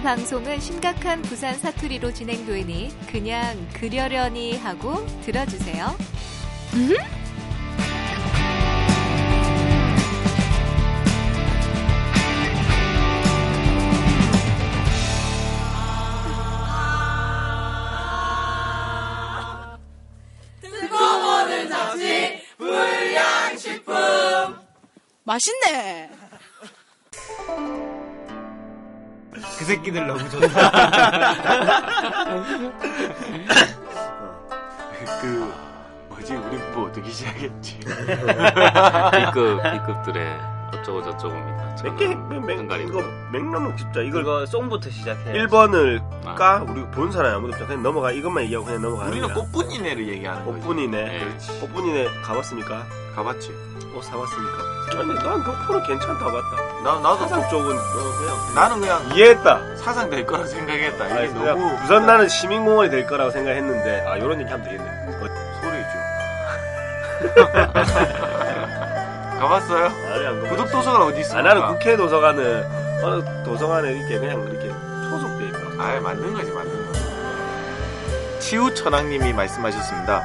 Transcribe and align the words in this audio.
이 0.00 0.02
방송은 0.02 0.60
심각한 0.60 1.20
부산 1.20 1.58
사투리로 1.58 2.14
진행되니 2.14 2.90
그냥 3.12 3.68
그려려니 3.74 4.56
하고 4.56 4.94
들어주세요. 5.20 5.94
맛있네. 25.24 26.19
그 29.60 29.66
새끼들 29.66 30.06
너무 30.06 30.26
좋다. 30.30 30.70
그 35.20 35.52
뭐지 36.08 36.32
우리 36.34 36.56
뭐 36.72 36.88
어떻게 36.88 37.10
시작했지? 37.10 37.78
B급 37.80 39.62
B급들의 39.62 40.38
어쩌고 40.80 41.02
저쩌고입니다. 41.02 41.76
몇개 41.84 42.06
저는 42.14 42.80
이거 42.88 43.02
맥락은 43.32 43.76
진짜 43.76 44.00
이걸 44.00 44.22
이거 44.22 44.46
송부터 44.46 44.90
시작해. 44.90 45.32
1번을 45.32 46.02
아. 46.24 46.34
까 46.34 46.64
우리 46.68 46.82
본 46.90 47.10
사람이 47.12 47.34
아무도 47.36 47.52
없잖아 47.52 47.66
그냥 47.68 47.82
넘어가 47.82 48.10
이것만 48.12 48.44
얘기하고 48.44 48.66
그냥 48.66 48.82
넘어가는 48.82 49.12
우리는 49.12 49.28
거야 49.28 49.44
꽃분이네를 49.44 50.08
얘기하는 50.08 50.44
거지. 50.44 50.58
꽃분이네 50.60 51.04
네. 51.04 51.36
꽃분이네 51.60 52.08
가봤습니까? 52.22 52.84
가봤지. 53.14 53.54
옷 53.94 54.04
사봤습니까? 54.04 54.58
아니 54.98 55.14
난 55.14 55.44
덕포는 55.44 55.82
괜찮다 55.84 56.24
봤다 56.24 56.82
나 56.84 56.94
나도 57.00 57.16
사상 57.18 57.42
또- 57.42 57.48
쪽은 57.50 57.76
어, 57.76 57.80
그냥 58.18 58.54
나는 58.54 58.80
그냥 58.80 59.16
이해했다 59.16 59.76
사상 59.76 60.08
될 60.10 60.24
거라 60.26 60.44
생각했다. 60.46 61.06
이게 61.06 61.14
아니, 61.14 61.34
너무 61.34 61.74
우선 61.84 62.06
나는 62.06 62.28
시민공원이 62.28 62.90
될 62.90 63.06
거라고 63.06 63.30
생각했는데 63.30 64.04
아 64.06 64.18
요런 64.18 64.40
얘기 64.40 64.50
하면 64.50 64.64
되겠네 64.64 64.88
어, 65.08 65.12
소리죠. 65.60 66.00
가봤어요? 69.40 69.86
아니 69.86 70.26
안 70.26 70.36
가봤어. 70.42 70.50
구독 70.50 70.70
도서관 70.70 71.02
어디 71.02 71.20
있어? 71.20 71.38
아, 71.38 71.42
나는 71.42 71.66
국회 71.66 71.96
도서관은 71.96 72.64
어느 73.02 73.42
도서관에 73.44 73.92
이렇게 73.92 74.18
그냥 74.18 74.42
이렇게 74.42 74.68
소속돼 75.08 75.46
있다 75.48 75.58
아, 75.82 76.00
맞는 76.00 76.34
거지, 76.34 76.50
맞는 76.52 76.92
거. 76.92 77.00
치우천왕님이 78.38 79.32
말씀하셨습니다. 79.32 80.22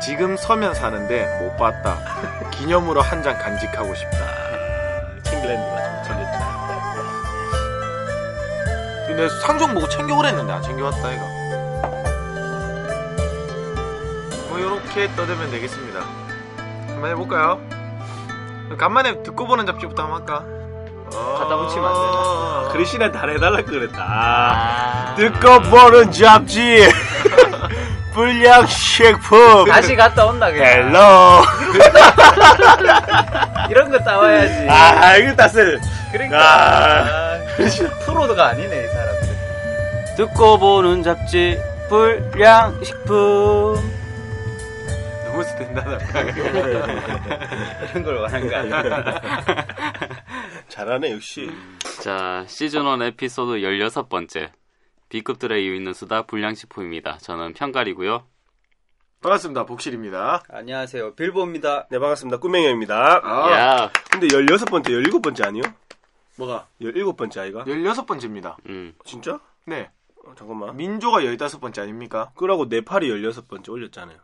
지금 0.00 0.36
서면 0.36 0.74
사는데 0.74 1.26
못 1.40 1.56
봤다. 1.56 1.98
기념으로 2.50 3.00
한 3.00 3.22
장 3.22 3.36
간직하고 3.38 3.94
싶다. 3.94 4.18
킹글랜드가 5.24 5.82
좀 5.84 6.02
전했다 6.04 6.46
근데 9.06 9.28
상종 9.46 9.74
보고 9.74 9.88
챙겨오랬는데 9.88 10.52
안 10.52 10.62
챙겨왔다 10.62 11.12
이거. 11.12 11.24
뭐 14.48 14.58
이렇게 14.58 15.08
떠들면 15.16 15.50
되겠습니다. 15.50 16.00
한번 16.88 17.10
해볼까요? 17.10 17.60
간만에 18.76 19.22
듣고 19.22 19.46
보는 19.46 19.64
잡지부터 19.66 20.02
한번 20.02 20.20
할까? 20.20 20.44
갖다 21.38 21.56
붙이면 21.56 21.86
안 21.86 21.94
되나? 21.94 22.68
크리시한테 22.72 23.16
다 23.18 23.26
해달라 23.28 23.62
그랬다 23.62 24.02
아, 24.02 25.12
아. 25.12 25.14
듣고 25.14 25.60
보는 25.62 26.10
잡지 26.10 26.88
불량식품 28.12 29.66
다시 29.68 29.94
갔다 29.94 30.26
온다 30.26 30.50
그냥. 30.50 30.66
헬로 30.66 30.98
이런 33.70 33.90
거 33.90 33.98
따와야지. 33.98 34.68
아 34.70 35.16
이거 35.16 35.34
따스 35.36 35.78
그러니까 36.12 36.38
아. 36.38 37.04
아, 37.04 37.38
프로드가 38.06 38.46
아니네 38.48 38.84
이 38.84 38.88
사람들. 38.88 39.36
듣고 40.16 40.58
보는 40.58 41.02
잡지 41.02 41.58
불량식품 41.88 43.76
너무 45.36 45.44
스탠다드하다. 45.44 46.20
이런 47.90 48.02
걸 48.02 48.14
원한 48.16 48.48
거 48.48 48.56
아니야. 48.56 49.20
잘하네 50.68 51.12
역시 51.12 51.50
자 52.00 52.44
시즌1 52.48 53.02
에피소드 53.08 53.52
16번째 53.60 54.50
B급들의 55.10 55.62
이유 55.62 55.74
있는 55.74 55.92
수다 55.92 56.22
불량식품입니다. 56.22 57.18
저는 57.18 57.52
편갈이고요. 57.52 58.24
반갑습니다. 59.20 59.66
복실입니다. 59.66 60.42
안녕하세요 60.48 61.14
빌보입니다. 61.14 61.88
네 61.90 61.98
반갑습니다 61.98 62.38
꾸맹형입니다 62.38 63.20
아, 63.22 63.52
야, 63.52 63.90
근데 64.10 64.28
16번째 64.28 64.84
17번째 64.84 65.46
아니요? 65.46 65.62
뭐가? 66.36 66.66
17번째 66.80 67.38
아이가? 67.38 67.64
16번째입니다. 67.64 68.56
음, 68.68 68.94
진짜? 69.04 69.40
네. 69.66 69.90
어, 70.24 70.34
잠깐만 70.36 70.76
민조가 70.76 71.20
15번째 71.20 71.82
아닙니까? 71.82 72.30
그러고 72.36 72.66
네팔이 72.66 73.08
16번째 73.10 73.68
올렸잖아요 73.70 74.18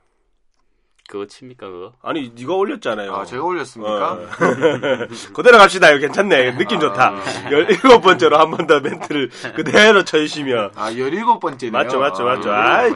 그거 1.08 1.26
칩니까 1.26 1.68
그거? 1.68 1.92
아니 2.02 2.32
네가 2.34 2.54
올렸잖아요 2.54 3.12
아, 3.14 3.24
제가 3.24 3.42
올렸습니까? 3.44 4.12
어. 4.12 4.28
그대로 5.34 5.58
갑시다 5.58 5.90
이거 5.90 5.98
괜찮네 5.98 6.52
느낌 6.56 6.80
좋다 6.80 7.08
아. 7.08 7.22
17번째로 7.50 8.32
한 8.36 8.50
번 8.50 8.66
더 8.66 8.80
멘트를 8.80 9.30
그대로 9.54 10.04
쳐주시면 10.04 10.72
아, 10.76 10.90
17번째네요. 10.90 11.70
맞죠, 11.72 11.98
맞죠, 11.98 12.24
맞죠. 12.24 12.52
아이, 12.52 12.92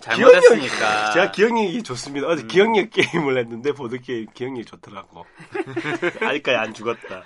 잘못했으니까. 0.00 1.10
제가 1.12 1.30
기억력이 1.30 1.82
좋습니다. 1.82 2.26
어제 2.26 2.42
기억력 2.46 2.90
게임을 2.90 3.38
했는데 3.38 3.72
보드 3.72 4.00
게임 4.00 4.26
기억력이 4.34 4.64
좋더라고. 4.66 5.24
아직까지 6.20 6.56
안 6.56 6.74
죽었다. 6.74 7.22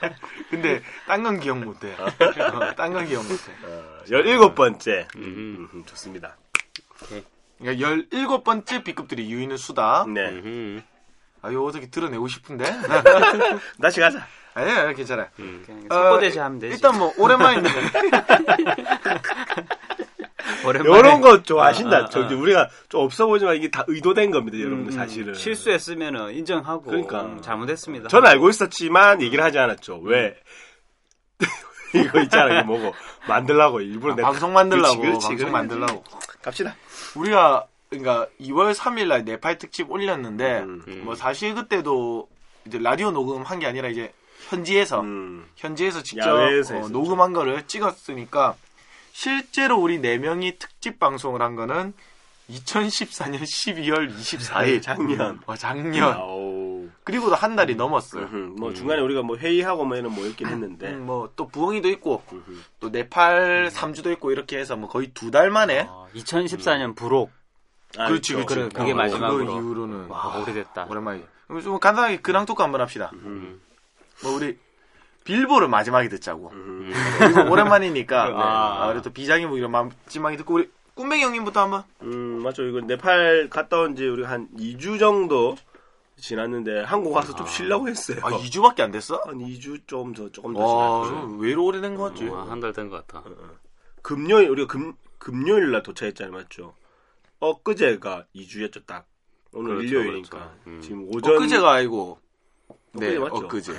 근데 0.50 0.82
딴 1.06 1.22
건 1.22 1.40
기억 1.40 1.58
못해. 1.58 1.92
어, 1.98 2.74
딴건 2.76 3.06
기억 3.06 3.22
못해. 3.26 3.42
어, 3.64 4.04
17번째. 4.06 5.06
음, 5.16 5.68
음, 5.72 5.84
좋습니다. 5.86 6.36
그러니까 7.58 7.86
17번째 7.86 8.84
B급들이 8.84 9.26
있는 9.28 9.56
수다. 9.56 10.04
네. 10.08 10.28
음, 10.28 10.82
아, 11.42 11.50
이거 11.50 11.64
어떻게 11.64 11.88
드러내고 11.91 12.28
싶은데? 12.28 12.64
다시 13.82 14.00
가자. 14.00 14.26
아니야, 14.54 14.92
괜찮아요. 14.92 15.28
음. 15.38 15.62
그냥 15.64 15.86
어, 15.91 16.18
하면 16.18 16.58
되지. 16.58 16.74
일단 16.74 16.98
뭐, 16.98 17.12
오랜만인데. 17.16 17.68
오랜만에 20.64 20.88
요런 20.98 21.20
거 21.20 21.42
좋아하신다. 21.42 21.97
아, 21.97 22.00
아, 22.00 22.08
저 22.08 22.22
아. 22.22 22.26
이제 22.26 22.34
우리가 22.34 22.68
좀 22.88 23.02
없어 23.02 23.26
보이지만 23.26 23.54
이게 23.56 23.70
다 23.70 23.84
의도된 23.86 24.30
겁니다, 24.30 24.58
여러분들 24.58 24.92
음, 24.92 24.97
사실은. 24.97 25.34
실수했으면 25.34 26.32
인정하고 26.32 26.82
그러니까. 26.82 27.22
음, 27.22 27.41
잘못했습니다. 27.41 28.08
저는 28.08 28.28
알고 28.28 28.48
있었지만 28.50 29.22
얘기를 29.22 29.44
하지 29.44 29.58
않았죠. 29.58 30.00
왜? 30.02 30.36
이거 31.94 32.20
있잖아, 32.22 32.60
이거 32.60 32.66
뭐고. 32.66 32.94
만들라고 33.28 33.80
일부러 33.80 34.14
아, 34.14 34.16
내가. 34.16 34.30
방송 34.30 34.52
만들라고. 34.52 35.00
그렇지, 35.00 35.28
그렇지, 35.28 35.28
방송 35.28 35.36
그렇지. 35.36 35.52
만들라고. 35.52 36.04
갑시다. 36.42 36.74
우리가, 37.16 37.66
그러니까 37.88 38.26
2월 38.41 38.74
3일 38.74 39.08
날 39.08 39.24
네팔 39.24 39.58
특집 39.58 39.91
올렸는데, 39.91 40.60
음. 40.60 41.02
뭐 41.04 41.14
사실 41.14 41.54
그때도 41.54 42.28
이제 42.66 42.78
라디오 42.78 43.10
녹음한 43.10 43.58
게 43.60 43.66
아니라 43.66 43.88
이제 43.88 44.12
현지에서, 44.48 45.00
음. 45.00 45.47
현지에서 45.56 46.02
직접 46.02 46.28
어. 46.28 46.88
녹음한 46.88 47.32
거를 47.32 47.66
찍었으니까, 47.66 48.56
실제로 49.12 49.78
우리 49.78 49.98
4명이 50.00 50.58
특집 50.58 50.98
방송을 51.00 51.42
한 51.42 51.56
거는 51.56 51.92
2014년 52.50 53.42
12월 53.42 54.14
24일. 54.16 54.82
작년. 54.82 55.41
어, 55.47 55.56
작년. 55.56 56.12
아우. 56.12 56.47
그리고도 57.08 57.34
한 57.34 57.56
달이 57.56 57.74
넘었어요. 57.74 58.24
음흠. 58.24 58.36
뭐 58.60 58.74
중간에 58.74 59.00
우리가 59.00 59.22
뭐 59.22 59.36
회의하고 59.36 59.84
뭐 59.86 59.96
이런 59.96 60.14
뭐 60.14 60.26
있긴 60.26 60.46
했는데. 60.46 60.88
음, 60.92 61.06
뭐또 61.06 61.48
부엉이도 61.48 61.88
있고. 61.88 62.22
또 62.80 62.91
네팔 62.91 63.70
3주도 63.72 64.12
있고 64.12 64.30
이렇게 64.30 64.58
해서 64.58 64.76
뭐 64.76 64.88
거의 64.88 65.08
두 65.14 65.30
달 65.30 65.50
만에 65.50 65.86
어, 65.88 66.06
2014년 66.14 66.94
부록. 66.94 67.30
아, 67.97 68.06
그렇지 68.08 68.34
있죠. 68.34 68.44
그렇지 68.47 68.68
그래, 68.74 68.80
그게 68.80 68.92
어, 68.92 68.94
마지막으로. 68.97 69.47
그거 69.47 69.58
이후로는 69.58 70.08
와 70.08 70.38
오래됐다. 70.42 70.86
오랜만이지 70.91 71.26
그럼 71.47 71.62
좀 71.62 71.78
간단하게 71.80 72.18
근황 72.18 72.44
토크 72.44 72.62
한번 72.62 72.83
합시다 72.83 73.10
음. 73.15 73.59
뭐 74.22 74.33
우리 74.36 74.59
빌보를 75.24 75.68
마지막에 75.68 76.10
듣자고 76.10 76.50
음. 76.53 76.92
그리고 77.18 77.50
오랜만이니까 77.50 78.24
아. 78.36 78.83
아, 78.84 78.86
그래도 78.88 79.04
또 79.04 79.10
비장의 79.15 79.47
무기를 79.47 79.68
마지막에 79.71 80.36
듣고 80.36 80.54
우리 80.54 80.71
꿈뱅이 80.94 81.22
형님부터 81.22 81.60
한번 81.62 81.84
음, 82.03 82.42
맞죠. 82.42 82.65
이거 82.65 82.80
네팔 82.83 83.48
갔다 83.50 83.78
온 83.78 83.94
지 83.97 84.06
우리가 84.06 84.28
한 84.30 84.48
2주 84.59 84.98
정도 84.98 85.56
지났는데 86.18 86.82
한국 86.82 87.12
와서 87.12 87.34
좀 87.34 87.47
쉬려고 87.47 87.88
했어요. 87.88 88.18
아 88.22 88.30
2주밖에 88.30 88.80
안 88.80 88.91
됐어? 88.91 89.20
한 89.24 89.38
2주 89.38 89.86
좀 89.86 90.12
더, 90.12 90.30
조금 90.30 90.53
더와 90.53 91.06
지났죠. 91.09 91.36
왜 91.38 91.48
이렇게 91.50 91.62
오래된 91.65 91.94
거 91.94 92.04
같지? 92.04 92.28
어, 92.28 92.42
한달 92.48 92.72
된 92.72 92.91
것 92.91 93.06
같아. 93.06 93.22
금요일, 94.03 94.50
우리가 94.50 94.66
금, 94.72 94.94
금요일 95.18 95.70
날 95.70 95.82
도착했잖아요. 95.82 96.32
맞죠? 96.32 96.74
엊그제가 97.41 98.24
2주였죠, 98.34 98.84
딱. 98.86 99.06
오늘 99.53 99.76
그렇죠, 99.76 99.86
일요일이니까. 99.88 100.38
그렇죠. 100.38 100.54
음. 100.66 100.80
지금 100.82 101.06
오전. 101.15 101.36
엊그제가 101.36 101.72
아니고 101.72 102.18
네 102.92 103.16
엊그제 103.16 103.18
맞죠? 103.18 103.36
엊그제 103.36 103.72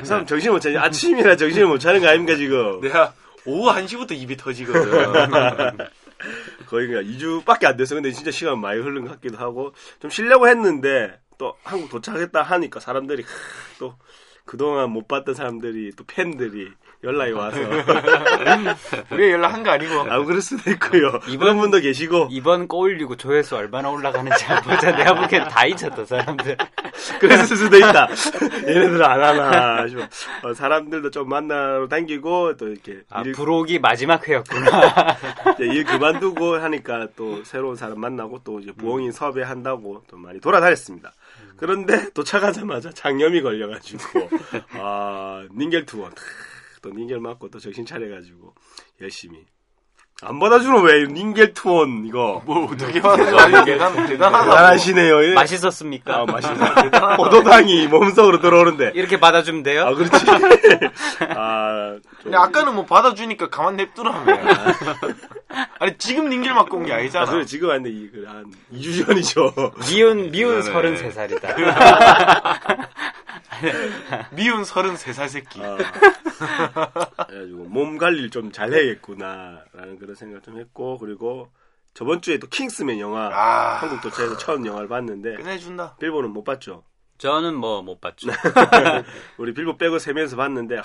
그 0.00 0.04
사람 0.04 0.26
정신을 0.26 0.52
못 0.54 0.60
차려. 0.60 0.80
아침이라 0.80 1.36
정신을 1.36 1.66
못 1.66 1.78
차는 1.78 2.00
거 2.00 2.08
아닙니까, 2.08 2.36
지금? 2.36 2.80
내가 2.80 3.12
오후 3.44 3.70
1시부터 3.74 4.12
입이 4.12 4.36
터지거든 4.36 4.90
거의 6.68 6.86
그냥 6.88 7.04
2주밖에 7.04 7.64
안 7.66 7.76
됐어. 7.76 7.94
근데 7.94 8.12
진짜 8.12 8.30
시간 8.30 8.60
많이 8.60 8.80
흐른 8.80 9.02
것 9.04 9.10
같기도 9.12 9.38
하고 9.38 9.72
좀 10.00 10.10
쉬려고 10.10 10.48
했는데 10.48 11.20
또 11.40 11.54
한국 11.64 11.88
도착했다 11.88 12.42
하니까 12.42 12.80
사람들이 12.80 13.24
또 13.78 13.94
그동안 14.44 14.90
못 14.90 15.08
봤던 15.08 15.34
사람들이 15.34 15.92
또 15.96 16.04
팬들이 16.06 16.68
연락이 17.02 17.32
와서 17.32 17.56
우리가 19.10 19.30
연락 19.32 19.54
한 19.54 19.62
거 19.62 19.70
아니고 19.70 20.00
안 20.02 20.24
그럴 20.26 20.42
수도 20.42 20.70
있고요. 20.72 21.18
이런 21.28 21.56
분도 21.58 21.78
계시고 21.80 22.28
이번 22.30 22.68
꼬울리고 22.68 23.16
조회수 23.16 23.56
얼마나 23.56 23.88
올라가는지 23.88 24.44
보자. 24.64 24.94
내가 24.94 25.14
보기엔 25.14 25.48
다 25.48 25.64
잊었다, 25.64 26.04
사람들. 26.04 26.56
그랬을 27.20 27.56
수도 27.56 27.76
있다. 27.78 28.08
얘네들 28.66 29.02
안 29.02 29.22
하나 29.22 29.88
싶어. 29.88 30.02
어, 30.42 30.52
사람들도 30.52 31.10
좀 31.10 31.28
만나러 31.30 31.88
다니고 31.88 32.56
또 32.58 32.68
이렇게 32.68 33.00
아, 33.08 33.22
일, 33.22 33.32
부록이 33.32 33.78
마지막 33.78 34.26
회였구나. 34.28 35.16
이제 35.54 35.64
일 35.64 35.84
그만두고 35.84 36.56
하니까 36.56 37.08
또 37.16 37.42
새로운 37.44 37.76
사람 37.76 37.98
만나고 38.00 38.40
또 38.44 38.60
이제 38.60 38.72
부엉이 38.72 39.12
섭외한다고 39.12 40.02
또 40.06 40.16
많이 40.18 40.38
돌아다녔습니다. 40.40 41.12
그런데 41.60 42.10
도착하자마자 42.12 42.90
장염이 42.92 43.42
걸려가지고 43.42 44.02
아 44.78 45.44
닌겔 45.56 45.86
투어 45.86 46.10
또 46.82 46.90
닌겔 46.90 47.20
맞고 47.20 47.50
또 47.50 47.58
정신 47.58 47.84
차려가지고 47.86 48.54
열심히 49.02 49.44
안 50.22 50.38
받아주는 50.38 50.82
왜 50.82 51.06
닌겔 51.06 51.54
투원 51.54 52.04
이거 52.06 52.42
뭘 52.44 52.64
어떻게 52.64 52.98
하는 53.00 53.30
거 53.30 53.38
아니야? 53.40 53.64
대단 53.64 54.06
대단하다. 54.06 54.50
잘하시네요. 54.50 55.24
예. 55.24 55.32
맛있었습니까? 55.34 56.14
아 56.14 56.24
맛있다. 56.26 57.16
포도당이 57.16 57.86
몸속으로 57.88 58.40
들어오는데 58.40 58.92
이렇게 58.94 59.18
받아주면 59.18 59.62
돼요? 59.62 59.86
아 59.86 59.94
그렇지. 59.94 60.12
아 61.36 61.96
좀- 62.02 62.22
근데 62.24 62.36
아까는 62.36 62.74
뭐 62.74 62.84
받아주니까 62.84 63.48
가만 63.48 63.76
냅두라며. 63.76 64.36
아니 65.78 65.96
지금 65.98 66.28
닌길 66.28 66.52
맞고 66.54 66.76
온 66.78 66.84
게 66.84 66.92
아, 66.92 66.96
아니잖아. 66.96 67.30
그래, 67.30 67.44
지금 67.44 67.68
왔는데, 67.70 67.90
이, 67.90 68.10
그, 68.10 68.24
한 68.26 68.44
2주 68.72 69.06
전이죠. 69.06 69.52
미운, 69.90 70.30
미운 70.30 70.60
네. 70.60 70.72
33살이다. 70.72 71.56
미운 74.32 74.62
33살 74.62 75.28
새끼. 75.28 75.60
아, 75.62 75.76
그래가지고, 77.26 77.64
몸 77.64 77.98
관리를 77.98 78.30
좀 78.30 78.52
잘해야겠구나라는 78.52 79.98
그런 79.98 80.14
생각 80.14 80.42
좀 80.42 80.58
했고, 80.58 80.98
그리고, 80.98 81.48
저번 81.94 82.22
주에 82.22 82.38
또 82.38 82.46
킹스맨 82.46 83.00
영화, 83.00 83.28
아. 83.32 83.76
한국 83.80 84.00
도착해서 84.00 84.36
처음 84.38 84.64
영화를 84.66 84.88
봤는데, 84.88 85.34
끝내준다. 85.34 85.96
빌보는 85.98 86.30
못 86.30 86.44
봤죠. 86.44 86.84
저는 87.18 87.54
뭐 87.54 87.82
못 87.82 88.00
봤죠. 88.00 88.30
우리 89.36 89.52
빌보 89.52 89.76
빼고 89.76 89.98
세 89.98 90.12
명에서 90.14 90.36
봤는데, 90.36 90.76
하, 90.76 90.82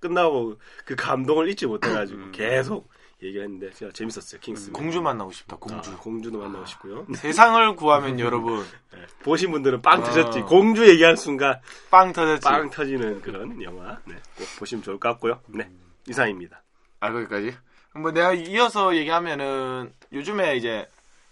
끝나고 0.00 0.58
그 0.84 0.96
감동을 0.96 1.48
잊지 1.48 1.66
못해가지고, 1.66 2.32
계속 2.32 2.90
얘기했는데, 3.22 3.70
진짜 3.72 3.92
재밌었어요, 3.92 4.40
킹스맨. 4.40 4.72
공주 4.72 5.00
만나고 5.02 5.32
싶다. 5.32 5.56
아, 5.56 5.58
공주. 5.58 5.96
공주도 5.98 6.38
만나고 6.38 6.66
싶고요. 6.66 7.06
세상을 7.16 7.74
구하면 7.76 8.20
여러분 8.20 8.64
네, 8.92 8.98
보신 9.24 9.50
분들은 9.50 9.82
빵 9.82 10.00
아. 10.00 10.04
터졌지. 10.04 10.42
공주 10.42 10.88
얘기하는 10.88 11.16
순간, 11.16 11.60
빵 11.90 12.12
터졌지. 12.12 12.44
빵 12.44 12.70
터지는 12.70 13.20
그런 13.20 13.60
영화. 13.62 13.98
네, 14.04 14.14
꼭 14.36 14.46
보시면 14.58 14.82
좋을 14.82 14.98
것 15.00 15.08
같고요. 15.10 15.40
네, 15.48 15.68
이상입니다. 16.08 16.62
아 17.00 17.12
거기까지. 17.12 17.54
뭐 17.94 18.12
내가 18.12 18.32
이어서 18.34 18.94
얘기하면은 18.94 19.92
요즘에 20.12 20.56
이제 20.56 20.86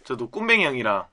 저도 0.05 0.31
꿈뱅이 0.31 0.65
형이랑 0.65 1.05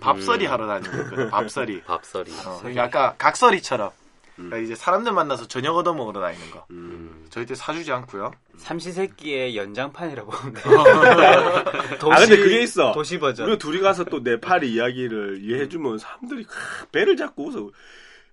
밥설이 0.00 0.46
하러 0.46 0.66
다니고 0.66 0.96
있거든. 1.02 1.30
밥설이. 1.30 1.82
밥설이. 1.86 2.32
어, 2.46 2.58
그러니까 2.60 2.84
아까 2.84 3.14
각설이처럼 3.18 3.90
그러니까 4.36 4.58
이제 4.58 4.74
사람들 4.74 5.12
만나서 5.12 5.46
저녁 5.46 5.76
얻어 5.76 5.94
먹으러 5.94 6.20
다니는 6.20 6.50
거. 6.50 6.66
음. 6.70 7.24
저희 7.30 7.46
때 7.46 7.54
사주지 7.54 7.92
않고요. 7.92 8.32
삼시세끼의 8.56 9.56
연장판이라고 9.56 10.30
보면 10.30 10.54
돼요. 10.54 10.84
도시, 11.98 12.12
아, 12.12 12.16
근데 12.18 12.36
그게 12.36 12.62
있어. 12.62 12.92
도시 12.92 13.18
버전. 13.18 13.46
우리가 13.46 13.58
둘이 13.58 13.80
가서 13.80 14.04
또 14.04 14.20
네팔 14.20 14.64
이야기를 14.64 15.40
이해해주면 15.42 15.98
사람들이 15.98 16.44
크, 16.44 16.86
배를 16.92 17.16
잡고 17.16 17.46
웃어. 17.48 17.70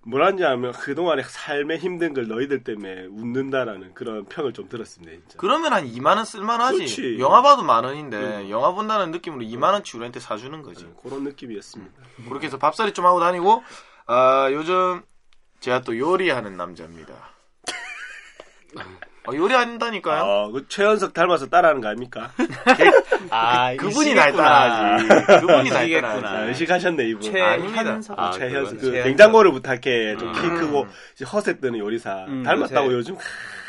뭐라는지 0.04 0.42
하면 0.42 0.72
그동안의 0.72 1.24
삶의 1.28 1.78
힘든 1.78 2.12
걸 2.12 2.26
너희들 2.26 2.64
때문에 2.64 3.06
웃는다라는 3.06 3.94
그런 3.94 4.24
평을 4.24 4.52
좀 4.52 4.68
들었습니다, 4.68 5.12
진짜. 5.12 5.36
그러면 5.38 5.72
한 5.72 5.86
2만 5.86 6.16
원 6.16 6.24
쓸만하지. 6.24 6.78
그렇지. 6.78 7.18
영화 7.20 7.40
봐도 7.40 7.62
만 7.62 7.84
원인데 7.84 8.16
음. 8.16 8.50
영화 8.50 8.72
본다는 8.72 9.12
느낌으로 9.12 9.44
2만 9.44 9.72
원치 9.72 9.96
우리한테 9.96 10.18
사주는 10.18 10.60
거지. 10.62 10.84
네, 10.84 10.90
그런 11.00 11.22
느낌이었습니다. 11.22 11.92
그렇게 12.28 12.46
해서 12.48 12.58
밥살이 12.58 12.92
좀 12.94 13.06
하고 13.06 13.20
다니고 13.20 13.62
아 14.06 14.48
요즘 14.50 15.02
제가 15.62 15.80
또 15.82 15.96
요리하는 15.96 16.56
남자입니다. 16.56 17.14
어, 19.24 19.32
요리한다니까요. 19.32 20.22
아, 20.24 20.48
그 20.50 20.66
최연석 20.66 21.12
닮아서 21.14 21.46
따라하는 21.48 21.80
거 21.80 21.86
아닙니까? 21.88 22.32
아, 23.30 23.72
그분이 23.76 24.14
날. 24.14 24.32
따라하지. 24.32 25.06
그분이 25.40 25.70
날. 25.70 25.88
따라하지. 26.00 26.26
아, 26.26 26.40
의식하셨네, 26.48 27.04
이분. 27.10 27.22
최현석. 27.22 28.18
아, 28.18 28.32
최현석. 28.32 28.80
그 28.80 28.86
냉장고를 28.88 29.52
부탁해. 29.52 30.16
좀키 30.16 30.40
음. 30.40 30.56
크고 30.58 30.86
허세 31.32 31.60
뜨는 31.60 31.78
요리사. 31.78 32.24
음, 32.26 32.42
닮았다고 32.42 32.86
요새- 32.92 33.12
요즘. 33.12 33.16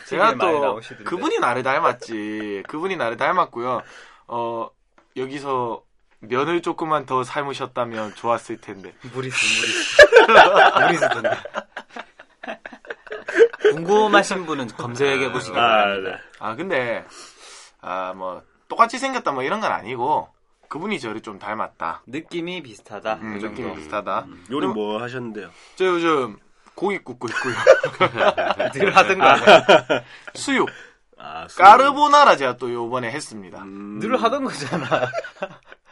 제가 0.07 0.36
또. 0.39 0.81
그분이 1.06 1.38
나를 1.38 1.62
닮았지. 1.62 2.63
그분이 2.68 2.96
나를 2.98 3.18
닮았고요. 3.18 3.84
어 4.28 4.69
여기서 5.16 5.84
면을 6.22 6.62
조금만 6.63 7.06
더 7.06 7.24
삶으셨다면 7.24 8.16
좋았을 8.16 8.60
텐데. 8.60 8.94
무리수, 9.13 9.38
무리수. 9.60 10.07
무리수 10.81 11.10
든다. 11.10 11.44
궁금하신 13.71 14.45
분은 14.45 14.68
검색해 14.68 15.31
보시기 15.31 15.57
아, 15.57 15.62
바랍니다. 15.62 16.09
네. 16.12 16.18
아 16.39 16.56
근데 16.56 17.06
아 17.81 18.13
뭐 18.15 18.41
똑같이 18.69 18.97
생겼다 18.97 19.31
뭐 19.31 19.44
이런 19.44 19.59
건 19.62 19.71
아니고 19.71 20.30
그분이 20.69 21.00
저를 21.00 21.21
좀 21.21 21.38
닮았다. 21.38 22.01
느낌이 22.07 22.63
비슷하다. 22.63 23.13
음, 23.21 23.33
그 23.35 23.39
정도. 23.39 23.62
느낌이 23.62 23.75
비슷하다. 23.75 24.25
요리 24.51 24.68
뭐 24.68 25.00
하셨는데요? 25.01 25.50
저 25.75 25.85
요즘 25.85 26.38
고기 26.74 26.97
굽고 26.97 27.27
있고요. 27.27 27.53
늘 28.74 28.95
하던 28.95 29.18
거 29.19 29.24
아니야? 29.25 29.65
수육 30.33 30.69
아, 31.19 31.47
술. 31.47 31.63
까르보나라 31.63 32.36
제가 32.38 32.57
또 32.57 32.74
요번에 32.74 33.12
했습니다. 33.12 33.62
음. 33.62 34.00
늘 34.00 34.21
하던 34.21 34.44
거잖아. 34.45 35.12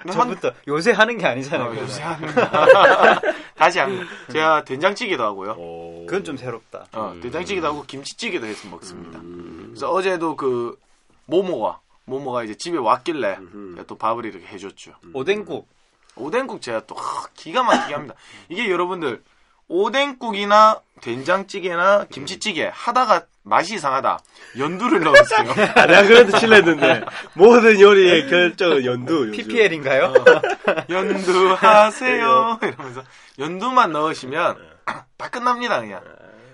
전부터 0.09 0.51
요새 0.67 0.91
하는 0.91 1.17
게 1.17 1.25
아니잖아. 1.25 1.65
어. 1.65 1.75
요새 1.75 2.01
합니다. 2.01 3.21
다시 3.55 3.79
합니다. 3.79 4.05
제가 4.31 4.63
된장찌개도 4.63 5.23
하고요. 5.23 5.51
오. 5.51 6.05
그건 6.05 6.23
좀 6.23 6.37
새롭다. 6.37 6.85
어, 6.93 7.15
된장찌개도 7.21 7.67
하고 7.67 7.83
김치찌개도 7.83 8.45
해서 8.45 8.67
먹습니다. 8.69 9.19
음. 9.19 9.67
그래서 9.69 9.89
어제도 9.91 10.35
그 10.35 10.77
모모가 11.25 11.79
모모가 12.05 12.43
이제 12.43 12.55
집에 12.55 12.77
왔길래. 12.77 13.37
제가 13.75 13.85
또 13.87 13.97
밥을 13.97 14.25
이렇게 14.25 14.45
해줬죠. 14.47 14.93
오뎅국. 15.13 15.67
오뎅국 16.15 16.61
제가 16.61 16.85
또 16.87 16.95
하, 16.95 17.27
기가 17.35 17.63
막히게 17.63 17.93
합니다. 17.93 18.15
이게 18.49 18.69
여러분들 18.69 19.23
오뎅국이나 19.67 20.81
된장찌개나 21.01 22.05
김치찌개 22.11 22.69
하다가 22.73 23.25
맛이 23.43 23.75
이상하다. 23.75 24.19
연두를 24.57 25.01
넣었어요. 25.01 25.49
아, 25.75 25.85
내가 25.85 26.03
그래도 26.03 26.37
칠랬는데 26.37 27.03
모든 27.33 27.79
요리의 27.79 28.29
결정은 28.29 28.85
연두. 28.85 29.27
요즘. 29.27 29.31
PPL인가요? 29.31 30.13
연두 30.89 31.53
하세요. 31.53 32.59
이러면서 32.61 33.03
연두만 33.39 33.91
넣으시면 33.91 34.57
다 35.17 35.29
끝납니다 35.29 35.79
그냥. 35.79 36.01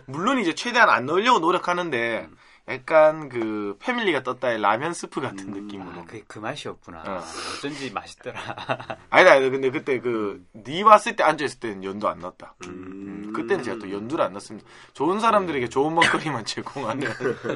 물론 0.05 0.39
이제 0.39 0.55
최대한 0.55 0.89
안 0.89 1.05
넣으려고 1.05 1.39
노력하는데 1.39 2.27
약간 2.69 3.29
그 3.29 3.77
패밀리가 3.79 4.23
떴다의 4.23 4.59
라면 4.59 4.93
스프 4.93 5.21
같은 5.21 5.51
느낌으로. 5.51 6.01
아, 6.01 6.03
그게 6.03 6.23
그 6.27 6.39
맛이었구나. 6.39 7.01
어. 7.07 7.23
어쩐지 7.57 7.91
맛있더라. 7.91 8.39
아니다, 9.09 9.31
아니다. 9.33 9.49
근데 9.49 9.71
그때 9.71 9.99
그, 10.01 10.45
니 10.53 10.83
왔을 10.83 11.15
때 11.15 11.23
앉아있을 11.23 11.59
때는 11.61 11.83
연두 11.85 12.09
안 12.09 12.19
넣었다. 12.19 12.55
음. 12.65 13.31
그때는 13.33 13.63
제가 13.63 13.79
또 13.79 13.89
연두를 13.89 14.25
안 14.25 14.33
넣었습니다. 14.33 14.67
좋은 14.93 15.21
사람들에게 15.21 15.69
좋은 15.69 15.95
먹거리만 15.95 16.43
제공하는. 16.45 17.07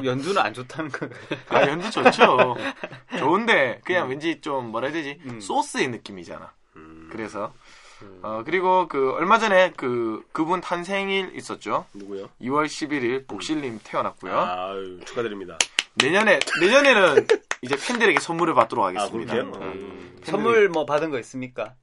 연두는 0.05 0.41
안 0.41 0.53
좋다는 0.53 0.89
거. 0.91 1.09
아, 1.49 1.67
연두 1.67 1.91
좋죠. 1.91 2.55
좋은데, 3.19 3.81
그냥 3.83 4.07
왠지 4.07 4.39
좀 4.39 4.71
뭐라 4.71 4.87
해야 4.87 4.93
되지? 4.93 5.19
소스의 5.41 5.89
느낌이잖아. 5.89 6.53
그래서. 7.11 7.53
어, 8.21 8.43
그리고 8.45 8.87
그, 8.87 9.13
얼마 9.13 9.39
전에 9.39 9.73
그, 9.75 10.23
그분 10.31 10.61
탄생일 10.61 11.31
있었죠. 11.35 11.85
누구요? 11.93 12.29
2월 12.41 12.65
11일 12.65 13.27
복실님 13.27 13.79
태어났고요. 13.83 14.37
아유, 14.39 14.99
축하드립니다. 15.05 15.57
내년에, 15.95 16.39
내년에는 16.61 17.27
이제 17.63 17.75
팬들에게 17.75 18.19
선물을 18.19 18.53
받도록 18.53 18.85
아, 18.85 18.87
하겠습니다. 18.89 19.33
그렇게요? 19.33 19.61
음. 19.61 20.19
선물 20.23 20.69
뭐 20.69 20.85
받은 20.85 21.09
거 21.11 21.19
있습니까? 21.19 21.73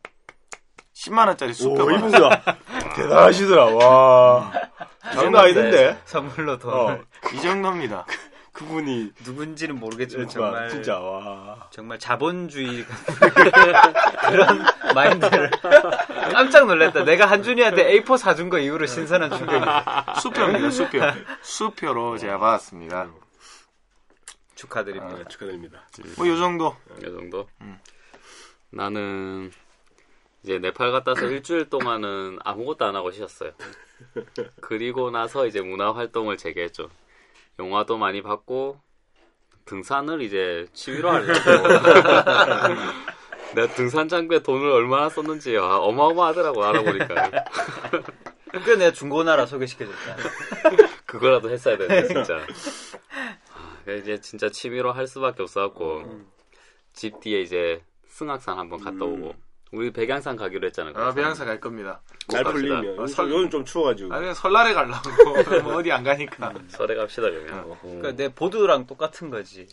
10만 0.94 1.28
원짜리 1.28 1.50
오, 1.50 1.54
수표 1.54 1.90
이분가 1.90 2.42
대단하시더라. 2.96 3.64
와. 3.76 4.52
장난 5.14 5.44
아니던데? 5.44 5.98
선물로 6.04 6.58
돈. 6.58 6.72
어, 6.74 6.98
이 7.32 7.40
정도입니다. 7.40 8.04
그분이 8.58 9.12
누군지는 9.24 9.78
모르겠지만 9.78 10.26
정말, 10.26 10.52
정말 10.52 10.70
진짜 10.70 10.98
와. 10.98 11.68
정말 11.70 11.96
자본주의 12.00 12.84
그런 14.28 14.64
마인드를 14.96 15.48
깜짝 16.32 16.66
놀랐다. 16.66 17.04
내가 17.04 17.26
한준이한테 17.26 18.00
A4 18.02 18.18
사준 18.18 18.48
거 18.48 18.58
이후로 18.58 18.86
신선한 18.86 19.30
충격이 19.30 19.64
수표입니다, 20.20 20.70
수표. 20.70 20.98
수표로 21.40 22.18
제가 22.18 22.38
받았습니다. 22.38 23.08
축하드립니다. 24.56 25.20
아, 25.20 25.28
축하드립니다. 25.28 25.86
뭐, 26.16 26.26
요 26.26 26.36
정도. 26.36 26.76
이 26.98 27.02
정도. 27.02 27.48
음. 27.60 27.78
나는 28.70 29.52
이제 30.42 30.58
네팔 30.58 30.90
갔다 30.90 31.12
와서 31.12 31.26
일주일 31.26 31.70
동안은 31.70 32.38
아무것도 32.42 32.84
안 32.84 32.96
하고 32.96 33.12
쉬었어요. 33.12 33.52
그리고 34.60 35.12
나서 35.12 35.46
이제 35.46 35.60
문화 35.60 35.94
활동을 35.94 36.36
재개했죠. 36.36 36.90
영화도 37.58 37.98
많이 37.98 38.22
봤고 38.22 38.80
등산을 39.64 40.22
이제 40.22 40.66
취미로 40.72 41.10
하려고. 41.10 41.32
내가 43.54 43.72
등산 43.74 44.08
장비에 44.08 44.40
돈을 44.40 44.70
얼마나 44.70 45.08
썼는지 45.08 45.56
아, 45.56 45.78
어마어마하더라고 45.78 46.64
알아보니까 46.64 47.30
그 48.64 48.70
내가 48.70 48.92
중고나라 48.92 49.46
소개시켜줬잖아. 49.46 50.22
그거라도 51.06 51.50
했어야 51.50 51.76
되는데 51.76 52.08
진짜. 52.08 52.46
아, 53.54 53.92
이제 53.92 54.20
진짜 54.20 54.50
취미로 54.50 54.92
할 54.92 55.06
수밖에 55.06 55.42
없어갖고 55.42 56.24
집 56.92 57.20
뒤에 57.20 57.40
이제 57.40 57.82
승악산 58.08 58.58
한번 58.58 58.80
갔다 58.80 59.04
오고 59.04 59.34
우리 59.72 59.90
백양산 59.92 60.36
가기로 60.36 60.66
했잖아요. 60.68 60.94
아, 60.96 61.12
배양사 61.12 61.44
갈 61.44 61.60
겁니다. 61.60 62.00
잘 62.28 62.42
갑시다. 62.42 62.52
풀리면 62.68 62.78
어, 62.98 63.02
요즘, 63.02 63.06
설- 63.14 63.30
요즘 63.30 63.50
좀 63.50 63.64
추워가지고 63.64 64.14
아니, 64.14 64.34
설날에 64.34 64.72
가려고. 64.72 65.10
뭐 65.62 65.76
어디 65.76 65.92
안 65.92 66.02
가니까. 66.04 66.52
설에 66.68 66.94
갑시다 66.94 67.22
그러면. 67.30 67.64
어. 67.66 67.78
그러니까 67.82 68.12
내 68.12 68.28
보드랑 68.32 68.86
똑같은 68.86 69.28
거지. 69.30 69.66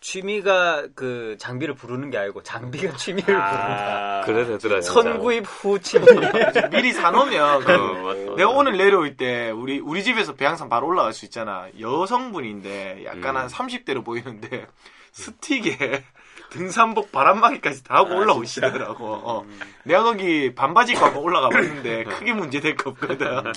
취미가 0.00 0.86
그 0.94 1.34
장비를 1.40 1.74
부르는 1.74 2.10
게 2.10 2.18
아니고 2.18 2.42
장비가 2.44 2.92
취미를 2.96 3.34
부른다. 3.34 4.20
아, 4.20 4.24
그래 4.24 4.44
되더라. 4.46 4.80
선구입 4.80 5.44
후 5.44 5.80
취미. 5.80 6.06
미리 6.70 6.92
사놓으면. 6.92 7.64
그 7.64 7.72
어. 7.72 8.36
내가 8.36 8.50
오늘 8.50 8.76
내려올 8.76 9.16
때 9.16 9.50
우리 9.50 9.80
우리 9.80 10.04
집에서 10.04 10.34
배양산 10.34 10.68
바로 10.68 10.86
올라갈 10.86 11.12
수 11.12 11.24
있잖아. 11.24 11.66
여성분인데 11.80 13.04
약간 13.06 13.34
음. 13.34 13.36
한 13.38 13.46
30대로 13.48 14.04
보이는데 14.04 14.66
스틱에 15.12 16.04
등산복 16.50 17.12
바람막이까지 17.12 17.84
다 17.84 17.96
하고 17.96 18.14
아, 18.14 18.16
올라오시더라고. 18.16 19.04
어. 19.06 19.46
내가 19.84 20.02
거기 20.02 20.54
반바지 20.54 20.92
입고 20.92 21.04
한번 21.04 21.22
올라가 21.22 21.48
봤는데 21.48 22.04
크게 22.04 22.32
문제 22.32 22.60
될 22.60 22.76
거 22.76 22.90
없거든. 22.90 23.52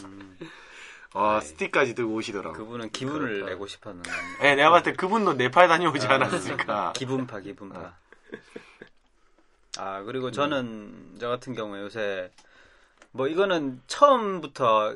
와 1.14 1.42
스틱까지 1.42 1.94
들고 1.96 2.14
오시더라고. 2.16 2.56
그분은 2.56 2.90
기분을 2.92 3.46
내고 3.46 3.68
싶었는 3.68 4.02
거야. 4.04 4.16
예, 4.44 4.56
내가 4.56 4.70
봤을 4.72 4.92
때 4.92 4.94
그분도 4.94 5.34
네팔 5.34 5.68
다녀오지 5.68 6.08
않았을까. 6.08 6.94
기분파 6.96 7.40
기분파. 7.42 7.94
아 9.78 10.02
그리고 10.04 10.32
저는 10.32 11.16
저 11.20 11.30
같은 11.30 11.54
경우에 11.54 11.82
요새 11.82 12.32
뭐 13.12 13.28
이거는 13.28 13.82
처음부터 13.88 14.96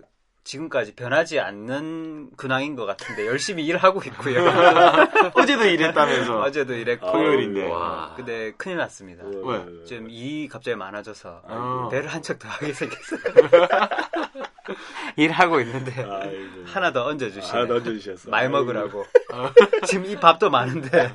지금까지 0.49 0.93
변하지 0.95 1.39
않는 1.39 2.29
근황인 2.37 2.75
것 2.75 2.85
같은데 2.85 3.25
열심히 3.25 3.65
일하고 3.65 3.99
있고요. 4.05 4.45
어제도 5.33 5.65
일했다면서. 5.65 6.39
어제도 6.39 6.73
일했고. 6.75 7.11
토요일인데. 7.11 7.67
와. 7.67 8.13
근데 8.15 8.53
큰일 8.55 8.77
났습니다. 8.77 9.23
왜? 9.25 9.65
지금 9.87 10.07
일이 10.09 10.47
갑자기 10.47 10.75
많아져서 10.77 11.41
어. 11.45 11.89
배를 11.91 12.07
한 12.07 12.21
척 12.21 12.37
더 12.39 12.47
하게 12.47 12.73
생겼어요. 12.73 13.19
일하고 15.17 15.59
있는데 15.61 15.91
아이고. 16.03 16.65
하나 16.65 16.91
더 16.93 17.05
얹어주시네. 17.05 17.45
하나 17.47 17.65
넣어주셨어. 17.65 18.29
많이 18.29 18.47
먹으라고. 18.49 19.03
지금 19.87 20.05
이 20.05 20.15
밥도 20.15 20.49
많은데 20.51 21.11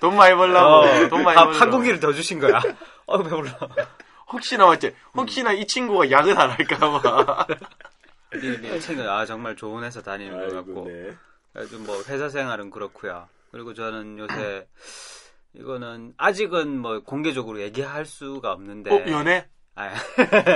돈 0.00 0.14
많이 0.16 0.34
벌라고. 0.34 0.68
어, 0.68 1.08
돈 1.08 1.22
많이 1.22 1.34
밥 1.36 1.44
벌라고. 1.46 1.52
한 1.58 1.70
공기를 1.70 2.00
더 2.00 2.12
주신 2.12 2.38
거야. 2.38 2.60
어 3.06 3.22
배불러. 3.22 3.50
혹시나 4.30 4.66
맞지? 4.66 4.94
혹시나 5.14 5.52
이 5.52 5.66
친구가 5.66 6.10
야근 6.10 6.36
안 6.38 6.50
할까봐. 6.50 7.46
이 8.42 8.80
친구 8.80 9.02
아 9.08 9.24
정말 9.26 9.56
좋은 9.56 9.84
회사 9.84 10.02
다니는 10.02 10.36
것 10.36 10.44
아이고, 10.44 10.74
같고 10.74 10.88
네. 10.88 11.14
요즘 11.56 11.84
뭐 11.84 12.02
회사 12.08 12.28
생활은 12.28 12.70
그렇고요. 12.70 13.28
그리고 13.50 13.74
저는 13.74 14.18
요새 14.18 14.66
이거는 15.54 16.14
아직은 16.16 16.78
뭐 16.78 17.00
공개적으로 17.00 17.60
얘기할 17.60 18.04
수가 18.04 18.52
없는데 18.52 18.90
어, 18.90 19.10
연애? 19.10 19.46
아, 19.76 19.90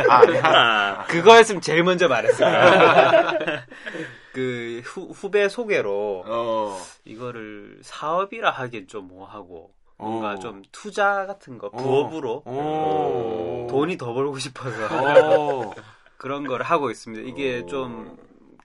아. 0.09 1.01
아, 1.03 1.05
그거였으면 1.07 1.61
제일 1.61 1.83
먼저 1.83 2.09
말했을 2.09 2.39
거야. 2.39 3.67
그 4.33 4.81
후, 4.85 5.11
후배 5.13 5.49
소개로 5.49 6.25
어. 6.27 6.81
이거를 7.05 7.79
사업이라 7.83 8.51
하긴 8.51 8.87
좀 8.87 9.09
뭐하고 9.09 9.73
뭔가 9.97 10.33
어. 10.33 10.39
좀 10.39 10.63
투자 10.71 11.27
같은 11.27 11.59
거 11.59 11.71
부업으로 11.71 12.43
오. 12.47 13.67
돈이 13.69 13.97
더 13.99 14.13
벌고 14.13 14.39
싶어서 14.39 15.37
오. 15.37 15.75
그런 16.19 16.47
걸 16.47 16.63
하고 16.63 16.91
있습니다. 16.91 17.27
이게 17.29 17.65
좀 17.67 18.17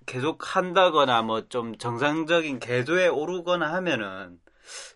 계속 0.06 0.56
한다거나 0.56 1.22
뭐 1.22 1.48
좀 1.48 1.78
정상적인 1.78 2.60
궤도에 2.60 3.08
오르거나 3.08 3.72
하면은 3.74 4.40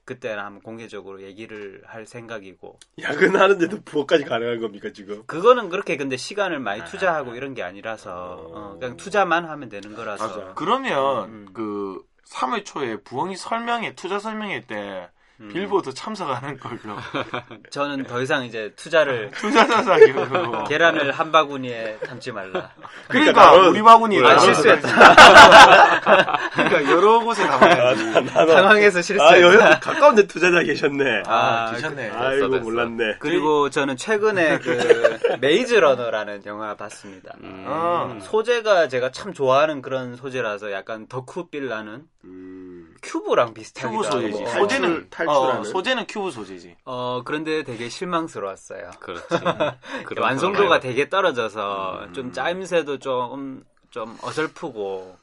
그때는 0.05 0.43
한번 0.43 0.61
공개적으로 0.63 1.21
얘기를 1.21 1.81
할 1.85 2.05
생각이고 2.05 2.79
야근하는데도 3.01 3.81
부업까지 3.83 4.23
가능한 4.23 4.59
겁니까 4.61 4.89
지금? 4.93 5.23
그거는 5.27 5.69
그렇게 5.69 5.97
근데 5.97 6.17
시간을 6.17 6.59
많이 6.59 6.83
투자하고 6.85 7.35
이런 7.35 7.53
게 7.53 7.63
아니라서 7.63 8.49
어, 8.53 8.77
그냥 8.79 8.97
투자만 8.97 9.45
하면 9.45 9.69
되는 9.69 9.93
거라서 9.95 10.27
맞아. 10.27 10.53
그러면 10.55 11.29
음. 11.29 11.45
그 11.53 12.01
3월 12.31 12.65
초에 12.65 12.97
부엉이 13.01 13.35
설명회 13.35 13.95
투자 13.95 14.19
설명회 14.19 14.61
때 14.61 15.09
음. 15.39 15.49
빌보드 15.53 15.93
참석하는 15.93 16.57
걸로 16.57 16.97
저는 17.69 18.03
더 18.05 18.21
이상 18.21 18.43
이제 18.45 18.73
투자를 18.75 19.29
투자자 19.37 19.83
사기로 19.83 20.63
계란을 20.65 21.11
한 21.11 21.31
바구니에 21.31 21.99
담지 22.05 22.31
말라. 22.31 22.71
그러니까 23.07 23.51
나는- 23.51 23.69
우리 23.69 23.81
바구니 23.83 24.23
아, 24.25 24.37
실수했다. 24.39 24.89
그러니까 26.53 26.91
여러 26.91 27.19
곳에 27.19 27.45
담아야지 27.45 28.13
당황해서 28.35 28.99
아, 28.99 29.01
실수했다. 29.01 29.41
여기 29.41 29.57
가까운데 29.79 30.25
투자자 30.27 30.61
계셨네. 30.63 31.23
아 31.27 31.67
아, 31.69 31.71
드셨네 31.73 32.09
아이고 32.09 32.49
됐어. 32.49 32.63
몰랐네. 32.63 33.17
그리고 33.19 33.69
저는 33.69 33.95
최근에 33.97 34.59
그 34.59 35.19
메이즈 35.39 35.75
러너라는 35.75 36.43
영화 36.47 36.75
봤습니다. 36.75 37.33
음. 37.43 37.63
어. 37.67 38.17
소재가 38.21 38.87
제가 38.87 39.11
참 39.11 39.33
좋아하는 39.33 39.81
그런 39.81 40.15
소재라서 40.15 40.71
약간 40.71 41.07
덕후빌 41.07 41.67
나는 41.67 42.03
음, 42.23 42.56
큐브랑 43.01 43.53
비슷하기도 43.53 44.01
큐브 44.01 44.11
소재지 44.11 44.43
하고. 44.43 44.59
소재는 44.59 45.09
탈출하는? 45.09 45.59
어, 45.59 45.63
소재는 45.63 46.05
큐브 46.07 46.31
소재지 46.31 46.75
어 46.85 47.21
그런데 47.23 47.63
되게 47.63 47.89
실망스러웠어요. 47.89 48.91
그렇지. 48.99 49.27
완성도가 50.19 50.69
건 50.69 50.79
되게 50.79 51.09
떨어져서 51.09 52.05
음. 52.07 52.13
좀 52.13 52.31
짜임새도 52.31 52.99
좀, 52.99 53.65
좀 53.89 54.17
어설프고. 54.21 55.17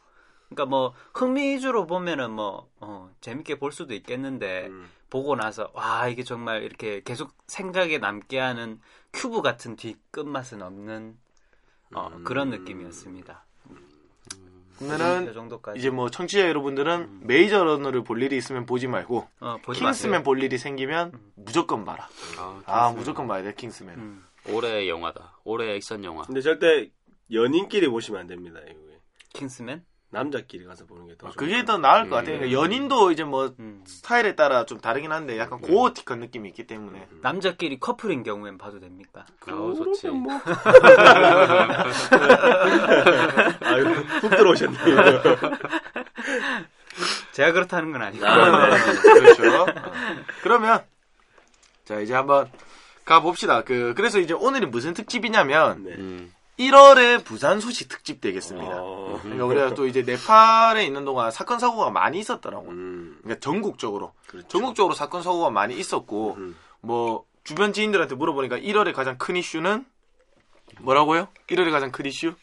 그러니까 0.49 0.67
뭐 0.67 0.95
흥미 1.13 1.55
위주로 1.55 1.87
보면은 1.87 2.31
뭐 2.31 2.69
어, 2.81 3.11
재밌게 3.21 3.59
볼 3.59 3.73
수도 3.73 3.95
있겠는데 3.95 4.67
음. 4.69 4.89
보고 5.11 5.37
나서 5.37 5.71
와 5.75 6.09
이게 6.09 6.23
정말 6.25 6.63
이렇게 6.63 7.03
계속 7.03 7.33
생각에 7.47 7.99
남게 7.99 8.39
하는 8.39 8.81
큐브 9.13 9.43
같은 9.43 9.77
뒤 9.77 9.97
끝맛은 10.11 10.63
없는 10.63 11.17
어, 11.95 12.09
음. 12.13 12.25
그런 12.25 12.51
느낌이었습니다. 12.51 13.44
이 14.81 14.85
그러면은 14.87 15.33
정도까지 15.33 15.79
이제 15.79 15.91
뭐 15.91 16.11
청취자 16.11 16.49
여러분들은 16.49 17.27
메이즈 17.27 17.63
러너를 17.63 18.03
볼 18.05 18.23
일이 18.23 18.37
있으면 18.37 18.67
보지 18.67 18.89
말고 18.89 19.29
어, 19.41 19.57
보지 19.63 19.81
킹스맨 19.81 20.11
마세요. 20.11 20.23
볼 20.23 20.43
일이 20.43 20.59
생기면 20.59 21.13
무조건 21.37 21.85
봐라 21.85 22.09
아, 22.39 22.61
아 22.67 22.91
무조건 22.91 23.27
봐야 23.29 23.43
돼 23.43 23.55
킹스맨 23.55 23.99
음. 23.99 24.25
올해의 24.49 24.89
영화다. 24.89 25.39
올해 25.45 25.75
액션 25.75 26.05
영화. 26.05 26.23
근데 26.25 26.41
절대 26.41 26.91
연인끼리 27.33 27.89
보시면 27.89 28.21
안 28.21 28.27
됩니다. 28.27 28.61
이거 28.69 28.79
킹스맨? 29.33 29.85
남자끼리 30.15 30.65
가서 30.65 30.87
보는 30.87 31.09
게 31.09 31.17
더. 31.19 31.27
아, 31.29 31.33
그게 31.37 31.65
더 31.65 31.77
나을 31.77 32.09
것 32.09 32.17
같아요 32.17 32.37
음. 32.37 32.41
그러니까 32.41 32.59
연인도 32.61 33.11
이제 33.11 33.25
뭐 33.25 33.53
음. 33.59 33.83
스타일에 33.87 34.35
따라 34.35 34.65
좀 34.65 34.81
다르긴 34.81 35.13
한데 35.13 35.39
약간 35.39 35.61
고어틱한 35.61 36.21
느낌이 36.21 36.49
있기 36.51 36.67
때문에 36.67 37.09
남자끼리 37.21 37.79
커플인 37.81 38.23
경우엔 38.23 38.57
봐도 38.57 38.81
됩니까? 38.81 39.27
아우 39.47 39.75
좋지. 39.75 40.09
뭐. 40.09 40.33
아유, 43.61 43.85
훅 43.85 44.31
들어오셨네요. 44.31 45.23
제가 47.33 47.53
그렇다는 47.53 47.93
건 47.93 48.03
아니고 48.03 48.25
아, 48.25 48.69
네. 48.69 48.77
그렇죠. 49.03 49.63
어. 49.63 49.67
그러면 50.43 50.83
자 51.85 51.99
이제 52.01 52.15
한번 52.15 52.51
가 53.05 53.21
봅시다. 53.21 53.63
그 53.63 53.93
그래서 53.97 54.19
이제 54.21 54.33
오늘이 54.33 54.67
무슨 54.67 54.95
특집이냐면 54.95 55.85
네. 55.85 55.97
음. 56.59 56.65
1월의 56.65 57.25
부산 57.25 57.61
소식 57.61 57.89
특집 57.89 58.21
되겠습니다. 58.21 58.81
어, 58.81 59.19
그러니까 59.23 59.45
우리가 59.45 59.75
또 59.75 59.87
이제 59.87 60.03
네팔에 60.03 60.85
있는 60.85 61.05
동안 61.05 61.31
사건 61.31 61.59
사고가 61.59 61.91
많이 61.91 62.19
있었더라고. 62.19 62.71
음, 62.71 63.19
그러니까 63.23 63.41
전국적으로 63.41 64.13
그렇죠. 64.27 64.49
전국적으로 64.49 64.95
사건 64.95 65.23
사고가 65.23 65.51
많이 65.51 65.77
있었고 65.77 66.35
음. 66.39 66.57
뭐 66.81 67.25
주변 67.43 67.73
지인들한테 67.73 68.15
물어보니까 68.15 68.59
1월에 68.59 68.93
가장 68.95 69.19
큰 69.19 69.37
이슈는 69.37 69.85
뭐라고요? 70.81 71.29
1월에 71.49 71.71
가장 71.71 71.91
큰 71.91 72.07
이슈? 72.07 72.35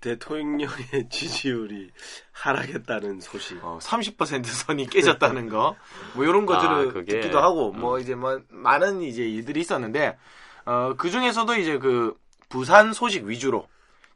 대통령의 0.00 1.08
지지율이 1.10 1.90
하락했다는 2.32 3.20
소식. 3.20 3.58
어, 3.64 3.78
30% 3.80 4.44
선이 4.44 4.86
깨졌다는 4.88 5.48
거, 5.48 5.76
뭐 6.14 6.24
이런 6.24 6.44
것들을 6.44 6.70
아, 6.70 6.92
그게, 6.92 7.20
듣기도 7.20 7.40
하고, 7.40 7.70
음. 7.70 7.80
뭐 7.80 7.98
이제 7.98 8.14
뭐 8.14 8.38
많은 8.50 9.00
이제 9.00 9.24
일들이 9.24 9.60
있었는데, 9.60 10.18
어, 10.66 10.94
그 10.98 11.10
중에서도 11.10 11.56
이제 11.56 11.78
그 11.78 12.14
부산 12.54 12.92
소식 12.92 13.24
위주로 13.24 13.66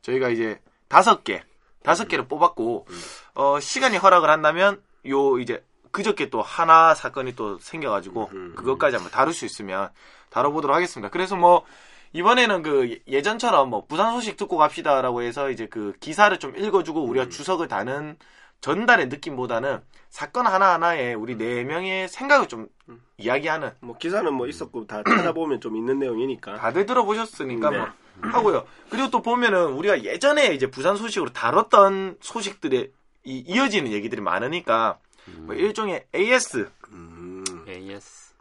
저희가 0.02 0.28
이제 0.28 0.60
다섯 0.86 1.24
개, 1.24 1.42
다섯 1.82 2.06
개를 2.06 2.28
뽑았고, 2.28 2.86
어, 3.34 3.58
시간이 3.58 3.96
허락을 3.96 4.30
한다면 4.30 4.80
요 5.08 5.40
이제 5.40 5.64
그저께 5.90 6.30
또 6.30 6.40
하나 6.40 6.94
사건이 6.94 7.34
또 7.34 7.58
생겨가지고 7.58 8.30
음. 8.32 8.52
그것까지 8.54 8.94
한번 8.94 9.10
다룰 9.10 9.34
수 9.34 9.44
있으면 9.44 9.90
다뤄보도록 10.30 10.72
하겠습니다. 10.76 11.10
그래서 11.10 11.34
뭐 11.34 11.64
이번에는 12.12 12.62
그 12.62 12.90
예- 12.92 13.12
예전처럼 13.12 13.70
뭐 13.70 13.84
부산 13.86 14.12
소식 14.12 14.36
듣고 14.36 14.56
갑시다라고 14.56 15.22
해서 15.22 15.50
이제 15.50 15.66
그 15.66 15.92
기사를 15.98 16.38
좀 16.38 16.56
읽어주고 16.56 17.02
우리가 17.02 17.24
음. 17.24 17.30
주석을 17.30 17.66
다는 17.66 18.16
전달의 18.60 19.08
느낌보다는 19.08 19.80
사건 20.10 20.46
하나하나에 20.46 21.14
우리 21.14 21.36
네 21.36 21.64
명의 21.64 22.06
생각을 22.08 22.46
좀 22.46 22.68
음. 22.88 23.02
이야기하는 23.16 23.72
뭐 23.80 23.96
기사는 23.98 24.32
뭐 24.32 24.46
있었고 24.46 24.86
다 24.86 25.02
찾아보면 25.08 25.60
좀 25.60 25.76
있는 25.76 25.98
내용이니까. 25.98 26.54
다들 26.54 26.86
들어보셨으니까 26.86 27.70
네. 27.70 27.78
뭐 27.78 27.88
하고요. 28.22 28.66
그리고 28.90 29.10
또 29.10 29.22
보면은 29.22 29.72
우리가 29.72 30.04
예전에 30.04 30.54
이제 30.54 30.70
부산 30.70 30.96
소식으로 30.96 31.32
다뤘던 31.32 32.18
소식들에 32.20 32.90
이, 33.24 33.44
이어지는 33.46 33.92
얘기들이 33.92 34.20
많으니까 34.20 34.98
뭐 35.26 35.54
일종의 35.54 36.06
AS 36.14 36.70
음, 36.90 37.44
AS. 37.68 38.32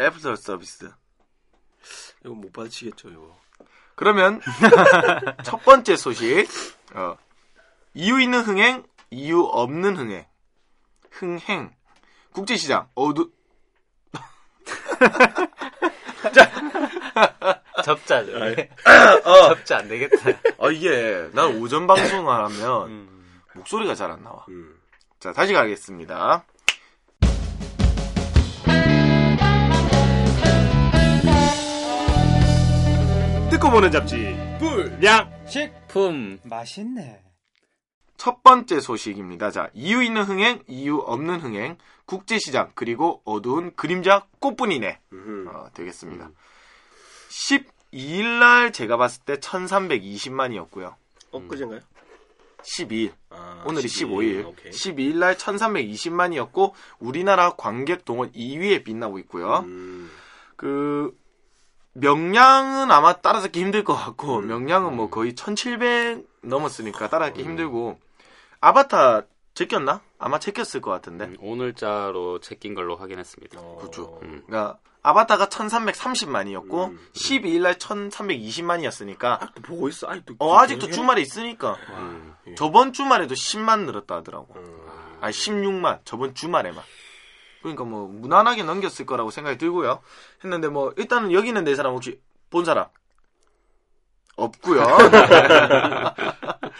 애프터 0.00 0.36
서비스. 0.36 0.90
이거 2.24 2.34
못 2.34 2.52
받으시겠죠, 2.52 3.08
이거. 3.08 3.36
그러면 3.94 4.40
첫 5.42 5.64
번째 5.64 5.96
소식 5.96 6.46
어, 6.94 7.16
이유 7.94 8.20
있는 8.20 8.40
흥행, 8.40 8.84
이유 9.10 9.40
없는 9.40 9.96
흥행. 9.96 10.26
흥행. 11.10 11.74
국제시장 12.32 12.88
어 12.94 13.08
또 13.08 13.30
접자. 17.84 18.18
어, 19.24 19.48
접자 19.54 19.78
안 19.78 19.88
되겠다. 19.88 20.16
아 20.58 20.70
이게 20.70 21.28
난 21.32 21.56
오전 21.60 21.86
방송을 21.86 22.32
하면 22.44 22.86
음. 22.88 23.34
목소리가 23.54 23.94
잘 23.94 24.10
안 24.10 24.22
나와. 24.22 24.44
음. 24.48 24.74
자, 25.18 25.32
다시 25.32 25.52
가겠습니다. 25.52 26.44
듣고 33.50 33.70
보는 33.70 33.90
잡지. 33.90 34.36
불량. 34.58 35.30
품. 35.88 36.38
맛있네. 36.44 37.22
첫 38.16 38.42
번째 38.42 38.80
소식입니다. 38.80 39.50
자, 39.50 39.70
이유 39.72 40.02
있는 40.02 40.22
흥행, 40.22 40.62
이유 40.66 40.98
없는 40.98 41.40
흥행, 41.40 41.76
국제시장, 42.06 42.72
그리고 42.74 43.22
어두운 43.24 43.74
그림자 43.76 44.26
꽃분이네. 44.40 45.00
음. 45.12 45.48
어, 45.48 45.66
되겠습니다. 45.74 46.30
12일 47.36 48.38
날 48.38 48.72
제가 48.72 48.96
봤을 48.96 49.22
때 49.24 49.36
1320만이었고요. 49.36 50.94
엊그젠가요? 51.32 51.80
12일. 52.62 53.12
아, 53.30 53.62
오늘이 53.66 53.86
12일. 53.86 54.42
15일. 54.42 54.46
오케이. 54.46 54.72
12일 54.72 55.16
날 55.18 55.36
1320만이었고, 55.36 56.72
우리나라 56.98 57.50
관객 57.50 58.04
동원 58.04 58.32
2위에 58.32 58.84
빛나고 58.84 59.18
있고요. 59.20 59.58
음. 59.66 60.10
그, 60.56 61.16
명량은 61.92 62.90
아마 62.90 63.20
따라잡기 63.20 63.60
힘들 63.60 63.84
것 63.84 63.94
같고, 63.94 64.38
음. 64.38 64.48
명량은 64.48 64.96
뭐 64.96 65.10
거의 65.10 65.34
1700 65.34 66.26
넘었으니까 66.42 67.08
따라잡기 67.08 67.42
힘들고, 67.42 68.00
아바타 68.60 69.26
제꼈나? 69.54 70.00
아마 70.18 70.38
제꼈을 70.38 70.80
것 70.80 70.90
같은데. 70.90 71.26
음, 71.26 71.36
오늘자로 71.40 72.40
check-in 72.40 72.74
걸로 72.74 72.96
확인했습니다. 72.96 73.60
어. 73.60 73.76
그렇죠. 73.78 74.18
음. 74.22 74.42
그러니까, 74.46 74.78
아바타가 75.08 75.46
1330만이었고, 75.46 76.90
음. 76.90 76.98
12일 77.12 77.62
날 77.62 77.74
1320만이었으니까, 77.74 79.54
또 79.54 79.62
보고 79.62 79.88
있어. 79.88 80.08
아직도. 80.08 80.36
어, 80.38 80.58
아직도 80.58 80.90
주말에 80.90 81.22
있으니까, 81.22 81.76
음. 81.90 82.34
저번 82.56 82.92
주말에도 82.92 83.34
10만 83.34 83.84
늘었다 83.84 84.16
하더라고. 84.16 84.54
음. 84.56 84.86
아니 85.20 85.32
16만 85.32 86.00
저번 86.04 86.34
주말에만 86.34 86.82
그러니까 87.60 87.84
뭐 87.84 88.06
무난하게 88.06 88.62
넘겼을 88.62 89.06
거라고 89.06 89.30
생각이 89.30 89.58
들고요 89.58 90.00
했는데 90.44 90.68
뭐 90.68 90.92
일단은 90.96 91.32
여기 91.32 91.48
있는 91.48 91.64
네 91.64 91.74
사람 91.74 91.94
혹시 91.94 92.20
본 92.50 92.64
사람 92.64 92.86
없고요 94.36 94.86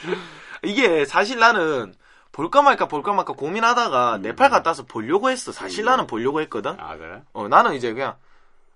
이게 0.62 1.04
사실 1.04 1.38
나는 1.38 1.94
볼까 2.36 2.60
말까 2.60 2.86
볼까 2.86 3.14
말까 3.14 3.32
고민하다가 3.32 4.18
네팔 4.18 4.50
갔다 4.50 4.70
와서 4.70 4.84
보려고 4.84 5.30
했어 5.30 5.52
사실 5.52 5.86
나는 5.86 6.06
보려고 6.06 6.42
했거든 6.42 6.78
아, 6.78 6.94
그래? 6.98 7.22
어 7.32 7.48
나는 7.48 7.72
이제 7.72 7.94
그냥 7.94 8.16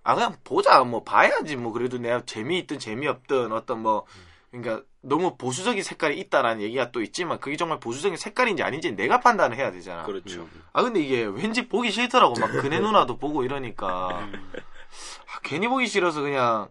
아 0.03 0.15
그냥 0.15 0.35
보자 0.45 0.83
뭐 0.83 1.05
봐야지 1.05 1.57
뭐 1.57 1.71
그래도 1.71 1.99
내가 1.99 2.25
재미있든 2.25 2.79
재미없든 2.79 3.53
어떤 3.53 3.83
뭐 3.83 4.07
그러니까 4.51 4.83
너무 5.03 5.37
보수적인 5.37 5.83
색깔이 5.83 6.19
있다라는 6.21 6.63
얘기가 6.63 6.91
또 6.91 7.03
있지만 7.03 7.39
그게 7.39 7.59
정말 7.59 7.79
보수적인 7.81 8.17
색깔인지 8.17 8.63
아닌지 8.63 8.93
내가 8.93 9.21
판단을 9.21 9.59
해야 9.59 9.71
되잖아. 9.71 10.05
그렇죠. 10.05 10.49
아 10.73 10.83
근데 10.83 11.01
이게 11.01 11.25
왠지 11.25 11.69
보기 11.69 11.91
싫더라고 11.91 12.41
막 12.41 12.51
그네 12.63 12.81
누나도 12.81 13.19
보고 13.19 13.45
이러니까 13.45 14.09
아, 14.11 15.41
괜히 15.43 15.69
보기 15.69 15.87
싫어서 15.87 16.23
그냥 16.23 16.69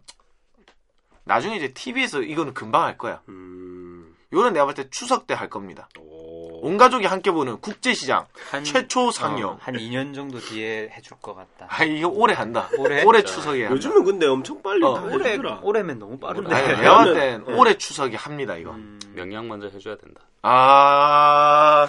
나중에 1.23 1.55
이제 1.57 1.71
TV에서 1.71 2.23
이거는 2.23 2.55
금방 2.55 2.81
할 2.83 2.97
거야. 2.97 3.21
음. 3.29 4.15
요는 4.33 4.53
내가 4.53 4.65
볼 4.65 4.73
때 4.73 4.89
추석 4.89 5.27
때 5.27 5.35
할 5.35 5.49
겁니다. 5.49 5.87
오. 5.99 6.28
온 6.61 6.77
가족이 6.77 7.05
함께 7.05 7.31
보는 7.31 7.59
국제시장 7.61 8.25
한, 8.51 8.63
최초 8.63 9.11
상영. 9.11 9.49
어, 9.49 9.57
한 9.61 9.75
2년 9.75 10.13
정도 10.13 10.39
뒤에 10.39 10.89
해줄 10.95 11.17
것 11.21 11.35
같다. 11.35 11.67
아 11.69 11.83
이거 11.83 12.07
올해 12.09 12.33
한다. 12.33 12.69
올해? 12.77 13.03
올해 13.03 13.23
추석에 13.23 13.63
한다. 13.65 13.75
요즘은 13.75 14.03
근데 14.03 14.27
엄청 14.27 14.61
빨리 14.61 14.83
어, 14.83 14.95
다 14.95 15.01
올해, 15.03 15.31
해주더라. 15.31 15.59
올해면 15.63 15.99
너무 15.99 16.19
빠른데. 16.19 16.53
아니, 16.53 16.67
네. 16.67 16.75
내가 16.77 16.95
봤을 16.97 17.13
땐 17.13 17.43
올해 17.55 17.77
추석에 17.77 18.15
합니다 18.17 18.55
이거. 18.55 18.71
음, 18.71 18.99
명량 19.13 19.47
먼저 19.47 19.67
해줘야 19.67 19.95
된다. 19.97 20.21
아, 20.41 21.87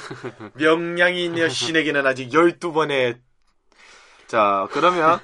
명량이 0.55 1.25
있는 1.25 1.49
신에게는 1.49 2.07
아직 2.07 2.31
12번의. 2.31 3.19
자, 4.27 4.67
그러면, 4.71 5.19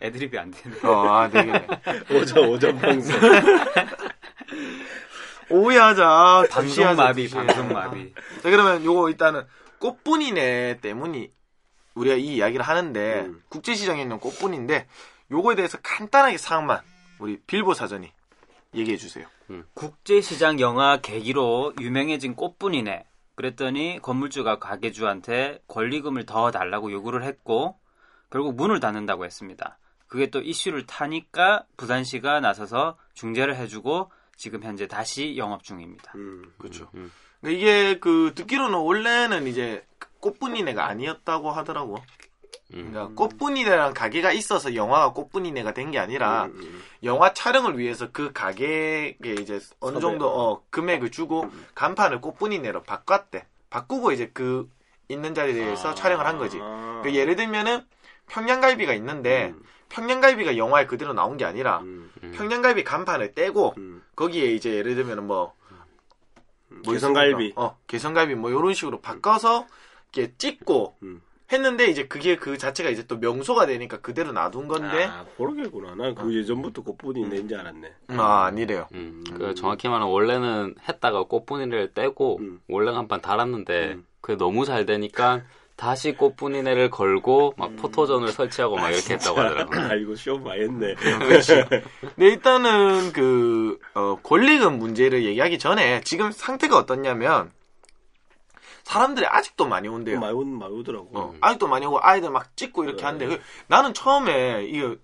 애드립이 0.00 0.38
안 0.38 0.50
되네. 0.50 0.76
어, 0.84 1.08
아, 1.08 1.28
되겠네. 1.28 1.66
오전, 2.14 2.44
오전 2.48 2.78
방송. 2.78 3.14
오해하자. 5.50 6.46
방송 6.50 6.96
마비, 6.96 7.24
두시하자, 7.24 7.46
방송 7.46 7.68
두시. 7.68 7.74
마비. 7.74 8.14
자, 8.42 8.50
그러면 8.50 8.84
요거 8.84 9.10
일단은 9.10 9.44
꽃분이네 9.78 10.80
때문이 10.80 11.30
우리가 11.94 12.16
이 12.16 12.36
이야기를 12.36 12.64
하는데, 12.64 13.20
음. 13.22 13.42
국제시장에 13.48 14.02
있는 14.02 14.18
꽃분인데, 14.18 14.86
요거에 15.30 15.54
대해서 15.54 15.78
간단하게 15.82 16.38
사항만 16.38 16.80
우리 17.18 17.38
빌보 17.46 17.74
사전이 17.74 18.10
얘기해 18.74 18.96
주세요. 18.96 19.26
국제시장 19.74 20.60
영화 20.60 20.98
계기로 20.98 21.74
유명해진 21.80 22.34
꽃분이네. 22.34 23.04
그랬더니 23.36 24.00
건물주가 24.02 24.58
가게주한테 24.58 25.60
권리금을 25.68 26.24
더 26.24 26.50
달라고 26.50 26.90
요구를 26.90 27.22
했고 27.22 27.78
결국 28.30 28.56
문을 28.56 28.80
닫는다고 28.80 29.24
했습니다. 29.24 29.78
그게 30.06 30.30
또 30.30 30.40
이슈를 30.40 30.86
타니까 30.86 31.64
부산시가 31.76 32.40
나서서 32.40 32.96
중재를 33.14 33.56
해주고 33.56 34.10
지금 34.36 34.62
현재 34.62 34.86
다시 34.86 35.36
영업 35.36 35.62
중입니다. 35.62 36.12
음. 36.14 36.52
그렇죠. 36.58 36.88
음. 36.94 37.10
그러니까 37.40 37.60
이게 37.60 37.98
그 37.98 38.32
듣기로는 38.34 38.78
원래는 38.78 39.46
이제 39.46 39.84
꽃분이네가 40.20 40.86
아니었다고 40.86 41.50
하더라고. 41.50 41.96
음. 42.74 42.90
그러니까 42.90 43.14
꽃분이네라는 43.14 43.94
가게가 43.94 44.32
있어서 44.32 44.74
영화가 44.74 45.12
꽃분이네가 45.12 45.72
된 45.72 45.90
게 45.92 45.98
아니라 46.00 46.46
음, 46.46 46.58
음. 46.60 46.82
영화 47.04 47.32
촬영을 47.32 47.78
위해서 47.78 48.10
그 48.10 48.32
가게에 48.32 49.16
이제 49.22 49.60
어느. 49.80 50.00
정도 50.00 50.28
어, 50.28 50.62
금액을 50.70 51.10
주고 51.10 51.48
간판을 51.74 52.20
꽃분이네로 52.20 52.82
바꿨대. 52.82 53.46
바꾸고 53.70 54.12
이제 54.12 54.30
그 54.32 54.68
있는 55.08 55.34
자리에서 55.34 55.94
촬영을 55.94 56.26
한 56.26 56.38
거지. 56.38 56.58
아. 56.60 57.00
그 57.04 57.14
예를 57.14 57.36
들면은 57.36 57.84
평양갈비가 58.28 58.92
있는데 58.94 59.54
음. 59.56 59.62
평양갈비가 59.88 60.56
영화에 60.56 60.86
그대로 60.86 61.12
나온 61.12 61.36
게 61.36 61.44
아니라 61.44 61.78
음. 61.78 62.10
음. 62.22 62.32
평양갈비 62.32 62.84
간판을 62.84 63.34
떼고 63.34 63.74
음. 63.78 64.02
거기에 64.14 64.52
이제 64.52 64.74
예를 64.74 64.94
들면은 64.94 65.26
뭐, 65.26 65.54
뭐 66.68 66.92
개성갈비. 66.92 67.52
어, 67.56 67.78
개성갈비 67.86 68.34
뭐 68.34 68.50
이런 68.50 68.74
식으로 68.74 69.00
바꿔서 69.00 69.66
이렇게 70.12 70.32
찍고 70.36 70.96
음. 71.02 71.22
했는데 71.52 71.86
이제 71.86 72.08
그게 72.08 72.36
그 72.36 72.58
자체가 72.58 72.90
이제 72.90 73.06
또 73.06 73.18
명소가 73.18 73.66
되니까 73.66 74.00
그대로 74.00 74.32
놔둔 74.32 74.66
건데 74.66 75.04
아, 75.04 75.24
그러겠구나. 75.36 75.94
난그 75.94 76.34
예전부터 76.34 76.82
꽃분이 76.82 77.28
낸지 77.28 77.54
알았네. 77.54 77.92
음, 78.10 78.20
아 78.20 78.46
아니래요. 78.46 78.88
음. 78.94 79.22
그 79.32 79.54
정확히 79.54 79.88
말하면 79.88 80.12
원래는 80.12 80.74
했다가 80.88 81.24
꽃분이를 81.24 81.94
떼고 81.94 82.38
음. 82.40 82.60
원래 82.68 82.90
한판 82.90 83.20
달았는데 83.20 83.92
음. 83.92 84.06
그게 84.20 84.36
너무 84.36 84.64
잘 84.64 84.86
되니까 84.86 85.42
다시 85.76 86.12
꽃분이네를 86.12 86.90
걸고 86.90 87.54
막 87.58 87.76
포토전을 87.76 88.32
설치하고 88.32 88.76
막 88.76 88.90
이렇게 88.90 89.14
했다고 89.14 89.38
하더라고요. 89.38 89.80
아, 89.80 89.94
이거 89.94 90.14
쇼 90.16 90.38
많이 90.38 90.62
했네. 90.62 90.94
근데 90.94 92.26
일단은 92.26 93.12
그 93.12 93.78
어, 93.94 94.18
권리금 94.22 94.78
문제를 94.78 95.24
얘기하기 95.26 95.58
전에 95.58 96.00
지금 96.00 96.32
상태가 96.32 96.78
어떻냐면 96.78 97.50
사람들이 98.84 99.26
아직도 99.26 99.66
많이 99.66 99.88
온대요. 99.88 100.18
많이, 100.20 100.32
오, 100.32 100.44
많이 100.44 100.72
오더라고. 100.74 101.10
어, 101.12 101.34
아직도 101.42 101.66
많이 101.68 101.84
오고 101.84 101.98
아이들 102.02 102.30
막 102.30 102.56
찍고 102.56 102.84
이렇게 102.84 102.98
네. 103.00 103.04
하는데 103.04 103.26
그- 103.26 103.42
나는 103.66 103.92
처음에 103.92 104.64
이게 104.64 104.96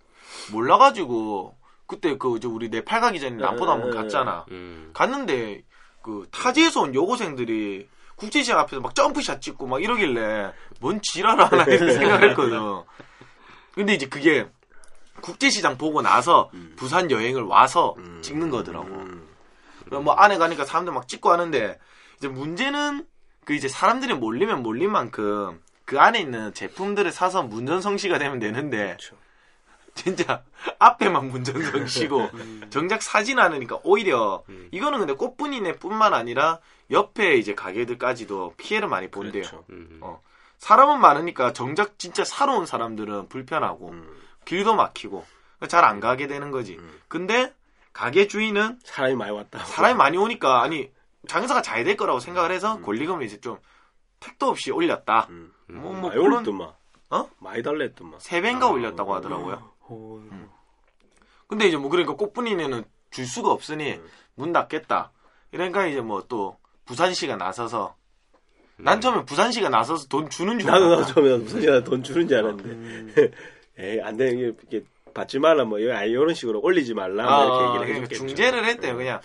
몰라가지고 0.52 1.54
그때 1.87 2.16
그 2.16 2.37
이제 2.37 2.46
우리 2.48 2.68
네팔 2.70 3.00
가기 3.02 3.20
전에 3.20 3.37
남포도 3.37 3.70
한번 3.70 3.90
네. 3.90 3.96
갔잖아. 3.96 4.46
음. 4.50 4.90
갔는데 4.94 5.64
그 6.00 6.26
타지에서 6.30 6.82
온 6.82 6.94
여고생들이 6.94 7.88
국제시장 8.22 8.58
앞에서 8.61 8.80
막 8.80 8.94
점프샷 8.94 9.42
찍고 9.42 9.66
막 9.66 9.82
이러길래 9.82 10.52
뭔 10.80 11.00
지랄을 11.02 11.44
하나 11.44 11.64
이렇게 11.64 11.92
생각했거든. 11.92 12.82
근데 13.74 13.94
이제 13.94 14.06
그게 14.06 14.46
국제시장 15.20 15.76
보고 15.76 16.02
나서 16.02 16.50
음. 16.54 16.74
부산 16.76 17.11
여행을 17.11 17.42
와서 17.42 17.96
음. 17.98 18.20
찍는 18.22 18.50
거더라고. 18.50 18.87
음. 18.87 19.28
그럼 19.87 20.04
뭐 20.04 20.14
안에 20.14 20.38
가니까 20.38 20.64
사람들 20.64 20.92
막 20.92 21.08
찍고 21.08 21.32
하는데 21.32 21.78
이제 22.16 22.28
문제는 22.28 23.06
그 23.44 23.54
이제 23.54 23.66
사람들이 23.66 24.14
몰리면 24.14 24.62
몰린 24.62 24.92
만큼 24.92 25.61
그 25.85 25.98
안에 25.98 26.20
있는 26.20 26.54
제품들을 26.54 27.11
사서 27.11 27.42
문전성시가 27.42 28.18
되면 28.18 28.38
되는데 28.38 28.87
그렇죠. 28.87 29.16
진짜 29.94 30.42
앞에만 30.78 31.28
문전성시고 31.28 32.30
정작 32.70 33.02
사진 33.02 33.40
않으니까 33.40 33.80
오히려 33.82 34.44
음. 34.48 34.68
이거는 34.70 35.00
근데 35.00 35.12
꽃분이네 35.14 35.74
뿐만 35.74 36.14
아니라 36.14 36.61
옆에 36.92 37.35
이제 37.37 37.55
가게들까지도 37.55 38.55
피해를 38.57 38.88
많이 38.88 39.11
본대요. 39.11 39.42
그렇죠. 39.42 39.64
음. 39.70 39.98
어. 40.02 40.22
사람은 40.59 41.00
많으니까 41.00 41.52
정작 41.52 41.98
진짜 41.98 42.24
사러 42.24 42.57
온 42.57 42.66
사람들은 42.66 43.28
불편하고 43.28 43.90
음. 43.90 44.22
길도 44.44 44.76
막히고 44.76 45.24
잘 45.68 45.85
안 45.85 46.00
가게 46.00 46.26
되는 46.26 46.50
거지. 46.50 46.76
음. 46.76 47.00
근데 47.09 47.52
가게 47.92 48.26
주인은 48.26 48.78
사람이 48.85 49.16
많이 49.16 49.33
왔다. 49.33 49.59
사람이 49.64 49.94
많이 49.94 50.16
오니까 50.16 50.62
아니 50.62 50.90
장사가 51.28 51.62
잘 51.62 51.85
될 51.85 51.96
거라고 51.96 52.20
생각을 52.20 52.50
해서 52.52 52.76
음. 52.76 52.83
권리금을 52.83 53.24
이제 53.24 53.40
좀 53.40 53.59
택도 54.20 54.48
없이 54.48 54.70
올렸다. 54.70 55.26
음. 55.31 55.52
뭐, 55.68 55.92
뭐 55.92 56.11
많이 56.11 56.20
올렸더만. 56.20 56.72
어? 57.11 57.31
많이 57.38 57.62
달랬더만. 57.62 58.20
세 58.20 58.40
배인가 58.40 58.68
올렸다고 58.68 59.14
하더라고요. 59.14 59.72
근데 61.46 61.66
이제 61.66 61.76
뭐 61.76 61.90
그러니까 61.90 62.14
꽃분이네는 62.14 62.85
줄 63.11 63.26
수가 63.26 63.50
없으니 63.50 63.94
음. 63.94 64.09
문 64.35 64.52
닫겠다. 64.52 65.12
이러니까 65.50 65.87
이제 65.87 66.00
뭐 66.00 66.22
또 66.28 66.57
부산시가 66.87 67.37
나서서 67.37 67.95
난 68.77 69.01
처음에 69.01 69.25
부산시가 69.25 69.68
나서서 69.68 70.09
돈 70.09 70.29
주는 70.29 70.59
줄 70.59 70.71
나도 70.71 70.87
알았다. 70.87 71.01
나도 71.01 71.14
처음에 71.14 71.37
무슨 71.38 71.85
돈 71.85 72.03
주는 72.03 72.29
줄 72.29 72.38
알았는데. 72.38 73.31
에이, 73.79 74.01
안 74.03 74.16
돼. 74.16 74.31
이게, 74.31 74.53
이게 74.66 74.85
받지 75.14 75.38
말라, 75.38 75.64
뭐, 75.64 75.79
이런 75.79 76.05
이런 76.07 76.35
식으로 76.35 76.61
올리지 76.61 76.95
말라, 76.95 77.25
뭐 77.25 77.33
아, 77.33 77.45
이렇게 77.45 77.57
얘기를 77.57 77.73
그러니까 77.87 78.01
해줬겠죠. 78.03 78.27
중재를 78.27 78.64
했대요. 78.66 78.97
그냥 78.97 79.21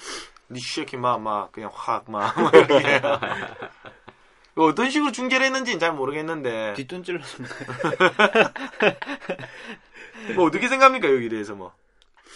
니 0.49 0.59
새끼 0.59 0.95
막막 0.95 1.51
그냥 1.51 1.69
확막 1.73 2.41
막 2.41 2.53
이렇게. 2.53 3.01
어떤 4.55 4.89
식으로 4.89 5.11
중재를 5.11 5.45
했는지는 5.45 5.79
잘 5.79 5.93
모르겠는데 5.93 6.73
뒷돈 6.75 7.03
찔렀습니다. 7.03 7.55
뭐 10.35 10.45
어떻게 10.45 10.67
생각합니까 10.67 11.13
여기 11.13 11.29
대해서 11.29 11.53
뭐 11.53 11.73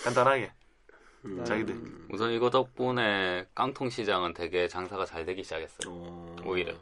간단하게 0.04 0.52
음. 1.26 1.44
자기들 1.46 1.76
우선 2.12 2.32
이거 2.32 2.50
덕분에 2.50 3.46
깡통 3.54 3.90
시장은 3.90 4.34
되게 4.34 4.68
장사가 4.68 5.06
잘 5.06 5.26
되기 5.26 5.44
시작했어요. 5.44 5.88
어. 5.88 6.36
오히려. 6.46 6.74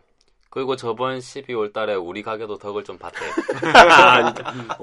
그리고 0.52 0.76
저번 0.76 1.20
12월 1.20 1.72
달에 1.74 1.94
우리 1.94 2.24
가게도 2.24 2.58
덕을 2.58 2.84
좀 2.84 2.98
봤대. 2.98 3.18
아. 3.78 4.34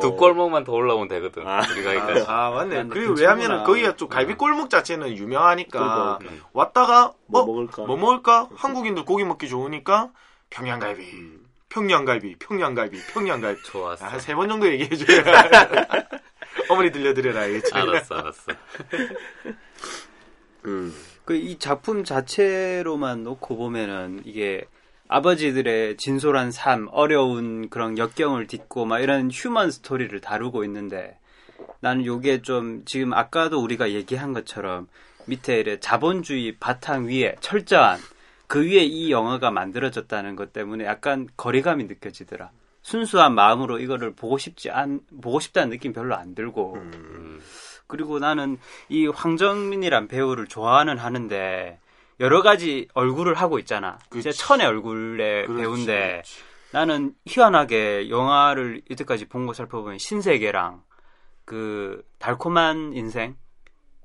두 0.00 0.08
어. 0.08 0.10
골목만 0.14 0.62
더 0.62 0.72
올라오면 0.72 1.08
되거든. 1.08 1.44
아. 1.46 1.60
우리 1.72 1.82
가게까지. 1.82 2.24
아 2.28 2.50
맞네 2.50 2.76
맞네. 2.76 2.88
그리고 2.90 3.14
그 3.14 3.20
왜냐면은. 3.20 3.64
거기가 3.64 3.96
좀 3.96 4.08
갈비 4.08 4.34
골목 4.34 4.70
자체는 4.70 5.16
유명하니까 5.16 6.18
그리고 6.20 6.34
왔다가 6.52 7.14
뭐 7.26 7.40
어? 7.40 7.46
먹을까? 7.46 7.82
뭐 7.82 7.96
먹을까 7.96 8.48
한국인들 8.54 9.04
고기 9.04 9.24
먹기 9.24 9.48
좋으니까 9.48 10.10
평양갈비 10.50 11.02
음. 11.02 11.46
평양갈비 11.68 12.36
평양갈비 12.38 12.98
평양갈비 13.12 13.62
좋았어. 13.64 14.04
한세번 14.06 14.48
정도 14.48 14.68
얘기해줘야 14.68 15.24
어머니 16.68 16.90
들려드려라 16.90 17.42
알겠지 17.42 17.74
알았어, 17.74 18.14
알았어. 18.14 18.52
음. 20.66 20.94
그이 21.24 21.58
작품 21.58 22.04
자체로만 22.04 23.24
놓고 23.24 23.56
보면은 23.56 24.22
이게 24.24 24.64
아버지들의 25.08 25.96
진솔한 25.96 26.50
삶, 26.50 26.88
어려운 26.90 27.68
그런 27.68 27.98
역경을 27.98 28.46
딛고 28.46 28.86
막 28.86 29.00
이런 29.00 29.30
휴먼 29.30 29.70
스토리를 29.70 30.18
다루고 30.20 30.64
있는데 30.64 31.18
나는 31.80 32.04
요게 32.04 32.42
좀 32.42 32.82
지금 32.84 33.12
아까도 33.12 33.60
우리가 33.60 33.90
얘기한 33.90 34.32
것처럼 34.32 34.88
밑에 35.26 35.60
이래 35.60 35.78
자본주의 35.78 36.56
바탕 36.58 37.06
위에 37.06 37.36
철저한 37.40 37.98
그 38.46 38.64
위에 38.64 38.84
이 38.84 39.10
영화가 39.10 39.50
만들어졌다는 39.50 40.36
것 40.36 40.52
때문에 40.52 40.84
약간 40.84 41.28
거리감이 41.36 41.84
느껴지더라. 41.84 42.50
순수한 42.90 43.34
마음으로 43.34 43.80
이거를 43.80 44.12
보고 44.14 44.38
싶지 44.38 44.70
않, 44.70 45.00
보고 45.20 45.40
싶다는 45.40 45.70
느낌 45.70 45.92
별로 45.92 46.14
안 46.14 46.36
들고. 46.36 46.74
음. 46.74 47.42
그리고 47.88 48.20
나는 48.20 48.58
이 48.88 49.08
황정민이란 49.08 50.06
배우를 50.06 50.46
좋아하는 50.46 50.96
하는데 50.96 51.80
여러 52.20 52.42
가지 52.42 52.86
얼굴을 52.94 53.34
하고 53.34 53.58
있잖아. 53.58 53.98
그치. 54.08 54.20
이제 54.20 54.30
천의 54.30 54.68
얼굴의 54.68 55.46
그렇지, 55.46 55.62
배우인데 55.62 56.10
그렇지. 56.12 56.42
나는 56.70 57.14
희한하게 57.26 58.08
영화를 58.08 58.82
이때까지 58.88 59.24
본 59.26 59.46
거 59.46 59.52
살펴보면 59.52 59.98
신세계랑 59.98 60.84
그 61.44 62.04
달콤한 62.20 62.92
인생 62.92 63.34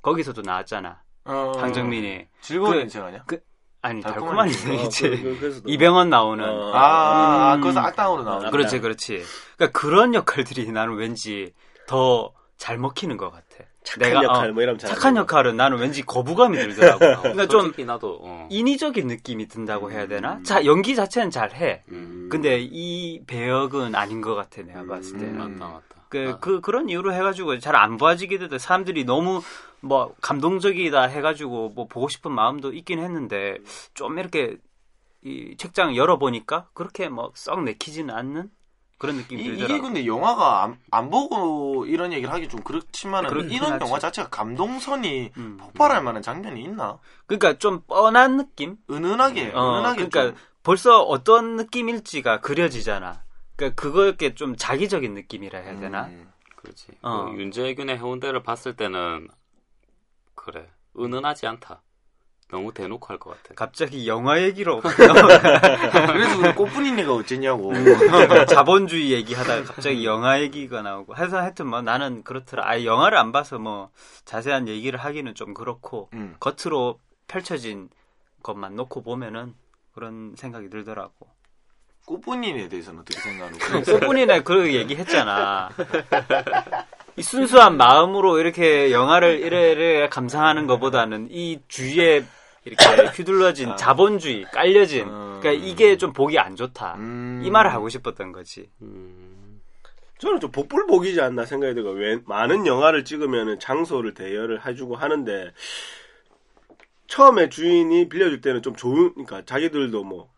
거기서도 0.01 0.41
나왔잖아. 0.41 1.03
어, 1.25 1.51
황정민이 1.55 2.25
즐거운 2.41 2.71
그- 2.73 2.79
인생 2.81 3.03
아니야? 3.03 3.25
아니 3.81 4.01
달콤한 4.01 4.47
달콤한, 4.47 4.47
인생. 4.49 4.73
인생이지. 4.73 5.05
어, 5.07 5.09
그- 5.33 5.39
그래서도 5.39 5.69
이병헌 5.69 6.09
나오는. 6.09 6.45
어. 6.47 6.71
아, 6.73 7.55
음. 7.55 7.61
그래서 7.61 7.79
악당으로 7.79 8.23
나오는 8.23 8.47
아, 8.47 8.51
그렇지, 8.51 8.79
그렇지. 8.79 9.23
그러니까 9.57 9.79
그런 9.79 10.13
역할들이 10.13 10.71
나는 10.71 10.95
왠지 10.95 11.53
더 11.87 12.33
잘 12.57 12.77
먹히는 12.77 13.17
것 13.17 13.31
같아. 13.31 13.65
착한 13.83 14.23
역할 14.23 14.49
어, 14.51 14.53
뭐잘 14.53 14.87
착한 14.87 15.17
안 15.17 15.21
역할은 15.23 15.57
나는 15.57 15.79
왠지 15.79 16.03
거부감이 16.03 16.55
들더라고. 16.55 16.99
그러니까 17.23 17.47
좀 17.47 17.61
솔직히 17.61 17.85
나도 17.85 18.19
어. 18.21 18.47
인위적인 18.51 19.07
느낌이 19.07 19.47
든다고 19.47 19.91
해야 19.91 20.05
되나? 20.05 20.39
자, 20.43 20.63
연기 20.65 20.95
자체는 20.95 21.31
잘해. 21.31 21.81
음. 21.89 22.27
근데 22.31 22.59
이 22.61 23.23
배역은 23.25 23.95
아닌 23.95 24.21
것 24.21 24.35
같아, 24.35 24.61
내가 24.61 24.85
봤을. 24.85 25.15
음. 25.21 25.57
맞다, 25.57 25.73
맞다. 25.73 25.83
그, 26.09 26.33
아, 26.35 26.37
그, 26.39 26.61
그런 26.61 26.87
이유로 26.87 27.13
해가지고 27.15 27.57
잘안 27.57 27.97
봐지게 27.97 28.37
되더 28.37 28.59
사람들이 28.59 29.05
너무 29.05 29.41
뭐 29.81 30.13
감동적이다 30.21 31.03
해가지고 31.03 31.69
뭐 31.69 31.87
보고 31.87 32.07
싶은 32.07 32.31
마음도 32.31 32.71
있긴 32.73 32.99
했는데 32.99 33.57
좀 33.93 34.17
이렇게 34.19 34.57
이 35.23 35.55
책장 35.57 35.95
열어보니까 35.95 36.69
그렇게 36.73 37.09
뭐 37.09 37.31
썩 37.35 37.63
내키지는 37.63 38.13
않는 38.13 38.49
그런 38.97 39.15
느낌이 39.17 39.41
이, 39.41 39.45
들더라고. 39.45 39.73
이게 39.73 39.81
근데 39.81 40.05
영화가 40.05 40.63
안, 40.63 40.77
안 40.91 41.09
보고 41.09 41.85
이런 41.87 42.13
얘기를 42.13 42.31
하기 42.31 42.47
좀 42.49 42.61
그렇지만은 42.61 43.29
그렇긴 43.29 43.51
이런 43.51 43.73
하지. 43.73 43.85
영화 43.85 43.97
자체가 43.99 44.29
감동선이 44.29 45.31
음. 45.37 45.57
폭발할 45.59 46.03
만한 46.03 46.21
장면이 46.21 46.61
있나? 46.63 46.99
그러니까 47.25 47.57
좀 47.57 47.81
뻔한 47.87 48.37
느낌? 48.37 48.77
은은하게, 48.91 49.53
어, 49.55 49.71
은은하게 49.71 49.95
그러니까 50.09 50.23
좀. 50.27 50.35
벌써 50.61 51.01
어떤 51.01 51.55
느낌일지가 51.55 52.41
그려지잖아. 52.41 53.23
그러니까 53.55 53.81
그거에 53.81 54.35
좀 54.35 54.55
자기적인 54.55 55.15
느낌이라 55.15 55.57
해야 55.59 55.75
되나? 55.79 56.05
음. 56.05 56.31
그렇지. 56.55 56.89
어. 57.01 57.25
그 57.31 57.39
윤재균의 57.39 57.97
해운대를 57.97 58.43
봤을 58.43 58.75
때는 58.75 59.27
그래 60.35 60.67
은은하지 60.97 61.47
않다. 61.47 61.81
너무 62.49 62.73
대놓고 62.73 63.07
할 63.07 63.17
것 63.17 63.29
같아. 63.31 63.55
갑자기 63.55 64.07
영화 64.09 64.41
얘기로 64.41 64.81
그래서 64.83 66.37
우리 66.39 66.53
꽃분이네가 66.53 67.13
어쨌냐고. 67.13 67.69
음. 67.71 67.85
자본주의 68.47 69.11
얘기하다가 69.13 69.63
갑자기 69.63 70.03
영화 70.05 70.41
얘기가 70.41 70.81
나오고 70.81 71.15
해서 71.15 71.37
하여튼 71.39 71.67
뭐 71.67 71.81
나는 71.81 72.23
그렇더라. 72.23 72.67
아예 72.67 72.83
영화를 72.83 73.17
안 73.17 73.31
봐서 73.31 73.57
뭐 73.57 73.89
자세한 74.25 74.67
얘기를 74.67 74.99
하기는 74.99 75.33
좀 75.33 75.53
그렇고 75.53 76.09
음. 76.13 76.35
겉으로 76.41 76.99
펼쳐진 77.29 77.89
것만 78.43 78.75
놓고 78.75 79.01
보면은 79.03 79.55
그런 79.93 80.33
생각이 80.35 80.69
들더라고. 80.69 81.29
꽃분이에 82.05 82.67
대해서는 82.67 82.99
어떻게 83.01 83.17
생각하는 83.21 83.59
거야? 83.59 83.97
꽃분이네 83.99 84.41
그 84.41 84.73
얘기 84.73 84.95
했잖아. 84.97 85.69
이 87.17 87.21
순수한 87.21 87.77
마음으로 87.77 88.39
이렇게 88.39 88.91
영화를 88.91 89.39
이래 89.39 89.71
이래 89.71 90.09
감상하는 90.09 90.67
것보다는 90.67 91.27
이 91.31 91.59
주위에 91.67 92.23
이렇게 92.63 92.85
휘둘러진 93.15 93.75
자본주의 93.75 94.43
깔려진 94.45 95.07
음. 95.07 95.39
그러니까 95.41 95.65
이게 95.65 95.97
좀 95.97 96.13
보기 96.13 96.37
안 96.37 96.55
좋다. 96.55 96.95
음. 96.95 97.41
이 97.43 97.49
말을 97.49 97.73
하고 97.73 97.89
싶었던 97.89 98.31
거지. 98.31 98.69
음, 98.81 99.61
저는 100.19 100.39
좀 100.39 100.51
복불복이지 100.51 101.19
않나 101.19 101.45
생각이 101.45 101.73
들고 101.73 101.91
왜 101.91 102.19
많은 102.25 102.67
영화를 102.67 103.03
찍으면은 103.03 103.59
장소를 103.59 104.13
대여를 104.13 104.65
해주고 104.65 104.95
하는데 104.95 105.51
처음에 107.07 107.49
주인이 107.49 108.07
빌려줄 108.07 108.41
때는 108.41 108.61
좀 108.61 108.75
좋은 108.75 109.11
그러니까 109.13 109.43
자기들도 109.43 110.03
뭐 110.03 110.29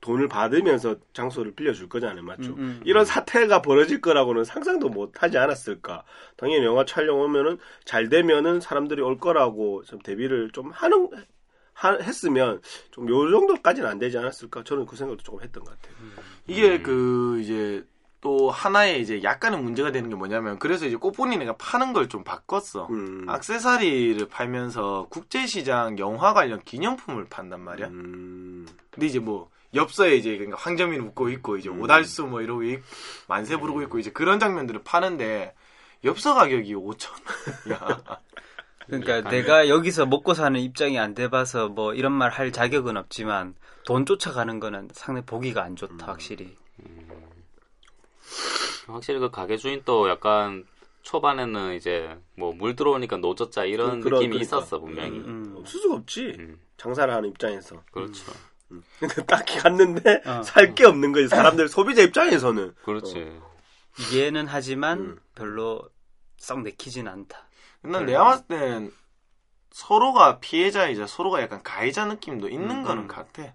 돈을 0.00 0.28
받으면서 0.28 0.96
장소를 1.14 1.54
빌려줄 1.54 1.88
거잖아요, 1.88 2.22
맞죠? 2.22 2.52
음, 2.52 2.58
음. 2.58 2.80
이런 2.84 3.04
사태가 3.04 3.62
벌어질 3.62 4.00
거라고는 4.00 4.44
상상도 4.44 4.88
못 4.88 5.22
하지 5.22 5.38
않았을까. 5.38 6.04
당연히 6.36 6.64
영화 6.64 6.84
촬영 6.84 7.20
오면은 7.20 7.58
잘 7.84 8.08
되면은 8.08 8.60
사람들이 8.60 9.02
올 9.02 9.18
거라고 9.18 9.82
좀 9.84 9.98
대비를 10.00 10.50
좀 10.52 10.70
하는 10.70 11.08
하- 11.72 11.98
했으면 11.98 12.60
좀 12.90 13.08
요 13.08 13.30
정도까지는 13.30 13.88
안 13.88 13.98
되지 13.98 14.16
않았을까. 14.18 14.64
저는 14.64 14.86
그 14.86 14.96
생각도 14.96 15.22
조금 15.22 15.42
했던 15.42 15.64
것 15.64 15.70
같아요. 15.80 15.94
이게 16.46 16.80
그 16.82 17.38
이제 17.40 17.84
또 18.20 18.50
하나의 18.50 19.02
이제 19.02 19.22
약간의 19.22 19.60
문제가 19.62 19.92
되는 19.92 20.08
게 20.08 20.14
뭐냐면 20.16 20.58
그래서 20.58 20.86
이제 20.86 20.96
꽃분이네가 20.96 21.56
파는 21.56 21.92
걸 21.92 22.08
좀 22.08 22.22
바꿨어. 22.24 22.86
음. 22.90 23.24
악세사리를 23.28 24.26
팔면서 24.28 25.06
국제시장 25.10 25.98
영화 25.98 26.32
관련 26.32 26.60
기념품을 26.62 27.26
판단 27.28 27.60
말이야. 27.60 27.88
음. 27.88 28.66
근데 28.90 29.06
이제 29.06 29.18
뭐 29.18 29.50
엽서에 29.74 30.16
이제 30.16 30.36
그러니까 30.36 30.56
황정민 30.58 31.00
웃고 31.02 31.28
있고 31.30 31.56
이제 31.56 31.68
음. 31.68 31.80
오달수 31.82 32.26
뭐 32.26 32.40
이러고 32.40 32.62
있- 32.64 32.80
만세 33.28 33.56
부르고 33.58 33.82
있고 33.82 33.98
이제 33.98 34.10
그런 34.10 34.38
장면들을 34.38 34.82
파는데 34.84 35.54
엽서 36.04 36.34
가격이 36.34 36.74
5천 36.74 37.70
야. 37.72 37.78
그러니까 38.86 39.16
약간 39.18 39.32
내가 39.32 39.68
여기서 39.68 40.06
먹고 40.06 40.32
사는 40.34 40.58
입장이 40.60 40.98
안 40.98 41.14
돼봐서 41.14 41.68
뭐 41.68 41.92
이런 41.94 42.12
말 42.12 42.30
할 42.30 42.52
자격은 42.52 42.96
없지만 42.96 43.54
돈 43.84 44.06
쫓아가는 44.06 44.60
거는 44.60 44.88
상당히 44.92 45.26
보기가 45.26 45.62
안 45.62 45.74
좋다 45.74 46.06
확실히. 46.06 46.56
확실히 48.86 49.18
그 49.18 49.30
가게 49.30 49.56
주인도 49.56 50.08
약간 50.08 50.64
초반에는 51.02 51.74
이제 51.74 52.16
뭐 52.36 52.52
물 52.52 52.76
들어오니까 52.76 53.16
노젓자 53.18 53.64
이런 53.64 54.00
그런- 54.00 54.20
느낌이 54.20 54.38
그러니까. 54.38 54.42
있었어 54.58 54.78
분명히. 54.80 55.18
음. 55.18 55.54
없을 55.58 55.80
수가 55.80 55.94
없지. 55.96 56.34
음, 56.38 56.60
장사를 56.76 57.12
하는 57.12 57.28
입장에서. 57.30 57.82
그렇죠. 57.90 58.24
근데 58.26 58.38
딱히 59.26 59.58
갔는데 59.58 60.22
어. 60.26 60.42
살게 60.42 60.84
없는 60.86 61.12
거지. 61.12 61.28
사람들 61.28 61.68
소비자 61.68 62.02
입장에서는. 62.02 62.74
그렇지. 62.84 63.40
이해는 64.12 64.46
하지만 64.46 64.98
음. 64.98 65.18
별로 65.34 65.88
썩 66.36 66.62
내키진 66.62 67.08
않다. 67.08 67.48
난 67.82 68.06
내가 68.06 68.24
봤을 68.24 68.46
땐 68.46 68.92
서로가 69.70 70.40
피해자이자 70.40 71.06
서로가 71.06 71.42
약간 71.42 71.62
가해자 71.62 72.06
느낌도 72.06 72.48
있는 72.48 72.78
음, 72.78 72.82
거는 72.82 73.02
음. 73.04 73.08
같아. 73.08 73.54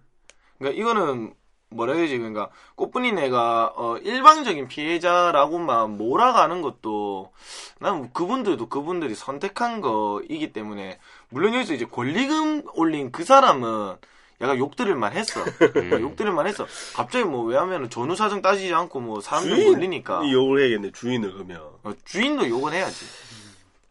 그러니까 0.57 0.79
이거는 0.79 1.33
뭐라 1.71 1.93
해야지 1.93 2.17
그러니까 2.17 2.49
꽃분이 2.75 3.13
내가 3.13 3.73
어, 3.75 3.97
일방적인 3.97 4.67
피해자라고만 4.67 5.97
몰아가는 5.97 6.61
것도 6.61 7.31
난 7.79 8.11
그분들도 8.13 8.67
그분들이 8.67 9.15
선택한 9.15 9.81
거이기 9.81 10.51
때문에 10.51 10.99
물론 11.29 11.55
여기서 11.55 11.73
이제 11.73 11.85
권리금 11.85 12.63
올린 12.73 13.11
그 13.11 13.23
사람은 13.23 13.95
약간 14.41 14.57
욕들을만 14.57 15.13
했어. 15.13 15.41
음. 15.43 15.93
어, 15.93 15.99
욕들을만 16.01 16.47
했어. 16.47 16.65
갑자기 16.95 17.25
뭐 17.25 17.43
왜냐면 17.43 17.89
전후 17.89 18.15
사정 18.15 18.41
따지지 18.41 18.73
않고 18.73 18.99
뭐 18.99 19.21
사람들 19.21 19.55
주인 19.55 19.73
걸리니까 19.73 20.23
이 20.23 20.33
욕을 20.33 20.61
해야겠네. 20.61 20.91
주인을 20.91 21.33
그러면. 21.33 21.61
어, 21.83 21.93
주인도 22.05 22.47
욕을 22.49 22.73
해야지. 22.73 23.05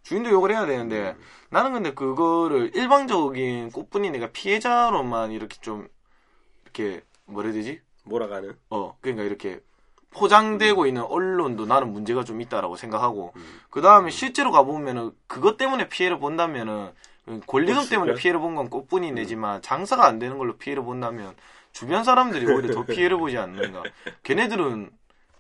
주인도 0.03 0.31
욕을 0.31 0.51
해야 0.51 0.67
되는데 0.67 1.17
나는 1.51 1.73
근데 1.73 1.95
그거를 1.95 2.73
일방적인 2.75 3.71
꽃분이 3.71 4.11
내가 4.11 4.29
피해자로만 4.33 5.31
이렇게 5.31 5.57
좀 5.61 5.89
이렇게 6.65 7.03
뭐라 7.27 7.49
해야 7.49 7.55
되지? 7.55 7.81
몰아가는. 8.05 8.57
어 8.71 8.97
그러니까 9.01 9.25
이렇게 9.25 9.61
포장되고 10.13 10.87
있는 10.87 11.03
언론도 11.03 11.67
나는 11.67 11.93
문제가 11.93 12.25
좀 12.25 12.41
있다라고 12.41 12.75
생각하고 12.75 13.33
그 13.71 13.81
다음에 13.81 14.11
실제로 14.11 14.51
가보면은 14.51 15.13
그것 15.29 15.57
때문에 15.57 15.89
피해를 15.89 16.19
본다면은 16.19 16.91
권리금 17.47 17.87
그렇지, 17.87 17.91
때문에 17.91 18.13
그래. 18.13 18.21
피해를 18.21 18.41
본 18.41 18.55
건 18.55 18.69
꽃분이 18.71 19.13
내지만 19.13 19.63
장사가 19.63 20.07
안 20.07 20.19
되는 20.19 20.37
걸로 20.39 20.57
피해를 20.57 20.83
본다면 20.83 21.35
주변 21.73 22.03
사람들이 22.05 22.47
오히려 22.47 22.75
더 22.75 22.85
피해를 22.87 23.17
보지 23.19 23.39
않는가 23.39 23.83
걔네들은 24.25 24.91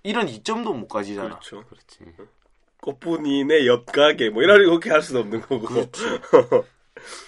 이런 0.05 0.29
이점도 0.29 0.72
못 0.74 0.88
가지잖아 0.88 1.29
그렇죠. 1.29 1.64
그렇지. 1.64 2.14
꽃분이네 2.81 3.66
옆가게 3.66 4.31
뭐 4.31 4.42
이런 4.42 4.59
그렇게 4.64 4.90
할 4.90 5.03
수도 5.03 5.18
없는 5.20 5.42
거고. 5.42 5.66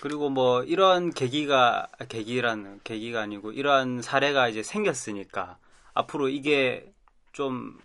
그리고 0.03 0.29
뭐 0.29 0.63
이런 0.65 1.11
계기가 1.13 1.89
아, 1.99 2.05
계기란 2.05 2.81
계기가 2.85 3.23
아니고 3.23 3.53
이러한 3.53 4.03
사례가 4.03 4.49
이제 4.49 4.63
생겼으니까 4.63 5.57
앞으로 5.95 6.29
이게 6.29 6.93
좀 7.33 7.79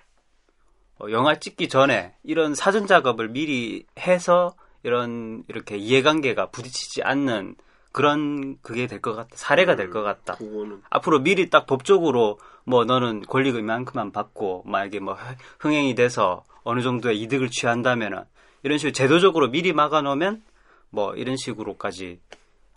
어, 0.99 1.09
영화 1.11 1.35
찍기 1.39 1.69
전에 1.69 2.15
이런 2.23 2.55
사전 2.55 2.87
작업을 2.87 3.29
미리 3.29 3.85
해서 3.99 4.55
이런 4.87 5.43
이렇게 5.49 5.75
이해관계가 5.75 6.49
부딪히지 6.51 7.03
않는 7.03 7.55
그런 7.91 8.57
그게 8.61 8.87
될 8.87 9.01
것 9.01 9.15
같다 9.15 9.35
사례가 9.35 9.75
될 9.75 9.89
것 9.89 10.01
같다. 10.01 10.35
그거는 10.35 10.81
앞으로 10.89 11.19
미리 11.19 11.49
딱 11.49 11.65
법적으로 11.67 12.39
뭐 12.63 12.85
너는 12.85 13.23
권리금 13.27 13.59
이만큼만 13.59 14.13
받고 14.13 14.63
만약에 14.65 14.99
뭐 15.01 15.17
흥행이 15.59 15.93
돼서 15.95 16.45
어느 16.63 16.81
정도의 16.81 17.19
이득을 17.21 17.49
취한다면은 17.49 18.23
이런 18.63 18.77
식으로 18.77 18.93
제도적으로 18.93 19.49
미리 19.49 19.73
막아놓으면 19.73 20.41
뭐 20.89 21.13
이런 21.15 21.35
식으로까지 21.35 22.21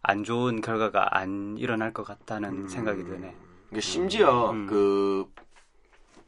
안 0.02 0.24
좋은 0.24 0.60
결과가 0.62 1.16
안 1.16 1.56
일어날 1.58 1.92
것 1.92 2.02
같다는 2.02 2.66
생각이 2.66 3.04
드네. 3.04 3.34
그러니까 3.68 3.80
심지어 3.80 4.50
음. 4.50 4.66
그 4.66 5.26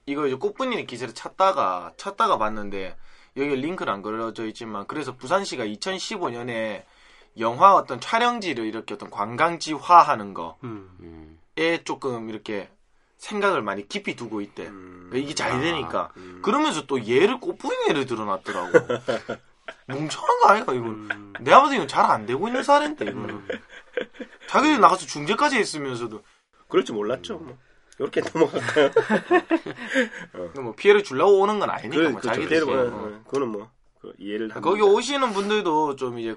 이거 0.07 0.29
이제 0.29 0.37
꽃분이 0.37 0.87
기사를 0.87 1.13
찾다가 1.13 1.93
찾다가 1.97 2.39
봤는데 2.39 2.95
여기 3.37 3.55
링크는 3.57 3.93
안 3.93 4.03
걸어져 4.03 4.47
있지만 4.47 4.87
그래서 4.87 5.17
부산시가 5.17 5.65
2015년에 5.65 6.85
영화 7.39 7.75
어떤 7.75 8.01
촬영지를 8.01 8.67
이렇게 8.67 8.95
어떤 8.95 9.11
관광지화하는 9.11 10.35
거에 10.35 10.53
음. 10.65 10.91
음. 11.01 11.39
조금 11.85 12.29
이렇게 12.29 12.69
생각을 13.17 13.63
많이 13.63 13.89
깊이 13.89 14.17
두고 14.17 14.41
있대. 14.41 14.65
그러니까 14.65 15.17
이게 15.19 15.35
잘 15.35 15.61
되니까. 15.61 16.11
음. 16.17 16.41
그러면서 16.43 16.87
또 16.87 17.07
얘를 17.09 17.39
꽃분이 17.41 17.89
얘를 17.89 18.05
들어놨더라고. 18.05 18.71
멍청한 19.87 20.41
거 20.41 20.49
아이가 20.49 20.73
이건. 20.75 20.89
음. 21.11 21.33
내가 21.41 21.63
봐도 21.63 21.75
이건 21.75 21.89
잘 21.89 22.05
안 22.05 22.27
되고 22.27 22.47
있는 22.49 22.63
사례인데 22.63 23.05
이거는. 23.07 23.43
자기들 24.49 24.81
나가서 24.81 25.07
중재까지 25.07 25.57
했으면서도 25.57 26.23
그럴 26.69 26.85
줄 26.85 26.97
몰랐죠. 26.97 27.39
뭐. 27.39 27.57
이렇게 28.03 28.21
넘어갈까요? 28.35 28.91
뭐 30.63 30.75
피해를 30.75 31.03
주려고 31.05 31.41
오는 31.41 31.59
건 31.59 31.71
아니니까 31.71 31.95
그래, 31.97 32.09
뭐 32.11 32.21
그렇죠. 32.21 32.35
자기들이 32.35 32.65
피해를 32.65 32.87
어. 32.89 32.97
어, 32.97 33.21
그거는 33.25 33.49
뭐 33.49 33.83
그 34.03 34.13
이해를. 34.19 34.49
거기 34.49 34.83
오시는 34.83 35.33
분들도 35.33 35.95
좀 35.97 36.19
이제 36.19 36.35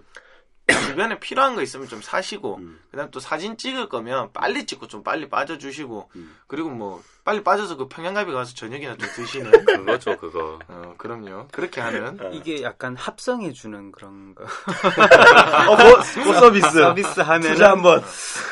주변에 0.68 1.20
필요한 1.20 1.56
거 1.56 1.62
있으면 1.62 1.88
좀 1.88 2.02
사시고 2.02 2.58
음. 2.58 2.80
그다음 2.90 3.12
또 3.12 3.20
사진 3.20 3.58
찍을 3.58 3.88
거면 3.90 4.32
빨리 4.34 4.66
찍고 4.66 4.88
좀 4.88 5.04
빨리 5.04 5.30
빠져주시고 5.30 6.10
음. 6.16 6.36
그리고 6.48 6.70
뭐 6.70 7.04
빨리 7.24 7.44
빠져서 7.44 7.76
그 7.78 7.88
평양갈비 7.88 8.32
가서 8.32 8.54
저녁이나 8.56 8.96
좀 8.98 9.10
드시는 9.16 9.52
그거죠 9.66 10.18
그거. 10.18 10.60
어 10.68 10.94
그럼요 10.98 11.48
그렇게 11.52 11.82
하는 11.82 12.20
어. 12.20 12.30
이게 12.32 12.64
약간 12.64 12.96
합성해 12.96 13.52
주는 13.52 13.92
그런 13.92 14.34
거 14.34 14.44
어, 15.68 15.76
그, 15.78 16.24
그 16.24 16.34
서비스. 16.34 16.70
서비스 16.72 17.20
하면 17.20 17.42
투자 17.42 17.72
한번. 17.72 18.04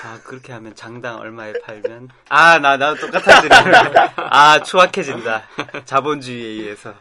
아 0.04 0.20
그렇게 0.24 0.54
하면 0.54 0.76
장당 0.76 1.18
얼마에 1.20 1.54
팔면 1.64 2.10
아 2.30 2.60
나나 2.60 2.94
똑같아지네 2.96 3.56
아 4.18 4.62
추악해진다 4.62 5.44
자본주의에 5.86 6.46
의해서 6.62 6.94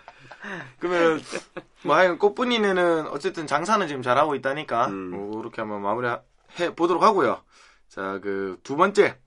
그러면 0.78 1.20
뭐 1.84 1.96
하여간 1.96 2.18
꽃분이네는 2.18 3.06
어쨌든 3.08 3.46
장사는 3.46 3.86
지금 3.88 4.02
잘하고 4.02 4.34
있다니까 4.34 4.86
음. 4.88 5.10
뭐 5.10 5.36
그렇게 5.38 5.60
한번 5.60 5.82
마무리 5.82 6.08
해 6.58 6.74
보도록 6.74 7.02
하고요 7.02 7.42
자 7.88 8.18
그 8.20 8.58
두 8.62 8.76
번째 8.76 9.18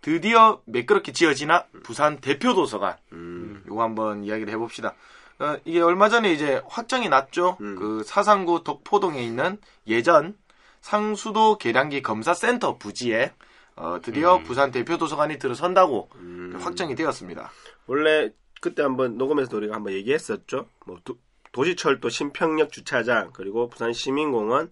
드디어 0.00 0.60
매끄럽게 0.66 1.12
지어지나 1.12 1.66
부산 1.84 2.18
대표 2.20 2.54
도서관 2.54 2.96
음. 3.12 3.62
요거 3.68 3.82
한번 3.82 4.24
이야기를 4.24 4.52
해봅시다. 4.52 4.94
어, 5.38 5.56
이게 5.64 5.80
얼마 5.80 6.08
전에 6.08 6.32
이제 6.32 6.60
확정이 6.68 7.08
났죠. 7.08 7.56
음. 7.60 7.76
그 7.76 8.02
사상구 8.04 8.64
덕포동에 8.64 9.22
있는 9.22 9.58
예전 9.86 10.36
상수도 10.80 11.56
계량기 11.58 12.02
검사센터 12.02 12.78
부지에 12.78 13.32
어, 13.76 14.00
드디어 14.02 14.36
음. 14.38 14.44
부산 14.44 14.72
대표 14.72 14.98
도서관이 14.98 15.38
들어선다고 15.38 16.10
음. 16.16 16.58
확정이 16.60 16.94
되었습니다. 16.96 17.50
원래 17.86 18.30
그때 18.62 18.82
한번 18.82 19.18
녹음해서 19.18 19.56
우리가 19.56 19.74
한번 19.74 19.92
얘기했었죠. 19.92 20.68
뭐 20.86 20.98
도, 21.04 21.18
도시철도 21.50 22.08
신평역 22.08 22.70
주차장 22.70 23.32
그리고 23.34 23.68
부산 23.68 23.92
시민공원 23.92 24.70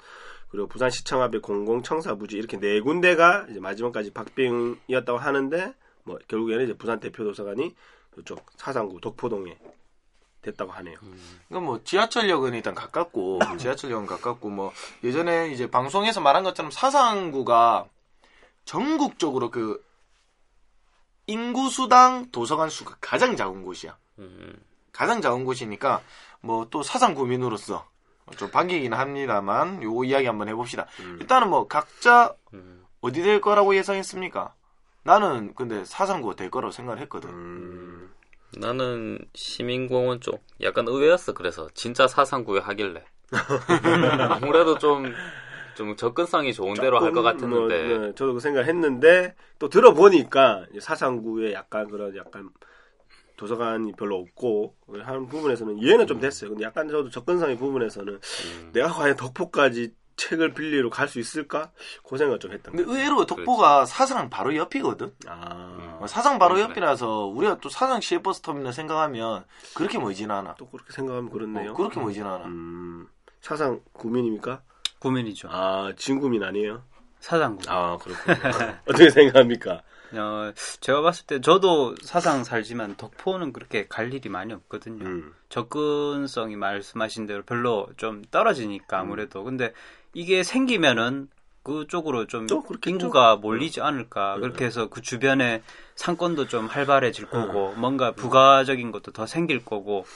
그리고 0.49 0.69
부산시청 0.69 1.21
앞에 1.23 1.39
공공청사부지 1.39 2.37
이렇게 2.37 2.59
네 2.59 2.81
군데가 2.81 3.47
이제 3.51 3.59
마지막까지 3.59 4.13
박빙이었다고 4.13 5.19
하는데 5.19 5.75
뭐 6.05 6.19
결국에는 6.29 6.65
이제 6.65 6.75
부산 6.75 7.01
대표 7.01 7.25
도서관이 7.25 7.75
그쪽 8.13 8.47
사상구 8.57 9.01
독포동에 9.01 9.59
됐다고 10.43 10.71
하네요. 10.71 10.97
그러니까 11.49 11.67
뭐 11.67 11.83
지하철역은 11.83 12.55
일단 12.55 12.77
가깝고 12.77 13.41
지하철역은 13.59 14.07
가깝고 14.07 14.51
뭐 14.51 14.73
예전에 15.03 15.51
이제 15.51 15.69
방송에서 15.69 16.21
말한 16.21 16.45
것처럼 16.45 16.71
사상구가 16.71 17.87
전국적으로 18.65 19.51
그 19.51 19.85
인구 21.31 21.69
수당 21.71 22.31
도서관 22.33 22.69
수가 22.71 22.97
가장 23.01 23.37
작은 23.37 23.65
곳이야. 23.65 23.97
음. 24.19 24.55
가장 24.93 25.21
작은 25.21 25.45
곳이니까 25.45 26.03
뭐 26.41 26.67
또 26.71 26.83
사상 26.83 27.15
구민으로서 27.15 27.87
좀 28.37 28.51
반기긴 28.51 28.93
합니다만 28.95 29.83
요거 29.83 30.05
이야기 30.05 30.27
한번 30.27 30.49
해봅시다. 30.49 30.87
일단은 31.21 31.49
뭐 31.51 31.67
각자 31.69 32.35
음. 32.55 32.85
어디 33.01 33.23
될 33.23 33.41
거라고 33.41 33.75
예상했습니까? 33.77 34.55
나는 35.03 35.55
근데 35.55 35.85
사상구가 35.85 36.37
될 36.37 36.51
거라고 36.51 36.71
생각을 36.73 37.01
했거든. 37.03 37.31
음. 37.31 38.13
나는 38.59 39.19
시민공원 39.35 40.21
쪽 40.21 40.43
약간 40.61 40.87
의외였어 40.89 41.33
그래서 41.35 41.69
진짜 41.73 42.09
사상구에 42.09 42.59
하길래 42.61 43.05
아무래도 44.29 44.77
좀 44.79 45.15
좀 45.75 45.97
접근성이 45.97 46.53
좋은 46.53 46.75
대로 46.75 46.99
할 47.01 47.13
것 47.13 47.23
같았는데 47.23 47.89
뭐, 47.89 47.99
네, 48.07 48.15
저도 48.15 48.35
그 48.35 48.41
생각했는데 48.41 49.35
또 49.59 49.69
들어보니까 49.69 50.67
사상구에 50.81 51.53
약간 51.53 51.89
그런 51.89 52.17
약간 52.17 52.51
도서관이 53.37 53.93
별로 53.93 54.17
없고 54.19 54.75
하는 55.03 55.27
부분에서는 55.27 55.79
이해는 55.79 56.07
좀 56.07 56.21
됐어요. 56.21 56.51
근데 56.51 56.65
약간 56.65 56.89
저도 56.89 57.09
접근성의 57.11 57.57
부분에서는 57.57 58.13
음. 58.15 58.71
내가 58.73 58.89
과연 58.89 59.17
덕포까지 59.17 59.95
책을 60.17 60.53
빌리러 60.53 60.91
갈 60.91 61.09
수 61.09 61.19
있을까? 61.19 61.71
그 62.07 62.19
생각 62.19 62.39
좀 62.41 62.53
했던 62.53 62.77
근데. 62.77 62.91
의외로 62.93 63.25
독보가 63.25 63.87
사상 63.87 64.29
바로 64.29 64.55
옆이거든. 64.55 65.15
아, 65.27 65.99
어, 66.03 66.07
사상 66.07 66.39
바로 66.39 66.57
그래. 66.57 66.65
옆이라서 66.65 67.25
우리가 67.29 67.57
또 67.63 67.71
사상 67.71 68.03
시외버스 68.03 68.43
터미널 68.43 68.75
생각하면 68.75 69.45
그렇게 69.75 69.99
멀진 69.99 70.31
않아. 70.31 70.57
또 70.59 70.69
그렇게 70.69 70.93
생각하면 70.93 71.31
그렇네요. 71.31 71.71
어, 71.71 71.75
그렇게 71.75 71.99
멀진 72.01 72.25
않아. 72.27 72.45
음, 72.45 73.09
사상 73.41 73.81
구민입니까? 73.95 74.61
고민이죠. 75.01 75.49
아, 75.51 75.93
진구민 75.97 76.43
아니에요? 76.45 76.83
사상구. 77.19 77.63
아, 77.69 77.99
그렇군요. 77.99 78.37
어떻게 78.87 79.11
생각합니까? 79.11 79.83
어, 80.13 80.53
제가 80.81 81.03
봤을 81.03 81.27
때 81.27 81.41
저도 81.41 81.95
사상 82.03 82.45
살지만 82.45 82.97
덕포는 82.97 83.53
그렇게 83.53 83.87
갈 83.87 84.13
일이 84.13 84.29
많이 84.29 84.53
없거든요. 84.53 85.05
음. 85.05 85.35
접근성이 85.49 86.57
말씀하신 86.57 87.27
대로 87.27 87.43
별로 87.43 87.89
좀 87.97 88.23
떨어지니까 88.31 89.01
아무래도. 89.01 89.45
근데 89.45 89.73
이게 90.13 90.43
생기면은 90.43 91.29
그쪽으로 91.63 92.27
좀. 92.27 92.47
인구가 92.87 93.37
몰리지 93.37 93.81
않을까. 93.81 94.37
그렇게 94.37 94.65
해서 94.65 94.89
그 94.89 95.03
주변에 95.03 95.63
상권도 95.95 96.49
좀 96.49 96.67
활발해질 96.67 97.27
거고, 97.27 97.73
뭔가 97.77 98.13
부가적인 98.13 98.91
것도 98.91 99.13
더 99.13 99.27
생길 99.27 99.65
거고, 99.65 100.07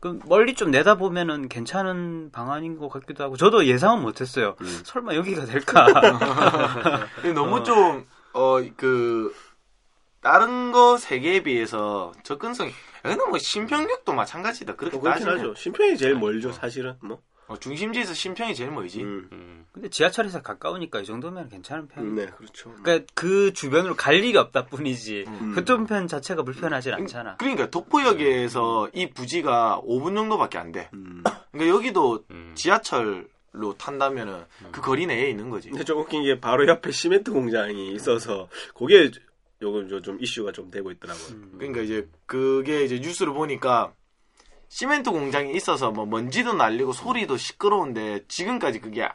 그 0.00 0.18
멀리 0.26 0.54
좀 0.54 0.70
내다 0.70 0.96
보면은 0.96 1.48
괜찮은 1.48 2.30
방안인 2.32 2.78
것 2.78 2.88
같기도 2.88 3.24
하고, 3.24 3.36
저도 3.36 3.66
예상은 3.66 4.00
못했어요. 4.02 4.56
설마 4.84 5.14
여기가 5.14 5.44
될까? 5.44 5.86
근데 7.16 7.32
너무 7.34 7.62
좀, 7.62 8.06
어, 8.32 8.58
그, 8.76 9.34
다른 10.22 10.72
거 10.72 10.96
세계에 10.96 11.42
비해서 11.42 12.12
접근성이, 12.22 12.72
근데 13.02 13.22
뭐 13.28 13.36
신평역도 13.36 14.14
마찬가지다. 14.14 14.76
그렇게 14.76 14.96
어, 14.96 15.00
그렇긴 15.00 15.26
따지면. 15.26 15.50
하죠. 15.50 15.54
신평이 15.54 15.98
제일 15.98 16.14
멀죠, 16.14 16.50
사실은. 16.50 16.96
뭐. 17.02 17.20
어, 17.46 17.58
중심지에서 17.58 18.14
신평이 18.14 18.54
제일 18.54 18.70
멀지. 18.70 19.02
음. 19.02 19.28
음. 19.32 19.66
근데 19.72 19.88
지하철에서 19.88 20.40
가까우니까 20.40 21.00
이 21.00 21.04
정도면 21.04 21.48
괜찮은 21.48 21.88
편이에요. 21.88 22.14
네, 22.14 22.26
그렇죠. 22.36 22.72
그러니까 22.82 23.06
그 23.14 23.52
주변으로 23.52 23.96
갈 23.96 24.14
일이 24.16 24.36
없다 24.36 24.66
뿐이지 24.66 25.24
음. 25.26 25.52
그쪽 25.54 25.86
편 25.86 26.06
자체가 26.06 26.42
불편하진 26.42 26.94
않잖아. 26.94 27.36
그러니까 27.36 27.68
독포역에서 27.70 28.90
이 28.94 29.10
부지가 29.10 29.82
5분 29.84 30.14
정도밖에 30.14 30.58
안 30.58 30.72
돼. 30.72 30.88
음. 30.94 31.22
그러니까 31.52 31.76
여기도 31.76 32.24
음. 32.30 32.52
지하철 32.54 33.28
로 33.56 33.72
탄다면은 33.78 34.42
그 34.72 34.80
거리 34.80 35.06
내에 35.06 35.30
있는 35.30 35.48
거지. 35.48 35.70
근데 35.70 35.84
좀 35.84 36.00
웃긴 36.00 36.24
게 36.24 36.40
바로 36.40 36.66
옆에 36.66 36.90
시멘트 36.90 37.30
공장이 37.30 37.92
있어서 37.92 38.48
그게 38.76 39.12
요즘 39.62 39.88
좀- 39.88 40.02
좀 40.02 40.18
이슈가 40.20 40.50
좀 40.50 40.72
되고 40.72 40.90
있더라고요. 40.90 41.28
음. 41.36 41.52
그러니까 41.56 41.82
이제 41.82 42.08
그게 42.26 42.82
이제 42.84 42.98
뉴스를 42.98 43.32
보니까 43.32 43.92
시멘트 44.74 45.12
공장이 45.12 45.52
있어서 45.52 45.92
뭐 45.92 46.04
먼지도 46.04 46.52
날리고 46.54 46.92
소리도 46.92 47.36
시끄러운데 47.36 48.24
지금까지 48.26 48.80
그게 48.80 49.08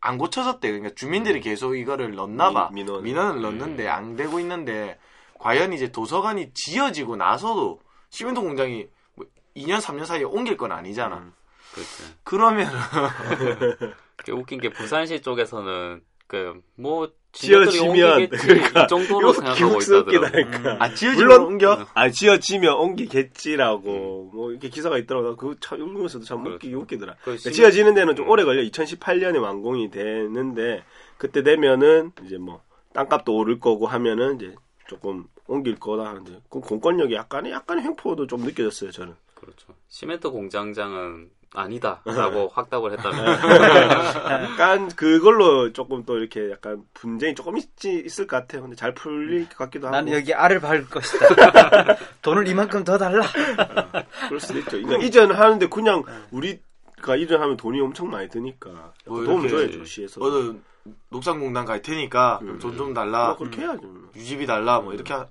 안 0.00 0.18
고쳐졌대. 0.18 0.68
그러니까 0.68 0.92
주민들이 0.96 1.38
계속 1.40 1.76
이거를 1.76 2.16
넣나 2.16 2.50
봐. 2.50 2.70
민- 2.72 2.86
민원. 2.86 3.04
민원을 3.04 3.40
넣는데 3.40 3.86
안 3.86 4.16
되고 4.16 4.40
있는데 4.40 4.98
과연 5.38 5.72
이제 5.74 5.92
도서관이 5.92 6.50
지어지고 6.54 7.14
나서도 7.14 7.80
시멘트 8.08 8.40
공장이 8.40 8.88
뭐 9.14 9.26
2년 9.56 9.80
3년 9.80 10.06
사이에 10.06 10.24
옮길 10.24 10.56
건 10.56 10.72
아니잖아. 10.72 11.18
음. 11.18 11.32
그렇지. 11.72 12.02
그러면 12.24 12.68
웃긴 14.32 14.60
게 14.60 14.70
부산시 14.70 15.22
쪽에서는 15.22 16.02
그 16.26 16.60
뭐 16.74 17.12
지어지면 17.32 18.28
그러니까 18.30 18.84
이 18.84 18.88
정도로 18.88 19.32
생각하고 19.32 19.80
있다더라고. 19.80 20.26
하니까. 20.26 20.76
아 20.80 20.94
지어지면 20.94 21.16
물론 21.28 21.42
옮겨? 21.46 21.86
아 21.94 22.10
지어지면 22.10 22.74
옮기겠지라고 22.74 24.30
뭐 24.32 24.50
이렇게 24.50 24.68
기사가 24.68 24.98
있더라고요. 24.98 25.36
그참 25.36 25.80
읽으면서도 25.80 26.24
참 26.24 26.42
그렇죠. 26.42 26.56
웃기 26.56 26.74
웃기더라. 26.74 27.14
그 27.14 27.20
그러니까 27.24 27.50
시- 27.50 27.52
지어지는 27.54 27.94
데는 27.94 28.16
좀 28.16 28.26
음. 28.26 28.30
오래 28.30 28.44
걸려. 28.44 28.62
2018년에 28.62 29.40
완공이 29.40 29.90
되는데 29.90 30.82
그때 31.18 31.42
되면은 31.42 32.12
이제 32.24 32.38
뭐 32.38 32.62
땅값도 32.92 33.36
오를 33.36 33.60
거고 33.60 33.86
하면은 33.86 34.36
이제 34.36 34.54
조금 34.88 35.24
옮길 35.46 35.76
거다 35.78 36.04
하는데 36.08 36.40
그 36.50 36.60
공권력이 36.60 37.14
약간의 37.14 37.52
약간의 37.52 37.84
횡포도 37.84 38.26
좀 38.26 38.40
느껴졌어요 38.42 38.90
저는. 38.90 39.14
그렇죠. 39.34 39.68
시멘트 39.88 40.30
공장장은 40.30 41.30
아니다라고 41.52 42.48
확답을 42.54 42.92
했다면 42.92 43.26
약간 44.52 44.88
그걸로 44.90 45.72
조금 45.72 46.04
또 46.04 46.18
이렇게 46.18 46.50
약간 46.50 46.84
분쟁이 46.94 47.34
조금 47.34 47.58
있지 47.58 48.02
있을 48.04 48.26
것 48.26 48.36
같아요. 48.36 48.62
근데 48.62 48.76
잘 48.76 48.94
풀릴 48.94 49.48
것 49.48 49.58
같기도 49.58 49.88
하고. 49.88 49.96
나는 49.96 50.12
여기 50.12 50.32
알을 50.32 50.60
밟을 50.60 50.88
것이다. 50.88 51.26
돈을 52.22 52.46
이만큼 52.46 52.84
더 52.84 52.98
달라. 52.98 53.26
그럴 54.28 54.40
수도 54.40 54.58
있죠. 54.60 54.70
그러니까 54.70 55.04
이전 55.04 55.32
하는데 55.32 55.66
그냥 55.66 56.04
우리가 56.30 57.16
이전 57.16 57.42
하면 57.42 57.56
돈이 57.56 57.80
엄청 57.80 58.10
많이 58.10 58.28
드니까 58.28 58.92
뭐 59.06 59.24
도움 59.24 59.48
줘야죠 59.48 59.84
시에서. 59.84 60.20
어, 60.20 60.54
녹상공단 61.10 61.64
갈 61.64 61.82
테니까 61.82 62.38
음. 62.42 62.58
돈좀 62.60 62.94
달라. 62.94 63.28
뭐 63.28 63.38
그렇게 63.38 63.62
해야죠. 63.62 64.10
유지비 64.14 64.46
달라 64.46 64.80
뭐 64.80 64.94
이렇게 64.94 65.12
하... 65.12 65.26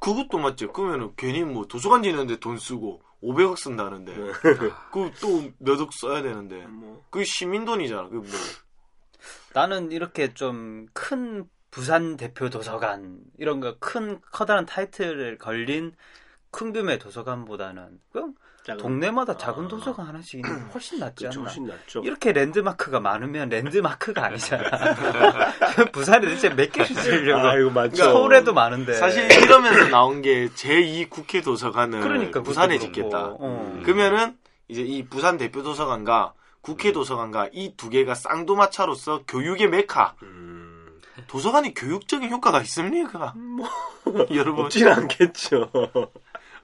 그것도 0.00 0.38
맞지 0.38 0.66
그러면은 0.66 1.12
괜히 1.16 1.42
뭐 1.42 1.66
도서관 1.66 2.02
지는데 2.02 2.38
돈 2.38 2.58
쓰고 2.58 3.00
500억 3.22 3.56
쓴다는데. 3.58 4.14
네. 4.16 4.32
그또 4.92 5.50
몇 5.58 5.80
억 5.80 5.92
써야 5.92 6.22
되는데. 6.22 6.66
뭐. 6.66 7.04
그 7.10 7.24
시민 7.24 7.64
돈이잖아 7.64 8.08
그 8.08 8.14
뭐. 8.16 8.24
나는 9.54 9.90
이렇게 9.92 10.32
좀 10.34 10.86
큰 10.92 11.48
부산 11.70 12.16
대표 12.16 12.48
도서관 12.48 13.20
이런 13.38 13.60
거 13.60 13.76
큰 13.78 14.20
커다란 14.32 14.64
타이틀을 14.66 15.38
걸린 15.38 15.92
큰 16.50 16.72
규모의 16.72 16.98
도서관보다는 16.98 18.00
그냥 18.12 18.34
작은- 18.66 18.78
동네마다 18.78 19.36
작은 19.36 19.64
아. 19.64 19.68
도서관 19.68 20.06
하나씩 20.08 20.34
있는 20.44 20.66
게 20.66 20.72
훨씬 20.72 20.98
낫지. 20.98 21.26
않나. 21.26 21.40
훨씬 21.40 21.66
낫죠. 21.66 22.00
이렇게 22.04 22.32
랜드마크가 22.32 23.00
많으면 23.00 23.48
랜드마크가 23.48 24.24
아니잖아. 24.26 24.70
부산에 25.92 26.26
대체 26.26 26.50
몇 26.50 26.70
개를 26.72 26.94
지으려고. 26.96 27.46
아 27.48 27.54
이거 27.56 27.70
많죠. 27.70 28.02
서울에도 28.04 28.52
많은데. 28.52 28.94
사실 28.94 29.24
이러면서 29.30 29.88
나온 29.88 30.20
게 30.22 30.48
제2 30.48 31.08
국회 31.08 31.40
도서관을 31.40 32.00
그러니까 32.00 32.42
부산에 32.42 32.78
짓겠다. 32.78 33.34
어. 33.38 33.80
그러면은 33.84 34.36
이제 34.68 34.82
이 34.82 35.04
부산 35.06 35.38
대표 35.38 35.62
도서관과 35.62 36.34
국회 36.60 36.92
도서관과 36.92 37.48
이 37.52 37.74
두 37.76 37.88
개가 37.88 38.14
쌍두마차로서 38.14 39.22
교육의 39.26 39.68
메카 39.68 40.14
음, 40.22 41.00
도서관이 41.28 41.72
교육적인 41.72 42.28
효과가 42.30 42.60
있습니까? 42.62 43.32
여러분 44.34 44.66
없진 44.66 44.88
않겠죠. 44.88 45.70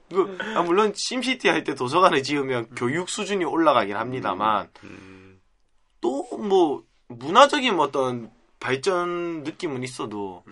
그, 0.09 0.37
아, 0.55 0.61
물론 0.61 0.93
심시티 0.95 1.47
할 1.49 1.63
때 1.63 1.73
도서관을 1.75 2.23
지으면 2.23 2.67
교육 2.75 3.09
수준이 3.09 3.43
올라가긴 3.45 3.95
합니다만 3.95 4.69
음, 4.83 5.39
또뭐 6.01 6.83
문화적인 7.07 7.79
어떤 7.79 8.29
발전 8.59 9.43
느낌은 9.43 9.83
있어도 9.83 10.43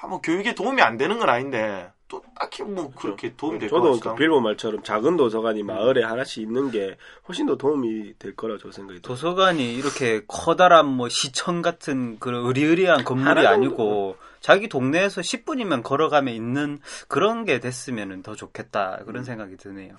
아, 0.00 0.06
뭐 0.06 0.20
교육에 0.20 0.54
도움이 0.54 0.80
안 0.82 0.96
되는 0.96 1.18
건 1.18 1.28
아닌데 1.28 1.90
또 2.08 2.22
딱히 2.38 2.62
뭐 2.64 2.90
그렇게 2.96 3.34
도움이 3.36 3.58
될것 3.60 3.76
저도 3.78 3.90
같지도 3.92 4.10
그 4.10 4.16
빌보 4.16 4.40
말처럼 4.40 4.82
작은 4.82 5.16
도서관이 5.16 5.62
마을에 5.62 6.02
하나씩 6.02 6.42
있는 6.42 6.70
게 6.70 6.96
훨씬 7.28 7.46
더 7.46 7.56
도움이 7.56 8.14
될 8.18 8.34
거라 8.34 8.56
저 8.60 8.72
생각이 8.72 9.00
들어요. 9.00 9.14
도서관이 9.14 9.74
이렇게 9.74 10.22
커다란 10.26 10.86
뭐 10.86 11.08
시청 11.08 11.62
같은 11.62 12.18
그런 12.18 12.46
의리의리한 12.46 13.04
건물이? 13.04 13.46
아니고 13.46 14.16
자기 14.40 14.68
동네에서 14.68 15.20
10분이면 15.20 15.82
걸어가면 15.82 16.34
있는 16.34 16.80
그런 17.08 17.44
게 17.44 17.60
됐으면 17.60 18.22
더 18.22 18.34
좋겠다 18.34 19.00
그런 19.04 19.24
생각이 19.24 19.56
드네요. 19.56 19.96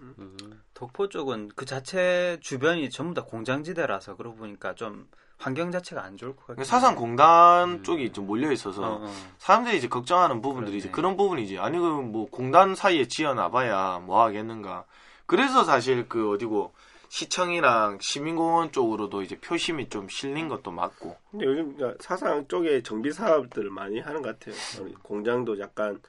음. 0.00 0.36
독포 0.74 1.08
쪽은 1.08 1.50
그 1.56 1.64
자체 1.64 2.38
주변이 2.40 2.90
전부 2.90 3.14
다 3.14 3.24
공장지대라서 3.24 4.16
그러고 4.16 4.36
보니까 4.36 4.74
좀 4.74 5.08
환경 5.38 5.70
자체가 5.70 6.02
안 6.02 6.16
좋을 6.16 6.34
것 6.34 6.48
같아요. 6.48 6.64
사상 6.64 6.94
공단 6.96 7.82
쪽이 7.84 8.12
좀 8.12 8.26
몰려 8.26 8.50
있어서 8.52 8.82
어, 8.82 8.98
어. 9.02 9.12
사람들이 9.38 9.78
이제 9.78 9.88
걱정하는 9.88 10.40
부분들이 10.40 10.72
그러네. 10.72 10.78
이제 10.78 10.90
그런 10.90 11.16
부분이지 11.16 11.58
아니 11.58 11.78
그뭐 11.78 12.28
공단 12.30 12.74
사이에 12.74 13.06
지어놔봐야 13.06 14.02
뭐 14.04 14.22
하겠는가 14.24 14.84
그래서 15.26 15.64
사실 15.64 16.08
그 16.08 16.32
어디고 16.32 16.72
시청이랑 17.08 17.98
시민공원 18.00 18.72
쪽으로도 18.72 19.22
이제 19.22 19.38
표심이 19.40 19.88
좀 19.88 20.08
실린 20.08 20.48
것도 20.48 20.70
맞고 20.70 21.16
근데 21.30 21.46
요즘 21.46 21.76
그러니까 21.76 22.02
사상 22.02 22.46
쪽에 22.48 22.82
정비 22.82 23.12
사업들을 23.12 23.70
많이 23.70 24.00
하는 24.00 24.22
것 24.22 24.38
같아요. 24.38 24.54
공장도 25.02 25.58
약간 25.58 26.00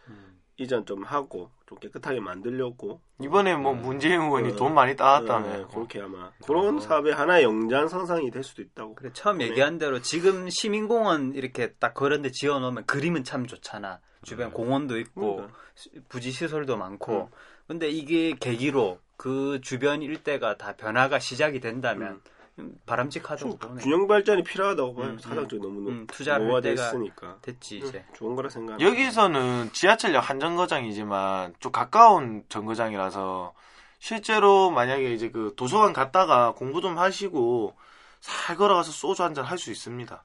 이전 0.57 0.85
좀 0.85 1.03
하고 1.03 1.49
좀 1.67 1.77
깨끗하게 1.79 2.19
만들려고 2.19 2.99
이번에 3.21 3.55
뭐 3.55 3.73
문재인 3.73 4.19
의원이 4.21 4.51
어. 4.51 4.55
돈 4.57 4.73
많이 4.73 4.95
따왔다며 4.95 5.47
네, 5.57 5.65
그렇게 5.71 6.01
아마 6.01 6.31
그런 6.45 6.79
사업의 6.81 7.13
하나의 7.13 7.43
연장선상이 7.45 8.29
될 8.31 8.43
수도 8.43 8.61
있다고. 8.61 8.95
그래 8.95 9.09
처음 9.13 9.37
네. 9.37 9.45
얘기한 9.47 9.77
대로 9.77 10.01
지금 10.01 10.49
시민공원 10.49 11.33
이렇게 11.35 11.73
딱 11.79 11.93
그런데 11.93 12.29
지어놓으면 12.31 12.85
그림은 12.85 13.23
참 13.23 13.47
좋잖아. 13.47 13.99
주변 14.23 14.51
공원도 14.51 14.99
있고 14.99 15.35
그러니까. 15.37 15.57
시- 15.75 15.91
부지 16.09 16.31
시설도 16.31 16.75
많고. 16.75 17.13
음. 17.13 17.27
근데 17.67 17.87
이게 17.87 18.35
계기로 18.37 18.99
그 19.19 19.59
주변 19.61 20.01
일대가 20.01 20.55
다 20.57 20.77
변화가 20.77 21.19
시작이 21.19 21.59
된다면 21.59 22.21
음, 22.57 22.79
바람직하다고 22.85 23.49
좀 23.49 23.59
보네. 23.59 23.81
균형 23.81 24.07
발전이 24.07 24.43
필요하다고 24.43 24.95
봐요. 24.95 25.09
음, 25.09 25.19
사상 25.19 25.45
쪽이 25.49 25.61
너무 25.61 25.89
음, 25.89 26.07
투자를 26.07 26.53
할 26.53 26.61
때가 26.61 26.87
있으니까 26.87 27.37
됐지 27.41 27.79
이제. 27.79 28.05
좋은 28.13 28.35
거라 28.37 28.47
생각합니다. 28.47 28.89
여기서는 28.89 29.73
지하철역 29.73 30.29
한 30.29 30.39
정거장이지만 30.39 31.53
좀 31.59 31.71
가까운 31.73 32.43
정거장이라서 32.47 33.53
실제로 33.99 34.71
만약에 34.71 35.13
이제 35.13 35.29
그 35.29 35.53
도서관 35.57 35.91
갔다가 35.91 36.53
공부 36.53 36.79
좀 36.79 36.97
하시고 36.97 37.75
살 38.21 38.55
걸어가서 38.55 38.91
소주 38.93 39.21
한 39.23 39.33
잔 39.33 39.43
할 39.43 39.57
수 39.57 39.69
있습니다. 39.69 40.23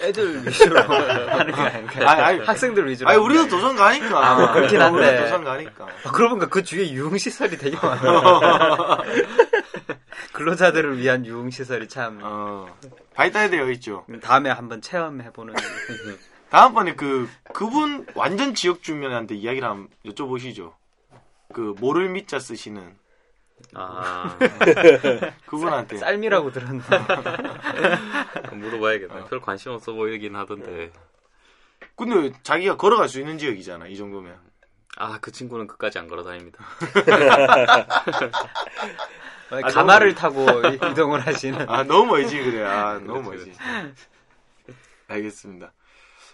애들 0.00 0.44
위주로 0.46 0.80
하는 0.80 1.54
게 1.54 1.60
아닌가. 1.60 2.10
아니, 2.10 2.20
아니, 2.22 2.38
학생들 2.40 2.88
위주로. 2.88 3.08
아니 3.10 3.18
우리도 3.18 3.44
게 3.44 3.48
도전 3.48 3.76
가니까. 3.76 4.26
아, 4.26 4.34
뭐 4.34 4.52
그렇긴 4.52 4.80
한데. 4.80 4.98
우리도 4.98 5.22
도전 5.22 5.44
가니까. 5.44 5.86
아, 6.04 6.10
그러고 6.10 6.34
보니까 6.36 6.48
그 6.48 6.62
주위에 6.62 6.90
유흥시설이 6.90 7.56
되게 7.58 7.76
많아. 7.76 8.98
근로자들을 10.32 10.98
위한 10.98 11.24
유흥시설이 11.24 11.88
참. 11.88 12.18
어, 12.22 12.66
발달되어 13.14 13.70
있죠. 13.72 14.04
다음에 14.22 14.50
한번 14.50 14.80
체험해보는. 14.80 15.54
다음번에 16.50 16.94
그 16.94 17.28
그분 17.52 18.06
완전 18.14 18.54
지역 18.54 18.82
주민한테 18.82 19.34
이야기를 19.36 19.68
한번 19.68 19.88
여쭤보시죠. 20.06 20.72
그 21.52 21.74
모를 21.78 22.08
밑자 22.08 22.38
쓰시는 22.40 22.96
아, 23.74 24.36
그분한테 25.46 25.96
쌀미라고 25.96 26.52
들었는데. 26.52 26.86
물어봐야겠네. 28.52 29.24
별 29.24 29.40
관심 29.40 29.72
없어 29.72 29.92
보이긴 29.92 30.36
하던데. 30.36 30.92
근데 31.96 32.32
자기가 32.42 32.76
걸어갈 32.76 33.08
수 33.08 33.20
있는 33.20 33.38
지역이잖아 33.38 33.86
이 33.86 33.96
정도면 33.96 34.36
아, 34.96 35.18
그 35.20 35.30
친구는 35.32 35.66
끝까지 35.66 35.98
안 35.98 36.08
걸어 36.08 36.22
다닙니다. 36.24 36.64
가마를 39.72 40.14
타고 40.14 40.46
이동을 40.90 41.26
하시는. 41.26 41.68
아 41.68 41.84
너무 41.84 42.06
멀지 42.06 42.42
그래 42.42 42.64
아 42.64 42.98
너무 42.98 43.30
그렇지, 43.30 43.46
멀지 43.46 43.58
알겠습니다 45.08 45.72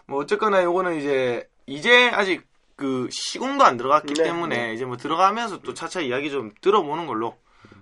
뭐 0.06 0.20
어쨌거나 0.20 0.62
요거는 0.62 0.96
이제 0.98 1.48
이제 1.66 2.08
아직 2.10 2.46
그 2.80 3.08
시공도 3.10 3.62
안 3.62 3.76
들어갔기 3.76 4.14
네, 4.14 4.22
때문에 4.24 4.72
이제 4.72 4.86
뭐 4.86 4.96
들어가면서 4.96 5.60
또 5.60 5.74
차차 5.74 6.00
이야기 6.00 6.30
좀 6.30 6.50
들어보는 6.62 7.06
걸로 7.06 7.36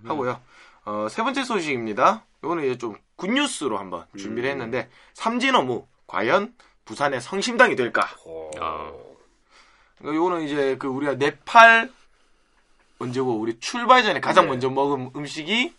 하고요. 0.04 0.40
어, 0.84 1.06
세 1.08 1.22
번째 1.22 1.44
소식입니다. 1.44 2.24
요거는 2.42 2.64
이제 2.64 2.78
좀 2.78 2.96
굿뉴스로 3.14 3.78
한번 3.78 4.06
준비를 4.16 4.50
했는데 4.50 4.90
삼진어무 5.14 5.86
과연 6.08 6.52
부산의 6.84 7.20
성심당이 7.20 7.76
될까? 7.76 8.08
아, 8.60 8.92
그러니까 9.98 10.16
요거는 10.16 10.42
이제 10.42 10.76
그 10.80 10.88
우리가 10.88 11.14
네팔 11.14 11.92
언제고 12.98 13.38
우리 13.38 13.60
출발 13.60 14.02
전에 14.02 14.18
가장 14.18 14.46
네. 14.46 14.50
먼저 14.50 14.68
먹은 14.68 15.12
음식이 15.14 15.74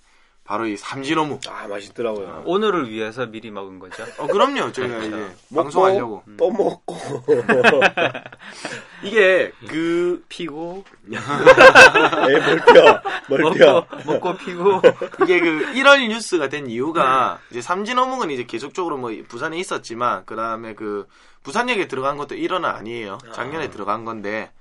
바로 0.50 0.66
이 0.66 0.76
삼진어무. 0.76 1.42
아 1.48 1.68
맛있더라고요. 1.68 2.42
오늘을 2.44 2.90
위해서 2.90 3.28
미리 3.28 3.52
먹은 3.52 3.78
거죠. 3.78 4.04
어 4.18 4.26
그럼요 4.26 4.72
저희가 4.72 4.98
이제 4.98 5.16
먹고 5.50 5.64
방송하려고 5.64 6.24
또 6.38 6.50
먹고 6.50 6.98
이게 9.04 9.52
그 9.68 10.26
피고, 10.28 10.84
에이 11.08 12.40
멀뼈 12.40 13.02
멀뼈 13.30 13.86
먹고, 14.06 14.12
먹고 14.12 14.38
피고. 14.38 14.82
이게 15.22 15.40
그 15.40 15.72
1월 15.74 16.08
뉴스가 16.08 16.50
된 16.50 16.68
이유가 16.68 17.38
이제 17.52 17.62
삼진어묵은 17.62 18.32
이제 18.32 18.46
계속적으로 18.46 18.98
뭐 18.98 19.12
부산에 19.28 19.56
있었지만 19.56 20.24
그 20.26 20.36
다음에 20.36 20.74
그 20.74 21.08
부산역에 21.44 21.88
들어간 21.88 22.18
것도 22.18 22.34
1월은 22.34 22.66
아니에요. 22.66 23.20
작년에 23.34 23.70
들어간 23.70 24.04
건데 24.04 24.52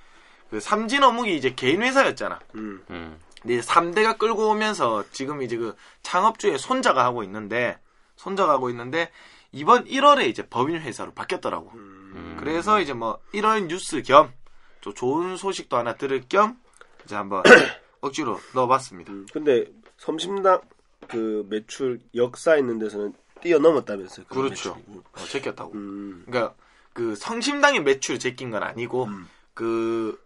그 0.51 0.61
삼진어묵이 0.61 1.35
이제 1.35 1.55
개인 1.55 1.81
회사였잖아. 1.81 2.41
음. 2.57 2.83
음. 2.91 3.19
이제 3.51 3.61
3대가 3.61 4.19
끌고 4.19 4.51
오면서 4.51 5.05
지금 5.13 5.43
이제 5.43 5.57
그 5.57 5.75
창업주의 6.03 6.59
손자가 6.59 7.05
하고 7.05 7.23
있는데 7.23 7.79
손자가 8.17 8.53
하고 8.53 8.71
있는데 8.71 9.11
이번 9.53 9.85
1월에 9.85 10.29
이제 10.29 10.47
법인 10.47 10.81
회사로 10.81 11.13
바뀌었더라고. 11.13 11.71
음. 11.75 12.37
그래서 12.39 12.81
이제 12.81 12.93
뭐 12.93 13.19
1월 13.33 13.67
뉴스 13.67 14.03
겸또 14.03 14.95
좋은 14.95 15.37
소식도 15.37 15.77
하나 15.77 15.95
들을 15.95 16.23
겸 16.29 16.59
이제 17.05 17.15
한번 17.15 17.43
억지로 18.01 18.39
넣어봤습니다. 18.55 19.13
음. 19.13 19.27
근데 19.33 19.65
섬심당 19.97 20.61
그 21.09 21.47
매출 21.49 22.01
역사 22.15 22.57
있는 22.57 22.79
데서는 22.79 23.15
뛰어넘었다면서요. 23.41 24.27
그 24.29 24.35
그렇죠. 24.35 24.75
매출이. 24.75 25.01
어, 25.13 25.25
제꼈다고. 25.27 25.73
음. 25.73 26.25
그러니까 26.27 26.55
그 26.93 27.15
성심당의 27.15 27.83
매출 27.83 28.19
제낀 28.19 28.51
건 28.51 28.63
아니고 28.63 29.05
음. 29.05 29.29
그 29.55 30.21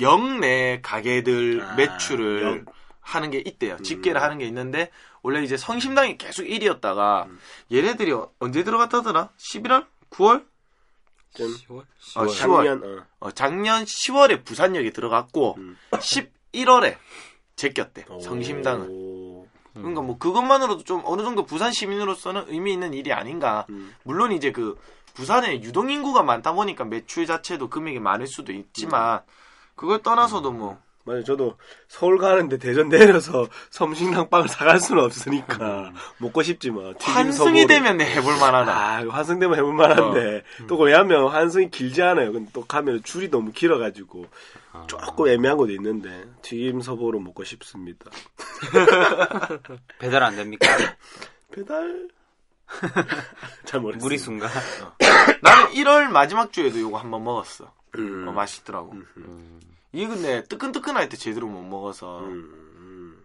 영내 0.00 0.80
가게들 0.82 1.62
아, 1.62 1.74
매출을 1.74 2.42
영. 2.42 2.64
하는 3.00 3.30
게 3.30 3.42
있대요. 3.44 3.76
집계를 3.82 4.20
하는 4.22 4.38
게 4.38 4.46
있는데 4.46 4.90
원래 5.22 5.42
이제 5.42 5.56
성심당이 5.56 6.18
계속 6.18 6.42
1위였다가 6.44 7.28
얘네들이 7.72 8.12
어- 8.12 8.30
언제 8.38 8.64
들어갔다더라? 8.64 9.30
11월? 9.38 9.86
9월? 10.10 10.44
좀 11.34 11.48
10월? 11.48 11.78
어, 12.16 12.26
10월. 12.26 12.34
작년 12.64 12.82
어. 12.84 13.04
어, 13.20 13.30
작년 13.32 13.84
10월에 13.84 14.44
부산역에 14.44 14.90
들어갔고 14.90 15.54
음. 15.58 15.76
11월에 15.92 16.96
제꼈대. 17.56 18.06
성심당은. 18.22 18.88
오. 18.90 19.46
그러니까 19.74 20.00
뭐 20.02 20.18
그것만으로도 20.18 20.84
좀 20.84 21.02
어느 21.04 21.22
정도 21.22 21.44
부산 21.44 21.72
시민으로서는 21.72 22.46
의미 22.48 22.72
있는 22.72 22.94
일이 22.94 23.12
아닌가. 23.12 23.66
음. 23.70 23.94
물론 24.04 24.32
이제 24.32 24.50
그 24.50 24.78
부산에 25.14 25.62
유동 25.62 25.90
인구가 25.90 26.22
많다 26.22 26.52
보니까 26.52 26.84
매출 26.84 27.26
자체도 27.26 27.68
금액이 27.68 28.00
많을 28.00 28.26
수도 28.26 28.52
있지만 28.52 29.20
그걸 29.76 30.02
떠나서도 30.02 30.52
뭐 30.52 30.78
맞아요. 31.04 31.22
저도 31.22 31.56
서울 31.86 32.18
가는데 32.18 32.58
대전 32.58 32.88
내려서 32.88 33.46
섬신당 33.70 34.28
빵을 34.28 34.48
사갈 34.48 34.80
수는 34.80 35.04
없으니까 35.04 35.92
먹고 36.18 36.42
싶지 36.42 36.70
뭐. 36.70 36.94
환승이. 36.98 37.68
되면 37.68 38.00
해볼 38.00 38.38
만하다. 38.40 38.72
아, 38.76 39.00
이거 39.02 39.12
환승 39.12 39.38
되면 39.38 39.56
해볼 39.56 39.72
만한데 39.72 40.42
또 40.66 40.76
왜냐면 40.78 41.28
환승이 41.28 41.70
길지 41.70 42.02
않아요. 42.02 42.32
근데 42.32 42.50
또 42.52 42.64
가면 42.64 43.04
줄이 43.04 43.30
너무 43.30 43.52
길어가지고 43.52 44.26
조금 44.88 45.28
애매한 45.28 45.56
것도 45.56 45.70
있는데 45.72 46.24
튀김 46.42 46.80
서보로 46.80 47.20
먹고 47.20 47.44
싶습니다. 47.44 48.10
배달 50.00 50.24
안 50.24 50.34
됩니까? 50.34 50.66
배달 51.54 52.08
잘 53.64 53.80
모르겠어요. 53.80 54.04
무리순가? 54.04 54.48
나는 55.40 55.66
1월 55.72 56.08
마지막 56.10 56.52
주에도 56.52 56.80
요거 56.80 56.98
한번 56.98 57.22
먹었어. 57.22 57.72
음. 57.98 58.28
어, 58.28 58.32
맛있더라고. 58.32 58.92
음. 58.92 59.60
이게 59.92 60.06
근데 60.06 60.44
뜨끈뜨끈할 60.44 61.08
때 61.08 61.16
제대로 61.16 61.46
못 61.46 61.62
먹어서 61.62 62.20
음. 62.20 63.22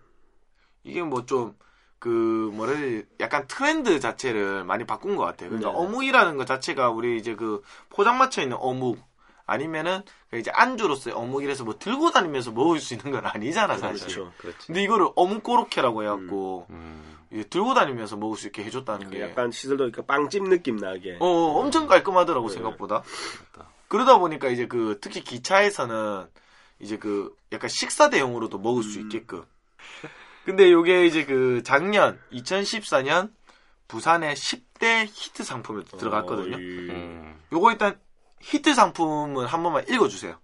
이게 0.84 1.02
뭐 1.04 1.26
좀 1.26 1.56
그 2.02 2.50
뭐라 2.56 2.74
해야 2.74 2.82
되지? 2.82 3.08
약간 3.20 3.46
트렌드 3.48 4.00
자체를 4.00 4.64
많이 4.64 4.88
바꾼 4.88 5.16
것 5.16 5.24
같아요. 5.24 5.52
그러니까 5.52 5.72
네. 5.72 5.78
어묵이라는 5.78 6.36
것 6.36 6.48
자체가 6.48 6.90
우리 6.90 7.16
이제 7.20 7.36
그 7.36 7.62
포장마차에 7.92 8.46
있는 8.46 8.58
어묵 8.60 8.98
아니면은 9.46 10.02
그 10.32 10.40
이제 10.40 10.50
안주로서의 10.52 11.16
어묵이라서 11.16 11.64
뭐 11.64 11.78
들고 11.78 12.10
다니면서 12.10 12.54
먹을 12.54 12.80
수 12.80 12.96
있는 12.96 13.12
건 13.12 13.28
아니잖아 13.28 13.78
사실. 13.78 14.08
그렇죠. 14.08 14.34
그렇지. 14.40 14.66
근데 14.66 14.82
이거를 14.82 15.10
어묵 15.16 15.44
고로케라고 15.44 16.02
해갖고 16.02 16.66
음. 16.72 17.18
들고 17.52 17.76
다니면서 17.76 18.18
먹을 18.18 18.36
수 18.36 18.48
있게 18.48 18.64
해줬다는 18.64 19.12
게 19.12 19.22
약간 19.22 19.52
시설도 19.52 19.84
이렇게 19.84 20.04
빵집 20.04 20.50
느낌 20.50 20.78
나게. 20.78 21.18
어, 21.20 21.28
엄청 21.28 21.86
깔끔하더라고 21.86 22.48
네. 22.48 22.56
생각보다. 22.56 23.04
그 23.52 23.62
러다 23.98 24.18
보니까 24.18 24.50
이제 24.50 24.68
그 24.68 24.98
특히 25.02 25.22
기차에서는 25.24 26.28
이제 26.80 26.98
그 26.98 27.36
약간 27.52 27.70
식사 27.70 28.10
대용으로도 28.10 28.58
먹을 28.60 28.84
수 28.84 29.00
음. 29.00 29.04
있게끔. 29.06 29.44
근데 30.46 30.72
요게 30.72 31.06
이제 31.06 31.26
그 31.26 31.62
작년 31.64 32.20
2014년 32.32 33.32
부산의 33.88 34.36
10대 34.36 35.06
히트 35.12 35.44
상품에 35.44 35.84
들어갔거든요. 35.84 36.56
어, 36.56 36.60
이- 36.60 36.90
음. 36.90 37.40
요거 37.52 37.72
일단 37.72 38.00
히트 38.40 38.74
상품은 38.74 39.46
한 39.46 39.62
번만 39.64 39.88
읽어주세요. 39.88 40.36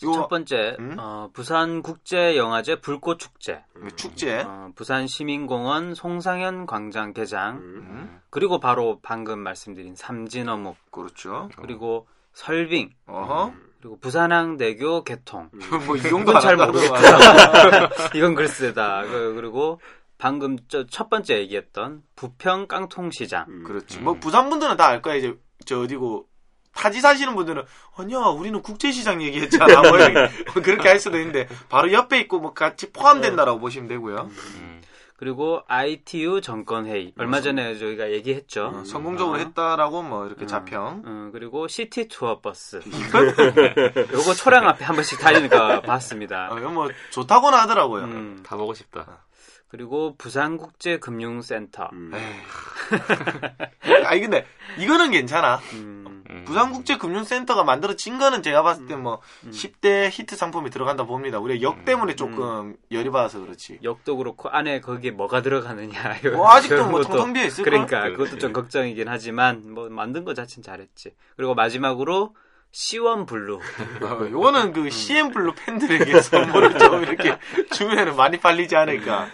요거 0.00 0.14
첫 0.14 0.28
번째, 0.28 0.76
음? 0.78 0.94
어, 0.98 1.28
부산 1.32 1.82
국제 1.82 2.36
영화제 2.36 2.80
불꽃 2.80 3.18
축제, 3.18 3.64
축제. 3.96 4.42
어, 4.46 4.70
부산 4.76 5.08
시민공원 5.08 5.94
송상현 5.96 6.66
광장 6.66 7.12
개장, 7.12 7.56
음, 7.56 8.20
그리고 8.30 8.60
바로 8.60 9.00
방금 9.02 9.40
말씀드린 9.40 9.96
삼진어묵, 9.96 10.76
그렇죠. 10.92 11.50
그리고 11.56 12.06
설빙, 12.42 12.90
어허. 13.08 13.52
그리고 13.80 13.98
부산항대교 13.98 15.02
개통. 15.02 15.50
뭐 15.86 15.96
이 15.96 16.02
정도 16.02 16.38
잘 16.38 16.56
모르겠다. 16.56 17.90
이건 18.14 18.34
글쎄다. 18.36 19.02
그- 19.02 19.34
그리고 19.34 19.80
방금 20.18 20.56
저 20.68 20.84
첫 20.88 21.10
번째 21.10 21.38
얘기했던 21.38 22.02
부평 22.14 22.68
깡통시장. 22.68 23.46
음. 23.48 23.64
그렇지. 23.64 23.98
뭐 24.00 24.14
부산 24.14 24.50
분들은 24.50 24.76
다 24.76 24.86
알 24.86 25.02
거야. 25.02 25.16
이제 25.16 25.34
저 25.66 25.80
어디고 25.80 26.26
타지 26.74 27.00
사시는 27.00 27.34
분들은 27.34 27.64
아니야 27.96 28.18
우리는 28.18 28.62
국제시장 28.62 29.20
얘기했잖아. 29.22 29.82
뭐 29.82 29.98
이렇게 29.98 30.28
그렇게 30.62 30.88
할 30.88 31.00
수도 31.00 31.18
있는데 31.18 31.48
바로 31.68 31.90
옆에 31.92 32.20
있고 32.20 32.38
뭐 32.38 32.54
같이 32.54 32.92
포함된다라고 32.92 33.58
보시면 33.58 33.88
되고요. 33.88 34.30
음. 34.30 34.77
그리고 35.18 35.62
ITU 35.66 36.40
전권회의. 36.40 37.12
얼마 37.18 37.40
전에 37.40 37.76
저희가 37.76 38.12
얘기했죠. 38.12 38.66
어, 38.72 38.84
성공적으로 38.84 39.36
어. 39.36 39.38
했다라고 39.40 40.04
뭐 40.04 40.26
이렇게 40.26 40.46
자평. 40.46 41.02
어, 41.04 41.30
그리고 41.32 41.66
시티 41.66 42.06
투어 42.06 42.40
버스. 42.40 42.80
요거 44.14 44.34
초량 44.34 44.68
앞에 44.68 44.84
한 44.84 44.94
번씩 44.94 45.18
거 45.50 45.80
봤습니다. 45.82 46.52
어, 46.52 46.58
이거 46.60 46.68
뭐 46.70 46.88
좋다고는 47.10 47.58
하더라고요. 47.58 48.04
음, 48.04 48.42
다 48.46 48.56
보고 48.56 48.74
싶다. 48.74 49.24
그리고 49.66 50.14
부산국제금융센터. 50.16 51.90
음. 51.92 52.12
에이. 53.84 53.94
아니 54.06 54.20
근데 54.20 54.46
이거는 54.78 55.10
괜찮아. 55.10 55.56
음, 55.74 56.07
음. 56.30 56.44
부산국제금융센터가 56.44 57.64
만들어진 57.64 58.18
거는 58.18 58.42
제가 58.42 58.62
봤을 58.62 58.86
때뭐 58.86 59.20
10대 59.50 60.10
히트 60.10 60.36
상품이 60.36 60.70
들어간다 60.70 61.04
봅니다. 61.04 61.38
우리가 61.38 61.62
역 61.62 61.84
때문에 61.84 62.16
조금 62.16 62.76
열이 62.90 63.10
받아서 63.10 63.40
그렇지. 63.40 63.78
역도 63.82 64.16
그렇고 64.16 64.48
안에 64.48 64.80
거기에 64.80 65.10
뭐가 65.12 65.42
들어가느냐. 65.42 66.16
뭐 66.34 66.50
아직도 66.50 66.86
뭐 66.88 67.00
비어 67.32 67.44
있을까? 67.44 67.70
그러니까 67.70 68.00
그렇지. 68.02 68.16
그것도 68.16 68.38
좀 68.38 68.52
걱정이긴 68.52 69.08
하지만 69.08 69.72
뭐 69.72 69.88
만든 69.88 70.24
거 70.24 70.34
자체는 70.34 70.62
잘했지. 70.62 71.14
그리고 71.36 71.54
마지막으로 71.54 72.34
시원 72.70 73.24
블루. 73.26 73.56
어, 74.02 74.28
요거는 74.30 74.72
그 74.72 74.90
씨엔블루 74.90 75.54
팬들에게 75.54 76.20
선물을 76.20 76.78
좀 76.78 77.02
이렇게 77.04 77.38
주면은 77.72 78.16
많이 78.16 78.38
팔리지 78.38 78.76
않을까. 78.76 79.28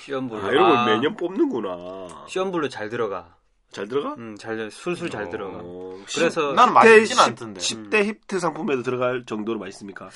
시원 0.00 0.28
블루. 0.28 0.46
아, 0.46 0.50
이런 0.50 0.68
걸 0.68 0.76
아, 0.76 0.84
매년 0.86 1.16
뽑는구나. 1.16 2.26
시원 2.28 2.52
블루 2.52 2.68
잘 2.68 2.88
들어가. 2.88 3.37
잘 3.70 3.86
들어가? 3.86 4.14
음, 4.18 4.36
잘 4.38 4.70
술술 4.70 5.10
잘 5.10 5.28
들어가. 5.28 5.58
어, 5.62 5.98
그래서 6.14 6.52
나는 6.52 6.72
맛있진 6.72 7.18
않던데. 7.18 7.60
10대 7.60 8.04
히트 8.04 8.38
상품에도 8.38 8.82
들어갈 8.82 9.24
정도로 9.26 9.58
맛있습니까? 9.58 10.08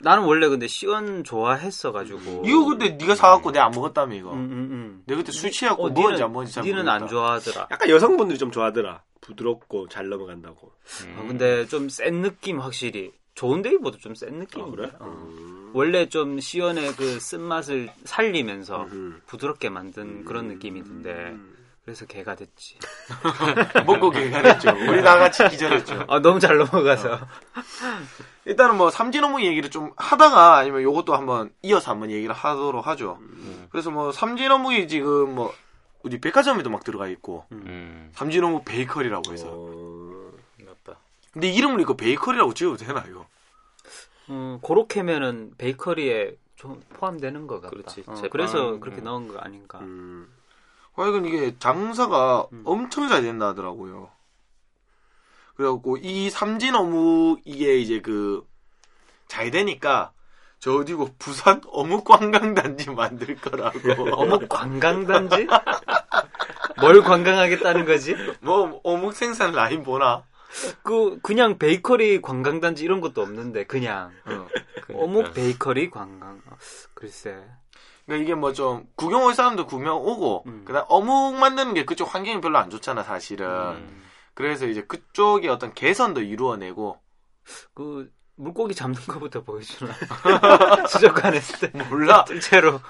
나는 0.00 0.24
원래 0.24 0.48
근데 0.48 0.66
시원 0.66 1.22
좋아했어 1.22 1.92
가지고. 1.92 2.42
이거 2.44 2.64
근데 2.64 2.90
네가 2.90 3.14
사갖고 3.14 3.52
내가 3.52 3.66
안 3.66 3.70
먹었다며 3.72 4.14
이거. 4.16 4.32
음, 4.32 4.38
음, 4.38 4.52
음. 4.72 5.02
내가 5.06 5.20
그때 5.20 5.30
술 5.32 5.50
취해갖고 5.50 5.84
어, 5.84 5.88
먹었는지 5.90 6.14
니는 6.14 6.24
안 6.24 6.32
먹었는지 6.32 6.54
잘 6.54 6.64
니는 6.64 6.76
모르겠다. 6.84 6.94
안 6.94 7.08
좋아하더라. 7.08 7.68
약간 7.70 7.88
여성분들이 7.90 8.38
좀 8.38 8.50
좋아하더라. 8.50 9.02
부드럽고 9.20 9.88
잘 9.88 10.08
넘어간다고. 10.08 10.72
아, 11.16 11.22
근데 11.26 11.66
좀 11.66 11.88
센 11.88 12.22
느낌 12.22 12.60
확실히. 12.60 13.12
좋은 13.34 13.60
데이보다 13.62 13.98
좀 14.00 14.14
센 14.14 14.38
느낌. 14.38 14.62
아, 14.64 14.70
그래? 14.70 14.90
어. 14.98 15.70
원래 15.74 16.08
좀 16.08 16.40
시원의 16.40 16.92
그 16.96 17.20
쓴맛을 17.20 17.90
살리면서 18.04 18.84
음. 18.84 19.20
부드럽게 19.26 19.68
만든 19.68 20.24
그런 20.24 20.48
느낌이 20.48 20.82
든데 20.82 21.34
그래서 21.86 22.04
개가 22.04 22.34
됐지. 22.34 22.76
먹고 23.86 24.10
개가했죠. 24.10 24.70
우리 24.88 25.02
다 25.02 25.16
같이 25.16 25.48
기절했죠. 25.48 26.06
아 26.08 26.18
너무 26.18 26.40
잘 26.40 26.58
넘어가서. 26.58 27.20
일단은 28.44 28.76
뭐 28.76 28.90
삼진어묵 28.90 29.42
얘기를 29.42 29.70
좀 29.70 29.92
하다가 29.96 30.56
아니면 30.56 30.82
요것도 30.82 31.14
한번 31.14 31.52
이어서 31.62 31.92
한번 31.92 32.10
얘기를 32.10 32.34
하도록 32.34 32.84
하죠. 32.88 33.20
그래서 33.70 33.92
뭐 33.92 34.10
삼진어묵이 34.10 34.88
지금 34.88 35.36
뭐 35.36 35.54
우리 36.02 36.20
백화점에도 36.20 36.70
막 36.70 36.82
들어가 36.82 37.06
있고 37.06 37.44
음, 37.52 38.10
삼진어묵 38.14 38.64
베이커리라고 38.64 39.32
해서 39.32 39.46
어, 39.48 40.32
맞다. 40.64 40.98
근데 41.32 41.48
이름을 41.48 41.80
이거 41.80 41.94
베이커리라고 41.94 42.52
지어도 42.54 42.76
되나 42.78 43.04
이거? 43.08 43.26
음, 44.30 44.58
고로케면은 44.60 45.52
베이커리에 45.56 46.34
좀 46.56 46.82
포함되는 46.94 47.46
것 47.46 47.60
같다. 47.60 47.70
그렇지. 47.70 48.02
어, 48.06 48.14
그래서 48.32 48.80
그렇게 48.80 49.02
음. 49.02 49.04
넣은 49.04 49.28
거 49.28 49.38
아닌가. 49.38 49.78
음. 49.78 50.35
아 50.96 51.06
이건 51.06 51.24
이게 51.26 51.56
장사가 51.58 52.46
엄청 52.64 53.08
잘 53.08 53.22
된다 53.22 53.48
하더라고요. 53.48 54.10
그래갖고 55.56 55.96
이 55.98 56.28
삼진 56.30 56.74
어묵 56.74 57.40
이게 57.44 57.78
이제 57.78 58.00
그 58.00 58.46
잘 59.28 59.50
되니까 59.50 60.12
저 60.58 60.74
어디고 60.76 61.10
부산 61.18 61.60
어묵 61.66 62.04
관광단지 62.04 62.90
만들 62.90 63.36
거라고. 63.36 63.78
어묵 64.14 64.48
관광단지? 64.48 65.46
뭘 66.80 67.02
관광하겠다는 67.02 67.84
거지? 67.84 68.14
뭐 68.40 68.80
어묵 68.82 69.14
생산 69.14 69.52
라인 69.52 69.82
보나? 69.82 70.24
그 70.82 71.18
그냥 71.22 71.58
베이커리 71.58 72.22
관광단지 72.22 72.84
이런 72.84 73.00
것도 73.00 73.20
없는데 73.20 73.64
그냥 73.64 74.12
어. 74.24 74.46
어묵 74.94 75.34
베이커리 75.34 75.90
관광. 75.90 76.40
글쎄. 76.94 77.36
그러니까 78.06 78.22
이게 78.24 78.34
뭐 78.34 78.52
좀 78.52 78.86
구경 78.94 79.24
올 79.24 79.34
사람도 79.34 79.66
구경 79.66 79.96
오고 79.96 80.44
음. 80.46 80.62
그다음 80.64 80.84
어묵 80.88 81.36
만드는 81.36 81.74
게 81.74 81.84
그쪽 81.84 82.14
환경이 82.14 82.40
별로 82.40 82.58
안 82.58 82.70
좋잖아 82.70 83.02
사실은. 83.02 83.46
음. 83.48 84.02
그래서 84.34 84.66
이제 84.66 84.82
그쪽에 84.82 85.48
어떤 85.48 85.72
개선도 85.74 86.20
이루어내고 86.22 87.00
그 87.74 88.10
물고기 88.36 88.74
잡는 88.74 89.00
거부터 89.08 89.42
보여주나? 89.42 89.92
수족관 90.88 91.34
했을 91.34 91.70
때 91.70 91.84
몰라. 91.84 92.24
뜰채로. 92.24 92.80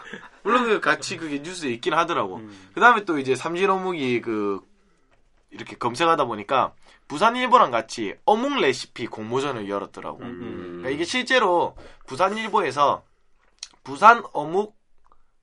물론 0.43 0.64
그 0.64 0.81
같이 0.81 1.17
그게 1.17 1.39
뉴스에 1.39 1.71
있긴 1.71 1.95
하더라고. 1.95 2.37
음. 2.37 2.69
그다음에 2.75 3.05
또 3.05 3.19
이제 3.19 3.35
삼진 3.35 3.71
어묵이 3.71 4.21
그 4.23 4.61
이렇게 5.51 5.77
검색하다 5.77 6.25
보니까 6.25 6.75
부산일보랑 7.09 7.71
같이 7.71 8.14
어묵 8.25 8.59
레시피 8.61 9.07
공모전을 9.07 9.69
열었더라고. 9.69 10.19
음. 10.23 10.67
그러니까 10.79 10.91
이게 10.91 11.05
실제로 11.05 11.77
부산일보에서 12.07 13.05
부산 13.85 14.23
어묵 14.33 14.75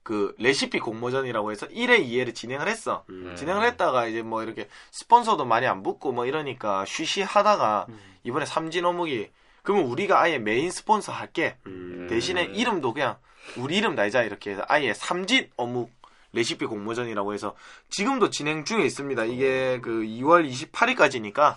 그 0.04 0.34
레시피 0.38 0.80
공모전이라고 0.80 1.50
해서 1.50 1.66
1회, 1.68 2.06
2회를 2.06 2.34
진행을 2.34 2.68
했어. 2.68 3.04
음. 3.08 3.34
진행을 3.36 3.64
했다가 3.64 4.06
이제 4.06 4.22
뭐 4.22 4.42
이렇게 4.42 4.68
스폰서도 4.90 5.46
많이 5.46 5.66
안 5.66 5.82
붙고 5.82 6.12
뭐 6.12 6.26
이러니까 6.26 6.84
쉬쉬 6.84 7.22
하다가 7.22 7.86
음. 7.88 7.98
이번에 8.22 8.44
삼진 8.44 8.84
어묵이 8.84 9.30
그러면 9.62 9.86
우리가 9.86 10.20
아예 10.20 10.38
메인 10.38 10.70
스폰서 10.70 11.10
할게. 11.10 11.56
음. 11.66 12.06
대신에 12.10 12.44
이름도 12.44 12.92
그냥 12.92 13.16
우리 13.56 13.78
이름 13.78 13.94
날자 13.94 14.22
이렇게 14.22 14.50
해서 14.50 14.62
아예 14.68 14.92
삼진 14.92 15.50
어묵 15.56 15.90
레시피 16.34 16.66
공모전이라고 16.66 17.32
해서 17.32 17.56
지금도 17.88 18.28
진행 18.28 18.66
중에 18.66 18.84
있습니다. 18.84 19.24
이게 19.24 19.80
그 19.80 20.02
2월 20.02 20.46
28일까지니까 20.50 21.56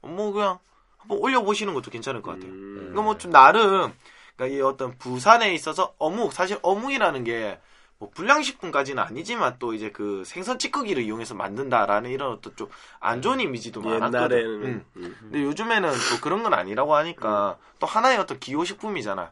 뭐 0.00 0.32
그냥 0.32 0.58
한번 0.96 1.18
올려보시는 1.18 1.74
것도 1.74 1.90
괜찮을 1.90 2.22
것 2.22 2.32
같아요. 2.32 2.50
음. 2.50 2.88
이거 2.90 3.02
뭐좀 3.02 3.30
나름 3.30 3.92
그러니까 4.34 4.56
이 4.56 4.62
어떤 4.62 4.96
부산에 4.96 5.52
있어서 5.52 5.92
어묵 5.98 6.32
사실 6.32 6.58
어묵이라는 6.62 7.24
게 7.24 7.60
뭐 8.02 8.10
불량식품까지는 8.10 9.00
아니지만 9.00 9.54
또 9.60 9.74
이제 9.74 9.92
그 9.92 10.24
생선 10.26 10.58
찌꺼기를 10.58 11.04
이용해서 11.04 11.36
만든다라는 11.36 12.10
이런 12.10 12.32
어떤 12.32 12.56
좀 12.56 12.68
안 12.98 13.22
좋은 13.22 13.38
이미지도 13.38 13.80
많았거든. 13.80 14.38
옛날에는 14.38 14.64
음. 14.64 14.84
음. 14.96 15.16
근데 15.20 15.42
요즘에는 15.42 15.90
또 15.90 16.20
그런 16.20 16.42
건 16.42 16.52
아니라고 16.52 16.96
하니까 16.96 17.58
또 17.78 17.86
하나의 17.86 18.18
어떤 18.18 18.40
기호식품이잖아. 18.40 19.30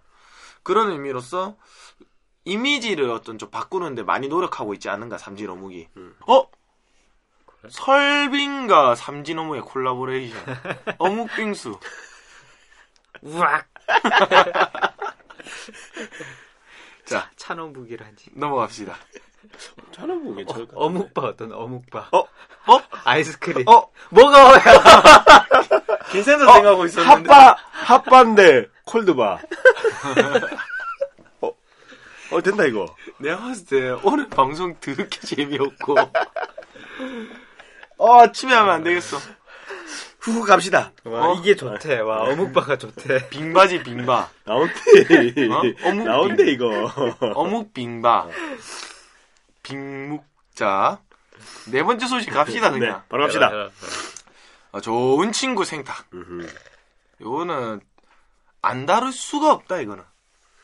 그런 0.63 0.93
의미로서 0.93 1.57
이미지를 2.45 3.11
어떤 3.11 3.39
좀 3.39 3.51
바꾸는데 3.51 4.05
많이 4.05 4.29
노력하고 4.29 4.73
있지 4.75 4.89
않은가 4.89 5.19
삼진 5.19 5.51
어묵이. 5.51 5.89
음. 5.97 6.15
어? 6.29 6.47
설빙과 7.69 8.95
삼진 8.95 9.37
어묵의 9.39 9.63
콜라보레이션. 9.63 10.39
어묵 10.99 11.29
빙수. 11.35 11.81
우악. 13.23 13.69
자. 17.11 17.29
넘어갑시다. 18.37 18.95
저는 19.91 20.23
뭐 20.23 20.37
괜찮을 20.37 20.67
것 20.67 20.75
같아. 20.75 20.81
어묵바 20.87 21.21
어떤 21.23 21.53
어묵바. 21.53 22.09
어? 22.13 22.19
어? 22.21 22.81
아이스크림. 23.05 23.67
어? 23.69 23.91
뭐가 24.11 24.47
어야? 24.51 24.61
괜찮다 26.13 26.53
생각하고 26.53 26.87
있었는데. 26.87 27.33
핫바 27.33 27.57
핫바인데 27.73 28.69
콜드바. 28.85 29.41
어, 31.43 31.51
어 32.31 32.43
된다 32.43 32.65
이거. 32.65 32.95
내가 33.19 33.39
봤을 33.39 33.67
때 33.67 33.91
오늘 34.05 34.29
방송 34.29 34.77
더럽게 34.79 35.19
재미없고. 35.21 35.97
어, 37.99 38.21
아, 38.21 38.31
치매하면 38.31 38.73
안 38.73 38.85
되겠어. 38.85 39.19
후후 40.21 40.45
갑시다. 40.45 40.93
와, 41.05 41.29
어? 41.31 41.35
이게 41.35 41.57
좋대. 41.57 41.99
와 42.01 42.23
어묵바가 42.31 42.77
좋대. 42.79 43.29
빙바지 43.31 43.83
빙바. 43.83 44.29
나온대. 44.45 44.73
어? 45.51 45.89
어묵 45.89 46.05
나온대 46.07 46.51
이거. 46.51 46.91
어묵 47.35 47.73
빙바. 47.73 48.29
빙묵자. 49.63 51.01
네 51.71 51.83
번째 51.83 52.07
소식 52.07 52.31
갑시다, 52.31 52.71
네, 52.71 52.79
그냥. 52.79 53.03
바로 53.09 53.25
갑시다. 53.25 53.49
해라, 53.49 53.71
아, 54.73 54.81
좋은 54.81 55.33
친구 55.33 55.65
생탁. 55.65 56.07
요거는 57.21 57.81
안 58.63 58.87
다룰 58.87 59.13
수가 59.13 59.53
없다, 59.53 59.79
이거는. 59.81 60.05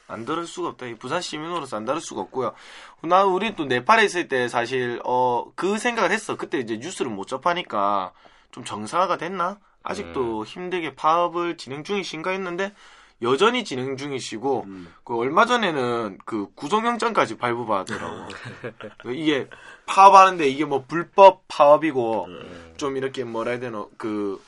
안 0.09 0.25
다룰 0.25 0.47
수가 0.47 0.69
없다. 0.69 0.87
이 0.87 0.95
부산 0.95 1.21
시민으로서 1.21 1.77
안 1.77 1.85
다룰 1.85 2.01
수가 2.01 2.21
없고요. 2.23 2.55
나 3.03 3.25
우리 3.25 3.57
또 3.57 3.65
네팔에 3.65 4.05
있을 4.05 4.29
때 4.29 4.49
사실 4.49 5.01
어 5.05 5.47
그 5.57 5.79
생각을 5.79 6.11
했어. 6.13 6.37
그때 6.37 6.59
이제 6.59 6.77
뉴스를 6.77 7.11
못 7.11 7.27
접하니까 7.27 8.13
좀 8.57 8.65
정상화가 8.65 9.19
됐나? 9.19 9.59
아직도 9.83 10.47
힘들게 10.47 10.95
파업을 10.95 11.59
진행 11.59 11.85
중이신가 11.85 12.31
했는데 12.31 12.73
여전히 13.21 13.65
진행 13.65 13.99
중이시고 13.99 14.65
음. 14.67 14.95
그 15.05 15.15
얼마 15.15 15.45
전에는 15.45 16.17
그 16.25 16.49
구속영장까지 16.55 17.37
발부받았더라고. 17.37 18.29
이게 19.13 19.49
파업하는데 19.85 20.49
이게 20.49 20.65
뭐 20.65 20.85
불법 20.89 21.45
파업이고 21.49 22.29
좀 22.79 22.97
이렇게 22.97 23.25
뭐라 23.25 23.53
해야 23.53 23.61
되나 23.61 23.85
그 23.99 24.43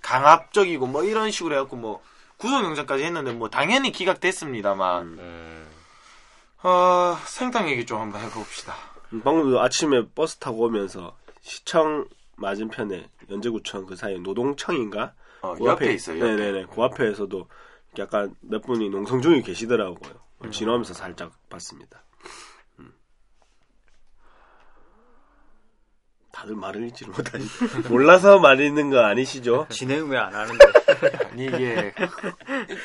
강압적이고 0.00 0.86
뭐 0.86 1.04
이런 1.04 1.30
식으로 1.30 1.56
해갖고 1.56 1.76
뭐 1.76 2.02
구속영장까지 2.38 3.04
했는데 3.04 3.32
뭐 3.32 3.50
당연히 3.50 3.92
기각됐습니다만 3.92 5.02
음. 5.18 5.66
어, 6.62 7.18
생탕 7.26 7.68
얘기 7.68 7.84
좀 7.84 8.00
한번 8.00 8.22
해봅시다. 8.22 8.74
방금 9.22 9.58
아침에 9.58 10.06
버스 10.14 10.36
타고 10.36 10.64
오면서 10.64 11.14
시청 11.42 12.06
맞은편에 12.36 13.08
연제구청 13.30 13.86
그 13.86 13.96
사이에 13.96 14.18
노동청인가? 14.18 15.14
어, 15.42 15.54
그 15.54 15.64
옆에 15.64 15.92
있어요. 15.92 16.18
옆에. 16.20 16.34
네네네. 16.36 16.66
그 16.74 16.82
앞에서도 16.82 17.48
약간 17.98 18.34
몇 18.40 18.62
분이 18.62 18.88
농성 18.90 19.20
중이 19.22 19.42
계시더라고요. 19.42 20.14
지나오면서 20.50 20.94
살짝 20.94 21.32
봤습니다. 21.48 22.02
다들 26.32 26.54
말을 26.54 26.86
읽지를 26.88 27.14
못하니 27.14 27.44
몰라서 27.88 28.38
말 28.38 28.60
읽는 28.60 28.90
거 28.90 29.00
아니시죠? 29.00 29.66
진행 29.72 30.10
왜 30.10 30.18
안 30.18 30.34
하는데? 30.34 30.58
아니 31.32 31.46
이게 31.46 31.94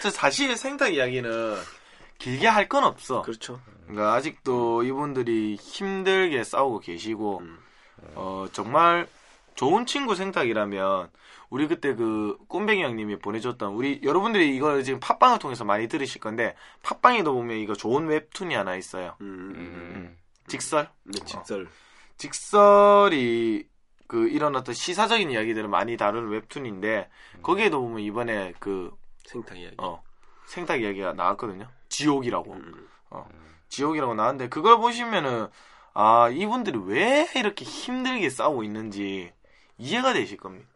저 0.01 0.09
사실 0.09 0.55
생탁 0.55 0.93
이야기는 0.93 1.55
길게 2.17 2.47
할 2.47 2.69
건 2.69 2.85
없어. 2.85 3.23
그렇죠. 3.23 3.59
그러니까 3.87 4.13
아직도 4.13 4.83
이분들이 4.83 5.55
힘들게 5.59 6.43
싸우고 6.45 6.79
계시고 6.79 7.39
음. 7.39 7.57
어 8.15 8.45
정말 8.53 9.07
좋은 9.61 9.85
친구 9.85 10.15
생탁이라면 10.15 11.11
우리 11.51 11.67
그때 11.67 11.93
그 11.93 12.35
꼼뱅이 12.47 12.81
형님이 12.81 13.19
보내줬던 13.19 13.73
우리 13.73 14.01
여러분들이 14.03 14.55
이걸 14.55 14.83
지금 14.83 14.99
팟빵을 14.99 15.37
통해서 15.37 15.63
많이 15.63 15.87
들으실 15.87 16.19
건데 16.19 16.55
팟빵에도 16.81 17.31
보면 17.31 17.57
이거 17.57 17.75
좋은 17.75 18.07
웹툰이 18.07 18.55
하나 18.55 18.75
있어요. 18.75 19.17
음. 19.21 19.53
음. 19.55 20.17
직설. 20.47 20.89
네, 21.03 21.23
직설. 21.23 21.67
직설이 22.17 23.67
그 24.07 24.29
이런 24.29 24.55
어떤 24.55 24.73
시사적인 24.73 25.29
이야기들을 25.29 25.69
많이 25.69 25.95
다루는 25.95 26.29
웹툰인데 26.29 27.11
거기에도 27.43 27.81
보면 27.81 27.99
이번에 27.99 28.53
그 28.57 28.91
생탁 29.27 29.59
이야기. 29.59 29.75
어, 29.77 30.01
생탁 30.47 30.81
이야기가 30.81 31.13
나왔거든요. 31.13 31.67
지옥이라고. 31.87 32.51
음. 32.51 32.87
지옥이라고 33.69 34.15
나왔는데 34.15 34.49
그걸 34.49 34.77
보시면은 34.77 35.49
아 35.93 36.29
이분들이 36.29 36.79
왜 36.83 37.29
이렇게 37.35 37.63
힘들게 37.63 38.27
싸우고 38.27 38.63
있는지 38.63 39.31
이해가 39.81 40.13
되실 40.13 40.37
겁니다. 40.37 40.67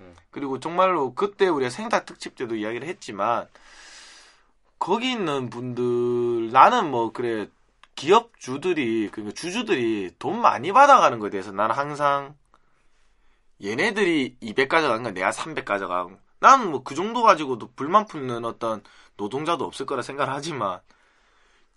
음. 0.00 0.14
그리고 0.30 0.60
정말로 0.60 1.14
그때 1.14 1.48
우리가 1.48 1.70
생탁 1.70 2.04
특집 2.04 2.36
때도 2.36 2.56
이야기를 2.56 2.86
했지만 2.86 3.48
거기 4.78 5.12
있는 5.12 5.48
분들 5.48 6.52
나는 6.52 6.90
뭐 6.90 7.12
그래 7.12 7.48
기업주들이 7.94 9.08
그러니까 9.10 9.34
주주들이 9.34 10.16
돈 10.18 10.40
많이 10.40 10.72
받아가는 10.72 11.18
거에 11.20 11.30
대해서 11.30 11.52
나는 11.52 11.74
항상 11.74 12.34
얘네들이 13.62 14.36
200 14.40 14.68
가져간 14.68 15.04
건 15.04 15.14
내가 15.14 15.32
300 15.32 15.64
가져가고 15.64 16.12
나는 16.40 16.70
뭐그 16.70 16.94
정도 16.94 17.22
가지고도 17.22 17.70
불만 17.76 18.04
품는 18.06 18.44
어떤 18.44 18.82
노동자도 19.16 19.64
없을 19.64 19.86
거라 19.86 20.02
생각을 20.02 20.34
하지만 20.34 20.80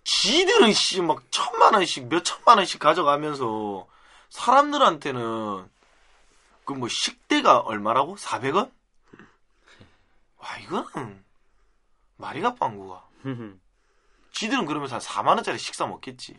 지들은 0.04 0.72
씨 0.72 1.00
막 1.00 1.22
천만 1.30 1.74
원씩 1.74 2.08
몇 2.08 2.24
천만 2.24 2.58
원씩 2.58 2.80
가져가면서 2.80 3.86
사람들한테는 4.30 5.68
그 6.68 6.74
뭐 6.74 6.86
식대가 6.88 7.60
얼마라고? 7.60 8.16
400원? 8.16 8.70
와 10.36 10.58
이거는 10.58 11.24
말이가 12.18 12.54
빵구가 12.56 13.08
지들은 14.32 14.66
그러면서 14.66 14.96
한 14.96 15.00
4만 15.00 15.28
원짜리 15.36 15.58
식사 15.58 15.86
먹겠지. 15.86 16.36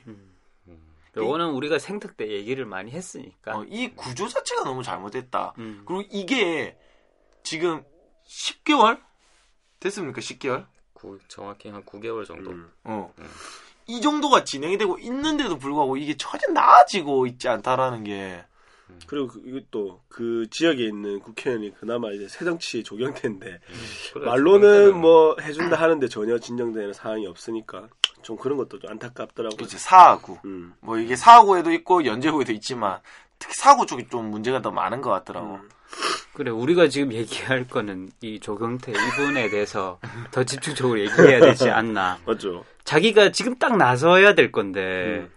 요거는 1.17 1.49
우리가 1.49 1.79
생특 1.79 2.15
때 2.15 2.29
얘기를 2.29 2.65
많이 2.65 2.91
했으니까. 2.91 3.57
어, 3.57 3.63
이 3.67 3.89
구조 3.95 4.27
자체가 4.27 4.63
너무 4.63 4.83
잘못됐다. 4.83 5.55
음. 5.57 5.83
그리고 5.85 6.03
이게 6.11 6.77
지금 7.43 7.83
10개월 8.27 9.01
됐습니까? 9.79 10.21
10개월? 10.21 10.67
구- 10.93 11.17
정확히 11.27 11.69
한 11.69 11.83
9개월 11.83 12.25
정도. 12.27 12.51
음. 12.51 12.71
어. 12.83 13.11
이 13.87 13.99
정도가 14.01 14.43
진행이 14.43 14.77
되고 14.77 14.99
있는데도 14.99 15.57
불구하고 15.57 15.97
이게 15.97 16.15
전혀 16.15 16.47
나아지고 16.53 17.25
있지 17.25 17.49
않다라는 17.49 18.03
게 18.03 18.45
그리고 19.07 19.27
그- 19.27 19.41
이것도 19.45 20.01
그 20.09 20.45
지역에 20.51 20.83
있는 20.85 21.19
국회의원이 21.19 21.73
그나마 21.79 22.11
이제 22.11 22.27
새정치 22.27 22.83
조경태인데 22.83 23.59
그래, 24.13 24.25
말로는 24.25 24.97
뭐 24.97 25.35
해준다 25.41 25.75
하는데 25.77 26.07
전혀 26.07 26.37
진정되는 26.37 26.93
사항이 26.93 27.25
없으니까 27.27 27.87
좀 28.21 28.37
그런 28.37 28.57
것도 28.57 28.79
좀 28.79 28.91
안타깝더라고요. 28.91 29.57
이제 29.65 29.77
사하구 29.77 30.39
음. 30.45 30.73
뭐 30.81 30.97
이게 30.99 31.15
사하구에도 31.15 31.71
있고 31.71 32.05
연제구에도 32.05 32.51
있지만 32.53 32.99
특히 33.39 33.53
사하구 33.55 33.85
쪽이 33.85 34.07
좀 34.09 34.29
문제가 34.29 34.61
더 34.61 34.71
많은 34.71 35.01
것 35.01 35.09
같더라고. 35.09 35.55
음. 35.55 35.69
그래 36.33 36.51
우리가 36.51 36.87
지금 36.87 37.11
얘기할 37.13 37.67
거는 37.67 38.11
이 38.21 38.39
조경태 38.39 38.91
이분에 38.91 39.49
대해서 39.49 39.99
더 40.31 40.43
집중적으로 40.43 40.99
얘기해야 40.99 41.39
되지 41.39 41.69
않나. 41.69 42.19
맞죠. 42.27 42.63
자기가 42.83 43.31
지금 43.31 43.55
딱 43.57 43.75
나서야 43.77 44.35
될 44.35 44.51
건데 44.51 45.27
음. 45.27 45.31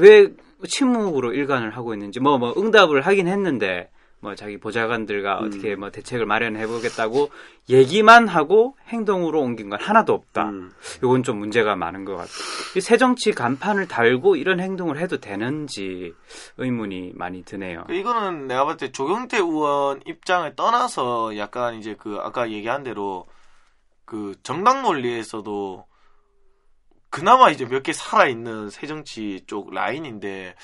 왜 0.00 0.28
침묵으로 0.66 1.32
일관을 1.32 1.76
하고 1.76 1.92
있는지 1.94 2.20
뭐뭐 2.20 2.54
응답을 2.56 3.02
하긴 3.02 3.28
했는데 3.28 3.90
뭐 4.20 4.34
자기 4.34 4.58
보좌관들과 4.58 5.40
음. 5.40 5.46
어떻게 5.46 5.76
뭐 5.76 5.90
대책을 5.90 6.26
마련해 6.26 6.66
보겠다고 6.66 7.30
얘기만 7.68 8.28
하고 8.28 8.76
행동으로 8.88 9.40
옮긴 9.40 9.68
건 9.68 9.80
하나도 9.80 10.14
없다. 10.14 10.48
음. 10.48 10.72
이건 10.98 11.22
좀 11.22 11.38
문제가 11.38 11.76
많은 11.76 12.04
것 12.04 12.12
같아요. 12.12 12.28
이 12.76 12.80
새정치 12.80 13.32
간판을 13.32 13.88
달고 13.88 14.36
이런 14.36 14.60
행동을 14.60 14.98
해도 14.98 15.18
되는지 15.18 16.14
의문이 16.56 17.12
많이 17.14 17.44
드네요. 17.44 17.84
이거는 17.90 18.46
내가 18.46 18.64
봤을 18.64 18.78
때 18.78 18.92
조경태 18.92 19.38
의원 19.38 20.00
입장을 20.06 20.56
떠나서 20.56 21.36
약간 21.36 21.74
이제 21.74 21.94
그 21.98 22.18
아까 22.20 22.50
얘기한 22.50 22.82
대로 22.82 23.26
그 24.04 24.34
정당 24.42 24.82
논리에서도 24.82 25.84
그나마 27.10 27.50
이제 27.50 27.64
몇 27.64 27.82
개 27.82 27.92
살아있는 27.92 28.70
새정치 28.70 29.44
쪽 29.46 29.72
라인인데 29.72 30.54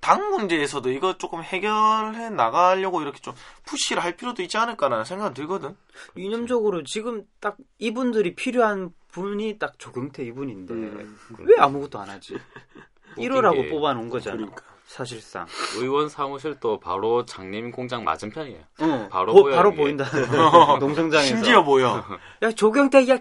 당 0.00 0.30
문제에서도 0.30 0.88
이거 0.90 1.18
조금 1.18 1.42
해결해 1.42 2.30
나가려고 2.30 3.02
이렇게 3.02 3.18
좀 3.20 3.34
푸시를 3.64 4.04
할 4.04 4.16
필요도 4.16 4.42
있지 4.42 4.56
않을까라는 4.56 5.04
생각이 5.04 5.34
들거든. 5.34 5.76
이념적으로 6.14 6.84
지금 6.84 7.24
딱 7.40 7.56
이분들이 7.78 8.36
필요한 8.36 8.90
분이 9.08 9.58
딱 9.58 9.78
조경태 9.78 10.22
이분인데 10.24 10.74
음. 10.74 11.18
왜 11.40 11.56
아무것도 11.58 11.98
안 11.98 12.08
하지? 12.08 12.38
웃긴 13.16 13.30
1호라고 13.32 13.62
게 13.62 13.68
뽑아놓은 13.70 14.08
거잖아. 14.08 14.36
그러니까. 14.36 14.62
사실상. 14.86 15.46
의원 15.78 16.08
사무실도 16.08 16.78
바로 16.78 17.24
장림 17.24 17.72
공장 17.72 18.04
맞은편이에요. 18.04 18.60
어, 18.82 19.08
바로 19.10 19.34
보- 19.34 19.50
바로. 19.50 19.74
보인다. 19.74 20.04
농성장에서. 20.78 21.26
심지어 21.26 21.64
보여. 21.64 22.04
야 22.42 22.52
조경태 22.52 23.08
야. 23.08 23.18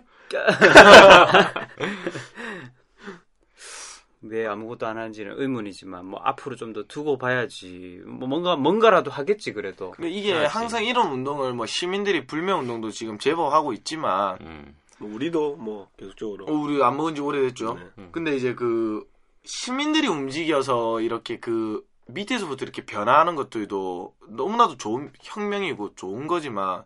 왜 4.22 4.46
아무것도 4.48 4.88
안 4.88 4.98
하는지는 4.98 5.34
의문이지만 5.40 6.06
뭐 6.06 6.20
앞으로 6.24 6.56
좀 6.56 6.74
더 6.74 6.84
두고 6.84 7.18
봐야지. 7.18 8.02
뭐 8.06 8.28
뭔가 8.28 8.56
뭔가라도 8.56 9.12
하겠지 9.12 9.54
그래도. 9.54 9.92
근데 9.92 10.10
이게 10.10 10.34
그렇지. 10.34 10.48
항상 10.52 10.84
이런 10.86 11.12
운동을 11.12 11.54
뭐 11.54 11.66
시민들이 11.66 12.26
불매 12.26 12.52
운동도 12.52 12.92
지금 12.92 13.18
제법 13.20 13.54
하고 13.54 13.74
있지만 13.74 14.38
음. 14.42 14.76
뭐 15.00 15.14
우리도 15.14 15.56
뭐 15.58 15.90
계속적으로 15.98 16.46
어, 16.46 16.52
우리 16.52 16.82
안 16.84 16.98
먹은 16.98 17.16
지 17.16 17.22
오래됐죠. 17.22 17.74
네. 17.76 17.82
음. 17.98 18.10
근데 18.12 18.36
이제 18.36 18.54
그 18.56 19.06
시민들이 19.44 20.08
움직여서 20.08 21.02
이렇게 21.02 21.40
그 21.40 21.86
밑에서부터 22.08 22.66
이렇게 22.66 22.86
변화하는 22.86 23.36
것들도 23.36 24.16
너무나도 24.30 24.78
좋은 24.78 25.12
혁명이고 25.22 25.96
좋은 25.96 26.28
거지만 26.28 26.84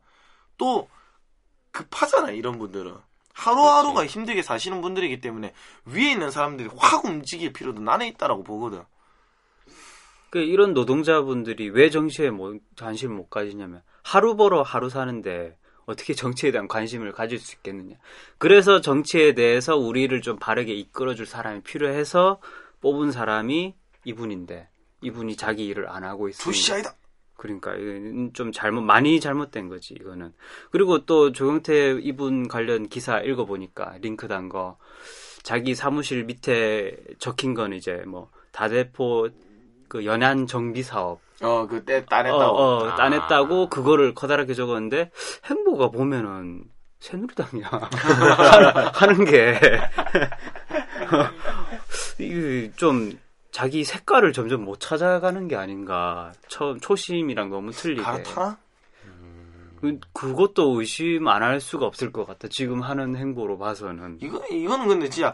또 0.57 0.89
급하잖아 1.71 2.31
이런 2.31 2.57
분들은 2.57 2.95
하루하루가 3.39 4.05
힘들게 4.05 4.41
사시는 4.41 4.81
분들이기 4.81 5.21
때문에 5.21 5.53
위에 5.85 6.11
있는 6.11 6.29
사람들이 6.29 6.69
확 6.77 7.05
움직일 7.05 7.53
필요도 7.53 7.81
나는 7.81 8.05
있다라고 8.07 8.43
보거든. 8.43 8.83
그 10.29 10.39
이런 10.39 10.73
노동자분들이 10.73 11.69
왜 11.69 11.89
정치에 11.89 12.29
뭐 12.29 12.55
관심을 12.77 13.15
못 13.15 13.29
가지냐면 13.29 13.81
하루 14.03 14.35
벌어 14.35 14.61
하루 14.61 14.89
사는데 14.89 15.57
어떻게 15.85 16.13
정치에 16.13 16.51
대한 16.51 16.67
관심을 16.67 17.13
가질 17.13 17.39
수 17.39 17.55
있겠느냐. 17.55 17.95
그래서 18.37 18.81
정치에 18.81 19.33
대해서 19.33 19.75
우리를 19.75 20.21
좀 20.21 20.37
바르게 20.37 20.73
이끌어줄 20.73 21.25
사람이 21.25 21.61
필요해서 21.61 22.39
뽑은 22.81 23.11
사람이 23.11 23.73
이분인데 24.03 24.67
이분이 25.01 25.37
자기 25.37 25.65
일을 25.65 25.89
안 25.89 26.03
하고 26.03 26.27
있으니 26.29 26.43
조시아이다. 26.43 26.93
그러니까 27.39 27.73
이건 27.75 28.31
좀 28.33 28.51
잘못 28.51 28.81
많이 28.81 29.19
잘못된 29.19 29.69
거지 29.69 29.93
이거는. 29.95 30.33
그리고 30.71 31.05
또 31.05 31.31
조경태 31.31 31.99
이분 32.01 32.47
관련 32.47 32.87
기사 32.89 33.19
읽어 33.21 33.45
보니까 33.45 33.95
링크 34.01 34.27
단 34.27 34.49
거 34.49 34.77
자기 35.41 35.73
사무실 35.73 36.25
밑에 36.25 36.97
적힌 37.17 37.53
건 37.53 37.73
이제 37.73 38.03
뭐 38.05 38.29
다대포 38.51 39.29
그 39.87 40.05
연안 40.05 40.45
정비 40.47 40.83
사업 40.83 41.21
어 41.41 41.65
그때 41.67 41.97
어, 41.97 42.05
따냈다고. 42.05 42.57
어, 42.57 42.87
아. 42.89 42.95
따냈다고 42.95 43.69
그거를 43.69 44.13
커다랗게 44.13 44.53
적었는데 44.53 45.11
행보가 45.45 45.89
보면은 45.91 46.65
새누리당이야 46.99 47.69
하는- 47.69 47.89
하는 48.93 49.25
게 49.25 49.57
이게 52.19 52.71
좀 52.75 53.17
자기 53.51 53.83
색깔을 53.83 54.33
점점 54.33 54.63
못 54.63 54.79
찾아가는 54.79 55.47
게 55.47 55.55
아닌가. 55.55 56.31
처음 56.47 56.79
초심이랑 56.79 57.49
너무 57.49 57.71
틀리게. 57.71 58.01
갈아타나? 58.01 58.57
그, 59.81 59.97
그것도 60.13 60.79
의심 60.79 61.27
안 61.27 61.41
할 61.41 61.61
수가 61.61 61.85
없을 61.85 62.11
것 62.11 62.27
같아. 62.27 62.47
지금 62.49 62.81
하는 62.81 63.15
행보로 63.15 63.57
봐서는. 63.57 64.17
이거 64.21 64.45
이거는 64.47 64.87
근데 64.87 65.09
진짜 65.09 65.33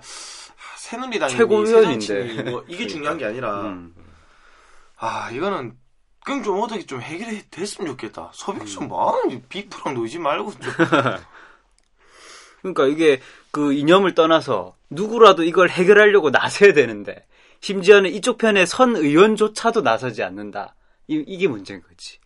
새누리당이 0.78 1.34
최고위원인데. 1.34 2.44
뭐 2.52 2.64
이게 2.68 2.88
중요한 2.88 3.18
게 3.18 3.26
아니라. 3.26 3.62
음. 3.64 3.94
아 4.98 5.30
이거는 5.32 5.74
그럼 6.24 6.44
좀 6.44 6.60
어떻게 6.62 6.86
좀 6.86 7.02
해결이 7.02 7.50
됐으면 7.50 7.92
좋겠다. 7.92 8.32
소백수 8.34 8.82
뭐하는 8.82 9.44
빅프랑 9.50 9.96
놀지 9.96 10.20
말고 10.20 10.52
좀. 10.54 10.62
그러니까 12.62 12.88
이게 12.88 13.22
그 13.52 13.74
이념을 13.74 14.16
떠나서 14.16 14.76
누구라도 14.90 15.44
이걸 15.44 15.70
해결하려고 15.70 16.30
나서야 16.30 16.74
되는데 16.74 17.26
심지어는 17.62 18.12
이쪽 18.12 18.38
편의 18.38 18.68
선 18.68 18.96
의원조차도 18.96 19.82
나서지 19.82 20.24
않는다. 20.24 20.76
이, 21.08 21.24
이게 21.28 21.48
문제인 21.48 21.82
거지. 21.82 22.20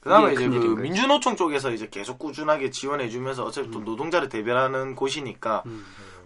그다음에 0.00 0.32
이제 0.32 0.48
그. 0.48 0.56
민주노총 0.56 1.36
쪽에서 1.36 1.70
이제 1.72 1.88
계속 1.90 2.18
꾸준하게 2.18 2.70
지원해주면서 2.70 3.44
어차피 3.44 3.68
음. 3.68 3.72
또 3.72 3.80
노동자를 3.80 4.28
대변하는 4.30 4.94
곳이니까 4.94 5.62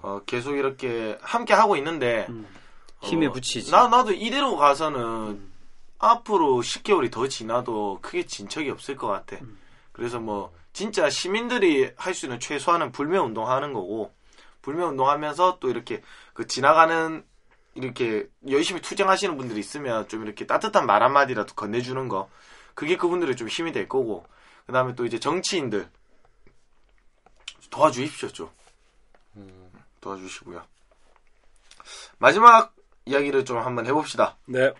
어, 0.03 0.21
계속 0.27 0.57
이렇게 0.57 1.19
함께 1.21 1.55
하고 1.55 1.77
있는데 1.77 2.29
힘에 3.03 3.27
어, 3.27 3.33
붙이지. 3.33 3.73
나 3.73 3.89
나도 3.89 4.13
이대로 4.13 4.57
가서는 4.57 5.53
앞으로 5.99 6.61
10개월이 6.61 7.11
더 7.11 7.27
지나도 7.27 7.99
크게 8.03 8.27
진척이 8.27 8.71
없을 8.71 8.97
것 8.97 9.09
같아. 9.09 9.39
그래서 9.93 10.21
뭐 10.21 10.53
진짜 10.73 11.09
시민들이 11.11 11.91
할 11.97 12.15
수 12.15 12.27
있는 12.27 12.39
최소한은 12.39 12.93
불매 12.93 13.19
운동하는 13.19 13.73
거고 13.73 14.13
불매 14.63 14.85
운동하면서 14.85 15.59
또 15.61 15.69
이렇게 15.69 16.01
그 16.33 16.47
지나가는 16.47 17.25
이렇게 17.75 18.29
열심히 18.49 18.81
투쟁하시는 18.81 19.37
분들이 19.37 19.61
있으면 19.61 20.09
좀 20.09 20.25
이렇게 20.25 20.47
따뜻한 20.47 20.87
말 20.87 21.03
한마디라도 21.03 21.55
건네주는 21.55 22.09
거. 22.09 22.29
그게 22.75 22.97
그분들의 22.97 23.37
좀 23.37 23.49
힘이 23.49 23.73
될 23.73 23.89
거고. 23.89 24.27
그 24.67 24.73
다음에 24.73 24.95
또 24.95 25.05
이제 25.05 25.19
정치인들. 25.19 25.89
도와주십시오 27.71 28.29
좀. 28.31 28.51
도와주시고요. 30.01 30.63
마지막 32.19 32.75
이야기를 33.05 33.45
좀 33.45 33.59
한번 33.59 33.87
해봅시다. 33.87 34.37
네. 34.47 34.73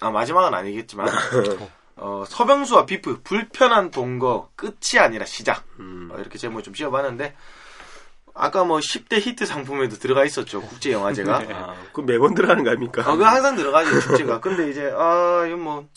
아 0.00 0.10
마지막은 0.10 0.54
아니겠지만. 0.54 1.08
어, 1.96 2.24
서병수와 2.26 2.84
비프 2.84 3.22
불편한 3.22 3.90
동거 3.90 4.50
끝이 4.54 4.98
아니라 5.00 5.24
시작. 5.24 5.64
음. 5.80 6.10
어, 6.12 6.18
이렇게 6.18 6.38
제목을 6.38 6.62
좀 6.62 6.74
지어봤는데 6.74 7.34
아까 8.36 8.64
뭐 8.64 8.78
10대 8.78 9.20
히트 9.20 9.46
상품에도 9.46 9.96
들어가 9.96 10.24
있었죠 10.24 10.60
국제 10.62 10.92
영화제가. 10.92 11.36
아, 11.52 11.76
그 11.92 12.00
매번 12.02 12.34
들어가는 12.34 12.62
거 12.64 12.70
아닙니까? 12.70 13.02
어, 13.10 13.16
그 13.16 13.22
항상 13.22 13.56
들어가죠 13.56 14.00
축제가. 14.00 14.40
근데 14.40 14.70
이제 14.70 14.92
아 14.94 15.44
이거 15.46 15.56
뭐 15.56 15.88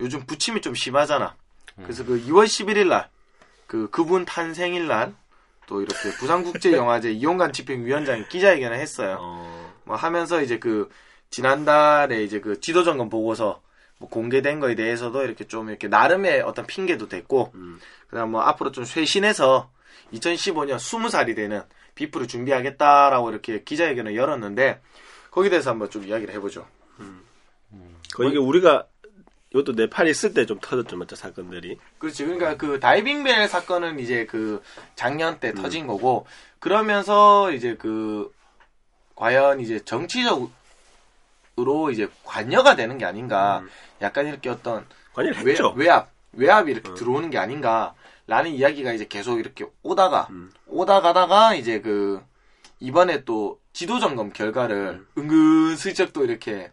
요즘 0.00 0.26
부침이 0.26 0.60
좀 0.60 0.74
심하잖아. 0.74 1.34
그래서 1.82 2.04
그 2.04 2.20
2월 2.26 2.44
11일 2.46 2.88
날 2.88 3.08
그 3.68 3.88
그분 3.90 4.24
탄생일 4.24 4.88
날 4.88 5.14
또 5.68 5.82
이렇게 5.82 6.10
부산국제영화제 6.18 7.12
이용관 7.12 7.52
집행위원장이 7.52 8.26
기자회견을 8.28 8.78
했어요. 8.78 9.18
어, 9.20 9.74
뭐 9.84 9.96
하면서 9.96 10.40
이제 10.40 10.58
그 10.58 10.88
지난달에 11.30 12.24
이제 12.24 12.40
그 12.40 12.58
지도점검 12.58 13.10
보고서 13.10 13.60
뭐 13.98 14.08
공개된 14.08 14.60
거에 14.60 14.74
대해서도 14.74 15.22
이렇게 15.24 15.46
좀 15.46 15.68
이렇게 15.68 15.86
나름의 15.86 16.40
어떤 16.40 16.66
핑계도 16.66 17.08
됐고 17.08 17.52
음. 17.54 17.78
그다음 18.08 18.30
뭐 18.30 18.40
앞으로 18.40 18.72
좀 18.72 18.84
쇄신해서 18.84 19.68
2015년 20.12 20.76
20살이 20.76 21.34
되는 21.36 21.62
비프를 21.94 22.28
준비하겠다라고 22.28 23.30
이렇게 23.30 23.62
기자회견을 23.62 24.16
열었는데 24.16 24.80
거기에 25.30 25.50
대해서 25.50 25.70
한번 25.70 25.90
좀 25.90 26.04
이야기를 26.06 26.32
해보죠. 26.34 26.66
그 28.14 28.24
이게 28.26 28.38
우리가 28.38 28.86
이것도 29.50 29.72
내팔 29.72 30.08
있을 30.08 30.34
때 30.34 30.44
좀 30.46 30.58
터졌죠, 30.60 30.96
맞죠 30.96 31.16
사건들이. 31.16 31.78
그렇지. 31.98 32.24
그러니까 32.24 32.56
그 32.56 32.80
다이빙벨 32.80 33.48
사건은 33.48 33.98
이제 33.98 34.26
그 34.26 34.62
작년 34.94 35.40
때 35.40 35.54
터진 35.54 35.86
거고 35.86 36.26
그러면서 36.58 37.50
이제 37.52 37.74
그 37.76 38.32
과연 39.14 39.60
이제 39.60 39.80
정치적으로 39.84 40.50
이제 41.90 42.08
관여가 42.24 42.76
되는 42.76 42.98
게 42.98 43.04
아닌가. 43.04 43.62
약간 44.00 44.26
이렇게 44.26 44.48
어떤 44.48 44.86
관여를 45.14 45.42
외, 45.42 45.52
했죠. 45.52 45.72
외압, 45.76 46.10
외압이 46.32 46.70
이렇게 46.70 46.94
들어오는 46.94 47.30
게 47.30 47.38
아닌가 47.38 47.94
라는 48.28 48.52
이야기가 48.52 48.92
이제 48.92 49.06
계속 49.08 49.40
이렇게 49.40 49.64
오다가 49.82 50.28
오다 50.66 51.00
가다가 51.00 51.54
이제 51.54 51.80
그 51.80 52.22
이번에 52.78 53.24
또 53.24 53.58
지도 53.72 53.98
점검 53.98 54.32
결과를 54.32 55.06
은근슬쩍 55.16 56.12
또 56.12 56.24
이렇게 56.24 56.70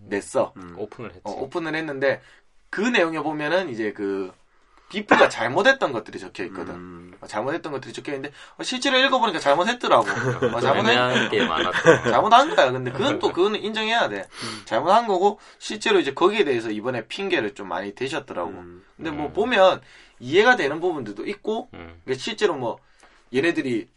냈어. 0.00 0.52
오픈을 0.76 1.10
했지. 1.10 1.22
어, 1.22 1.30
오픈을 1.30 1.74
했는데 1.76 2.20
그 2.68 2.80
내용에 2.80 3.20
보면은 3.20 3.70
이제 3.70 3.92
그 3.92 4.32
비프가 4.88 5.28
잘못했던 5.28 5.92
것들이 5.92 6.18
적혀 6.18 6.44
있거든. 6.44 6.74
음. 6.74 7.14
어, 7.20 7.26
잘못했던 7.26 7.70
것들이 7.72 7.92
적혀 7.92 8.12
있는데 8.14 8.34
어, 8.56 8.62
실제로 8.64 8.98
읽어보니까 8.98 9.38
잘못했더라고. 9.38 10.04
어, 10.52 10.76
애매한 10.78 11.30
게 11.30 11.46
많았어. 11.46 12.10
잘못한 12.10 12.54
거야. 12.54 12.72
근데 12.72 12.90
그건 12.90 13.18
또 13.20 13.32
그거는 13.32 13.60
인정해야 13.60 14.08
돼. 14.08 14.26
잘못한 14.64 15.06
거고 15.06 15.38
실제로 15.58 16.00
이제 16.00 16.12
거기에 16.12 16.44
대해서 16.44 16.70
이번에 16.70 17.06
핑계를 17.06 17.54
좀 17.54 17.68
많이 17.68 17.94
대셨더라고. 17.94 18.50
근데 18.96 19.10
뭐 19.10 19.30
보면 19.30 19.80
이해가 20.20 20.56
되는 20.56 20.80
부분들도 20.80 21.26
있고 21.26 21.68
음. 21.74 22.00
그러니까 22.04 22.22
실제로 22.22 22.54
뭐 22.54 22.78
얘네들이 23.34 23.88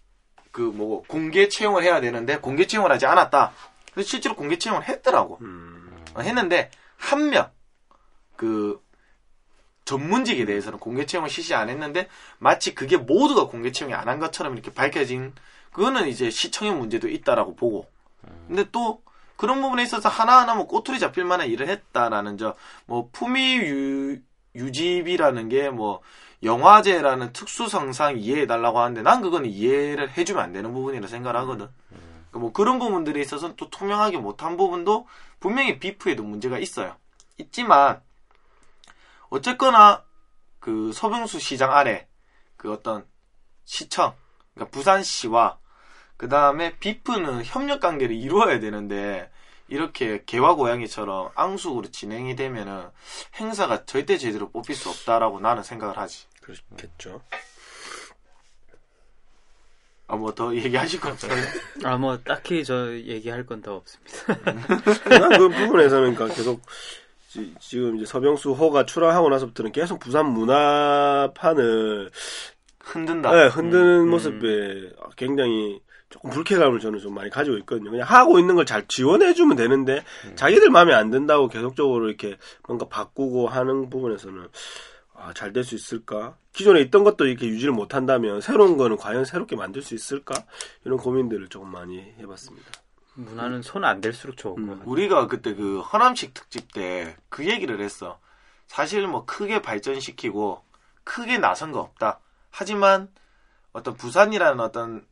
그 0.51 0.61
뭐 0.61 1.03
공개 1.07 1.47
채용을 1.47 1.83
해야 1.83 2.01
되는데 2.01 2.37
공개 2.39 2.67
채용을 2.67 2.91
하지 2.91 3.05
않았다. 3.05 3.53
근데 3.93 4.05
실제로 4.05 4.35
공개 4.35 4.57
채용을 4.57 4.83
했더라고. 4.87 5.37
음. 5.41 6.03
어, 6.13 6.21
했는데 6.21 6.69
한 6.97 7.29
명 7.29 7.49
그 8.35 8.81
전문직에 9.85 10.45
대해서는 10.45 10.79
공개 10.79 11.05
채용을 11.05 11.29
실시 11.29 11.53
안 11.53 11.69
했는데 11.69 12.07
마치 12.39 12.73
그게 12.75 12.97
모두가 12.97 13.47
공개 13.47 13.71
채용이 13.71 13.93
안 13.93 14.07
한 14.07 14.19
것처럼 14.19 14.53
이렇게 14.53 14.73
밝혀진 14.73 15.33
그거는 15.73 16.07
이제 16.07 16.29
시청의 16.29 16.73
문제도 16.73 17.07
있다라고 17.07 17.55
보고 17.55 17.87
근데 18.47 18.65
또 18.71 19.01
그런 19.37 19.61
부분에 19.61 19.83
있어서 19.83 20.09
하나하나 20.09 20.53
뭐 20.55 20.67
꼬투리 20.67 20.99
잡힐 20.99 21.23
만한 21.25 21.47
일을 21.47 21.67
했다라는 21.69 22.37
저 22.37 22.55
뭐 22.85 23.09
품위 23.11 24.19
유, 24.55 24.65
유지비라는 24.65 25.49
게 25.49 25.69
뭐 25.69 26.01
영화제라는 26.43 27.33
특수성상 27.33 28.17
이해해 28.17 28.47
달라고 28.47 28.79
하는데 28.79 29.01
난 29.01 29.21
그건 29.21 29.45
이해를 29.45 30.09
해주면 30.17 30.43
안 30.43 30.53
되는 30.53 30.73
부분이라 30.73 31.07
생각을 31.07 31.39
하거든. 31.41 31.69
그뭐 32.31 32.51
그런 32.51 32.79
부분들에 32.79 33.19
있어서 33.21 33.55
또 33.55 33.69
투명하게 33.69 34.17
못한 34.17 34.57
부분도 34.57 35.07
분명히 35.39 35.79
비프에도 35.79 36.23
문제가 36.23 36.57
있어요. 36.57 36.95
있지만 37.37 38.01
어쨌거나 39.29 40.03
그 40.59 40.91
서병수 40.93 41.39
시장 41.39 41.73
아래 41.73 42.07
그 42.57 42.71
어떤 42.71 43.05
시청, 43.65 44.15
그러니까 44.53 44.75
부산시와 44.75 45.59
그 46.17 46.29
다음에 46.29 46.77
비프는 46.79 47.43
협력 47.45 47.81
관계를 47.81 48.15
이루어야 48.15 48.59
되는데 48.59 49.31
이렇게 49.71 50.21
개와 50.25 50.55
고양이처럼 50.55 51.29
앙숙으로 51.33 51.89
진행이 51.91 52.35
되면은 52.35 52.83
행사가 53.39 53.85
절대 53.85 54.17
제대로 54.17 54.49
뽑힐 54.51 54.75
수 54.75 54.89
없다라고 54.89 55.39
나는 55.39 55.63
생각을 55.63 55.97
하지. 55.97 56.25
그렇겠죠. 56.41 57.21
아 60.07 60.17
뭐 60.17 60.35
더 60.35 60.53
얘기하실 60.53 60.99
거 60.99 61.09
없어요? 61.09 61.31
아, 61.85 61.95
뭐, 61.95 62.17
딱히 62.21 62.65
저 62.65 62.93
얘기할 62.93 63.45
건 63.45 63.61
더 63.61 63.75
없습니다. 63.75 64.43
난그 65.09 65.49
부분에서는 65.49 66.15
그러니까 66.15 66.35
계속 66.35 66.61
지, 67.29 67.55
금 67.79 67.95
이제 67.95 68.05
서병수 68.05 68.51
호가 68.51 68.85
출항하고 68.85 69.29
나서부터는 69.29 69.71
계속 69.71 69.99
부산 69.99 70.25
문화판을 70.33 72.11
흔든다. 72.81 73.31
네, 73.33 73.47
흔드는 73.47 74.09
모습에 74.09 74.91
굉장히 75.15 75.79
조금 76.11 76.29
불쾌감을 76.29 76.79
저는 76.79 76.99
좀 76.99 77.15
많이 77.15 77.29
가지고 77.31 77.57
있거든요. 77.59 77.89
그냥 77.89 78.07
하고 78.07 78.37
있는 78.37 78.55
걸 78.55 78.65
잘 78.65 78.85
지원해주면 78.87 79.57
되는데 79.57 80.03
자기들 80.35 80.69
마음에 80.69 80.93
안 80.93 81.09
든다고 81.09 81.47
계속적으로 81.47 82.07
이렇게 82.09 82.37
뭔가 82.67 82.87
바꾸고 82.87 83.47
하는 83.47 83.89
부분에서는 83.89 84.47
아, 85.15 85.33
잘 85.33 85.51
될 85.53 85.63
수 85.63 85.75
있을까? 85.75 86.35
기존에 86.53 86.81
있던 86.81 87.03
것도 87.03 87.25
이렇게 87.27 87.47
유지를 87.47 87.73
못한다면 87.73 88.41
새로운 88.41 88.75
거는 88.77 88.97
과연 88.97 89.23
새롭게 89.25 89.55
만들 89.55 89.81
수 89.81 89.93
있을까? 89.95 90.33
이런 90.83 90.97
고민들을 90.97 91.47
조금 91.47 91.71
많이 91.71 92.13
해봤습니다. 92.19 92.69
문화는 93.13 93.61
손 93.61 93.83
안 93.83 94.01
댈수록 94.01 94.37
좋은 94.37 94.55
것 94.67 94.73
같아요. 94.73 94.89
우리가 94.89 95.27
그때 95.27 95.53
그 95.53 95.79
허남식 95.81 96.33
특집 96.33 96.73
때 96.73 97.15
그 97.29 97.47
얘기를 97.47 97.79
했어. 97.81 98.19
사실 98.67 99.05
뭐 99.07 99.25
크게 99.25 99.61
발전시키고 99.61 100.63
크게 101.03 101.37
나선 101.37 101.71
거 101.71 101.79
없다. 101.81 102.19
하지만 102.49 103.09
어떤 103.73 103.95
부산이라는 103.95 104.59
어떤 104.59 105.05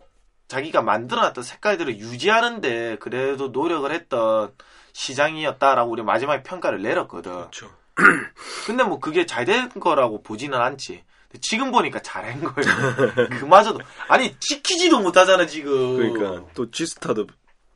자기가 0.50 0.82
만들어놨던 0.82 1.44
색깔들을 1.44 2.00
유지하는데 2.00 2.98
그래도 3.00 3.50
노력을 3.50 3.90
했던 3.92 4.52
시장이었다라고 4.94 5.92
우리 5.92 6.02
마지막에 6.02 6.42
평가를 6.44 6.82
내렸거든. 6.82 7.32
그렇죠. 7.32 7.70
근데 8.66 8.84
뭐 8.84 9.00
그게 9.00 9.26
잘 9.26 9.46
된 9.46 9.70
거라고 9.70 10.22
보지는 10.24 10.60
않지. 10.60 11.04
지금 11.42 11.72
보니까 11.72 12.02
잘한 12.02 12.42
거예요. 12.44 13.30
그마저도 13.40 13.80
아니 14.08 14.36
지키지도 14.40 15.00
못하잖아 15.00 15.46
지금. 15.46 15.98
그러니까 15.98 16.44
또 16.56 16.70
G스타도 16.72 17.28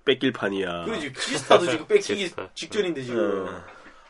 뺏길 0.04 0.34
판이야. 0.34 0.86
그러지 0.86 1.14
지스타도 1.14 1.70
지금 1.70 1.88
뺏기기. 1.88 2.34
직전인데 2.56 3.04
지금. 3.04 3.48
어. 3.48 3.64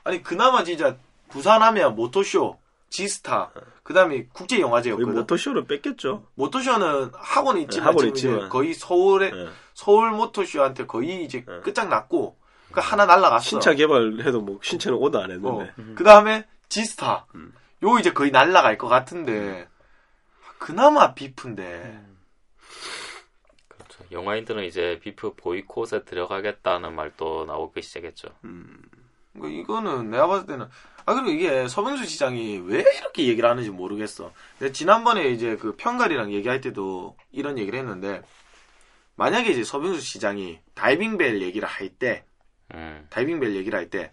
아니 0.06 0.24
그나마 0.24 0.64
진짜 0.64 0.96
부산하면 1.30 1.96
모토쇼, 1.96 2.58
지스타, 2.90 3.52
그다음에 3.84 4.16
우리 4.16 4.30
국제 4.30 4.60
영화제였거든. 4.60 5.14
모토쇼를 5.14 5.66
뺏겼죠. 5.66 6.28
모토쇼는 6.36 7.12
학원 7.14 7.58
있지만, 7.58 7.86
네, 7.86 7.92
학원 7.92 8.08
있지만. 8.08 8.50
거의 8.50 8.74
서울에 8.74 9.32
네. 9.32 9.48
서울 9.74 10.12
모토쇼한테 10.12 10.86
거의 10.86 11.24
이제 11.26 11.44
네. 11.46 11.60
끝장났고 11.60 12.38
그 12.72 12.80
하나 12.80 13.06
날라갔어. 13.06 13.44
신차 13.44 13.74
개발해도 13.74 14.42
뭐 14.42 14.60
신차는 14.62 14.98
오도 14.98 15.22
안 15.22 15.32
했는데. 15.32 15.64
어. 15.78 15.94
그 15.96 16.04
다음에 16.04 16.48
지스타. 16.70 17.26
음. 17.36 17.54
요 17.84 18.00
이제 18.00 18.14
거의 18.14 18.32
날라갈 18.32 18.78
것 18.78 18.88
같은데 18.88 19.68
그나마 20.58 21.14
비프인데 21.14 21.64
음. 21.84 22.18
그렇죠. 23.68 24.06
영화인들은 24.12 24.64
이제 24.64 25.00
비프 25.04 25.36
보이콧에 25.36 26.06
들어가겠다는 26.06 26.96
말도 26.96 27.46
나오기 27.46 27.82
시작했죠. 27.82 28.30
뭐 29.34 29.50
이거는 29.50 30.10
내가 30.10 30.28
봤을 30.28 30.46
때는 30.46 30.68
아 31.06 31.14
그리고 31.14 31.30
이게 31.32 31.68
서병수 31.68 32.06
시장이 32.06 32.62
왜 32.66 32.80
이렇게 32.98 33.28
얘기를 33.28 33.50
하는지 33.50 33.70
모르겠어. 33.70 34.32
지난번에 34.74 35.30
이제 35.30 35.58
그 35.58 35.76
평갈이랑 35.76 36.32
얘기할 36.34 36.62
때도 36.62 37.16
이런 37.32 37.58
얘기를 37.58 37.78
했는데 37.80 38.22
만약에 39.16 39.52
이제 39.52 39.64
서병수 39.64 40.02
시장이 40.02 40.60
다이빙벨 40.76 41.42
얘기를 41.42 41.68
할 41.68 41.90
때 41.90 42.24
음, 42.74 43.06
다이빙벨 43.10 43.56
얘기를 43.56 43.78
할 43.78 43.90
때 43.90 44.12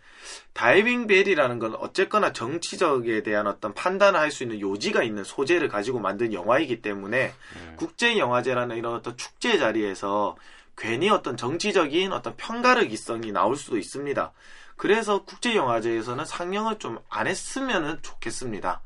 다이빙벨이라는 0.53 1.59
건 1.59 1.75
어쨌거나 1.77 2.33
정치적에 2.33 3.23
대한 3.23 3.47
어떤 3.47 3.73
판단을 3.73 4.19
할 4.21 4.31
수 4.31 4.43
있는 4.43 4.61
요지가 4.61 5.03
있는 5.03 5.25
소재를 5.25 5.69
가지고 5.69 6.01
만든 6.01 6.33
영화이기 6.33 6.83
때문에 6.83 7.33
국제 7.77 8.19
영화제라는 8.19 8.77
이런 8.77 8.95
어떤 8.95 9.17
축제 9.17 9.59
자리에서 9.59 10.37
괜히 10.77 11.09
어떤 11.11 11.37
정치적인 11.37 12.13
어떤 12.13 12.37
편가르기성이 12.37 13.33
나올 13.33 13.57
수도 13.57 13.79
있습니다. 13.79 14.33
그래서 14.81 15.25
국제 15.25 15.55
영화제에서는 15.55 16.25
상영을 16.25 16.79
좀 16.79 17.01
안 17.11 17.27
했으면 17.27 18.01
좋겠습니다. 18.01 18.81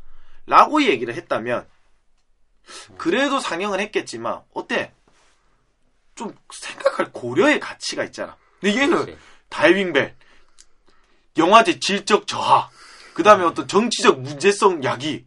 라고 0.44 0.82
얘기를 0.82 1.14
했다면 1.14 1.68
그래도 2.98 3.38
상영을 3.38 3.78
했겠지만 3.78 4.42
어때? 4.52 4.92
좀 6.16 6.36
생각할 6.52 7.12
고려의 7.12 7.60
가치가 7.60 8.02
있잖아. 8.02 8.36
근데 8.60 8.76
얘는. 8.76 9.16
다이빙벨, 9.50 10.16
영화제 11.36 11.78
질적 11.78 12.26
저하, 12.26 12.70
그 13.12 13.22
다음에 13.22 13.44
어떤 13.44 13.68
정치적 13.68 14.20
문제성 14.20 14.82
야기. 14.82 15.24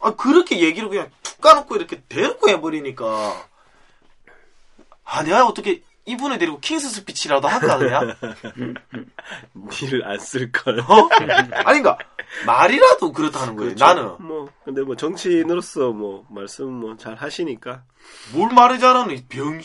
아, 0.00 0.14
그렇게 0.14 0.60
얘기를 0.60 0.88
그냥 0.88 1.10
툭 1.22 1.42
까놓고 1.42 1.76
이렇게 1.76 2.00
대놓고 2.08 2.48
해버리니까. 2.48 3.48
아, 5.04 5.22
내가 5.24 5.46
어떻게 5.46 5.82
이분을 6.06 6.38
데리고 6.38 6.60
킹스 6.60 6.88
스피치라도 6.88 7.48
할까, 7.48 7.78
그냥? 7.78 8.14
니를 9.82 10.04
안 10.06 10.18
쓸걸. 10.18 10.80
어? 10.80 11.08
아닌가? 11.64 11.98
말이라도 12.46 13.12
그렇다는 13.12 13.56
거예요, 13.56 13.74
나는. 13.76 14.16
뭐, 14.20 14.48
근데 14.64 14.82
뭐 14.82 14.94
정치인으로서 14.96 15.90
뭐, 15.92 16.24
말씀 16.30 16.70
뭐 16.72 16.96
잘 16.96 17.14
하시니까. 17.16 17.82
뭘 18.32 18.52
말을 18.54 18.78
잘하는, 18.78 19.16
이 19.16 19.24
병, 19.26 19.60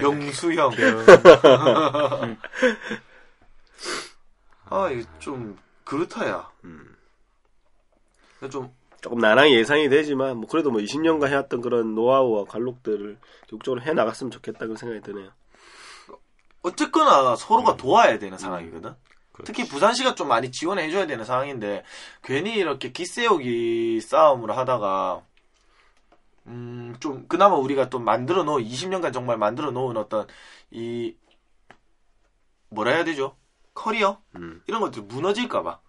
병수형. 0.00 0.72
아, 4.70 4.90
이게 4.90 5.04
좀, 5.18 5.58
그렇다야. 5.84 6.50
좀, 8.50 8.72
조금 9.00 9.18
나랑 9.18 9.50
예상이 9.50 9.88
되지만, 9.88 10.38
뭐, 10.38 10.48
그래도 10.48 10.70
뭐 10.70 10.80
20년간 10.80 11.28
해왔던 11.28 11.60
그런 11.60 11.94
노하우와 11.94 12.44
관록들을 12.44 13.18
적극적으로 13.48 13.82
해 13.82 13.92
나갔으면 13.92 14.30
좋겠다, 14.30 14.60
그런 14.60 14.76
생각이 14.76 15.02
드네요. 15.02 15.30
어쨌거나 16.62 17.36
서로가 17.36 17.76
도와야 17.76 18.18
되는 18.18 18.36
상황이거든. 18.36 18.94
특히 19.44 19.68
부산시가 19.68 20.16
좀 20.16 20.26
많이 20.26 20.50
지원해 20.50 20.90
줘야 20.90 21.06
되는 21.06 21.24
상황인데 21.24 21.84
괜히 22.24 22.54
이렇게 22.54 22.90
기세우기 22.90 24.00
싸움을 24.00 24.56
하다가 24.56 25.22
음 26.48 26.78
좀 27.00 27.26
그나마 27.28 27.56
우리가 27.56 27.90
또 27.90 27.98
만들어 27.98 28.42
놓은 28.42 28.62
20년간 28.64 29.12
정말 29.12 29.38
만들어 29.38 29.70
놓은 29.70 29.96
어떤 29.96 30.26
이 30.70 31.14
뭐라 32.70 32.92
해야 32.92 33.04
되죠? 33.04 33.36
커리어 33.74 34.20
음. 34.36 34.62
이런 34.66 34.80
것들이 34.80 35.04
무너질까봐 35.04 35.80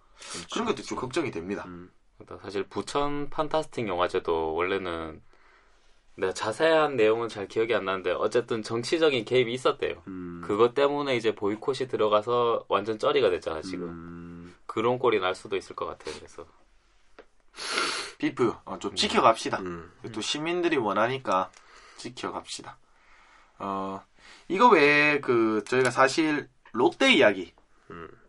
그런 0.52 0.66
것도 0.66 0.82
좀 0.82 0.98
걱정이 0.98 1.30
됩니다. 1.30 1.64
그러니까 1.64 1.92
사실 2.42 2.64
부천 2.64 3.30
판타스틱 3.30 3.88
영화제도 3.88 4.54
원래는 4.54 5.22
내가 6.16 6.32
자세한 6.32 6.96
내용은 6.96 7.28
잘 7.28 7.48
기억이 7.48 7.74
안 7.74 7.84
나는데 7.84 8.12
어쨌든 8.12 8.62
정치적인 8.62 9.24
개입이 9.24 9.52
있었대요. 9.52 10.02
음. 10.06 10.42
그것 10.44 10.74
때문에 10.74 11.16
이제 11.16 11.34
보이콧이 11.34 11.88
들어가서 11.88 12.66
완전 12.68 12.98
쩌리가 12.98 13.30
됐잖아 13.30 13.62
지금. 13.62 13.88
음. 13.88 14.54
그런 14.66 14.98
꼴이 14.98 15.18
날 15.20 15.34
수도 15.34 15.56
있을 15.56 15.74
것 15.74 15.86
같아요. 15.86 16.14
그래서 16.16 16.46
비프 18.18 18.54
어, 18.64 18.78
좀 18.78 18.94
지켜갑시다. 18.94 19.60
음. 19.60 19.90
또 20.12 20.20
시민들이 20.20 20.76
원하니까 20.76 21.50
지켜갑시다. 21.96 22.76
어 23.58 24.02
이거 24.48 24.68
외에 24.68 25.20
그 25.20 25.64
저희가 25.66 25.90
사실 25.90 26.48
롯데 26.72 27.12
이야기 27.12 27.52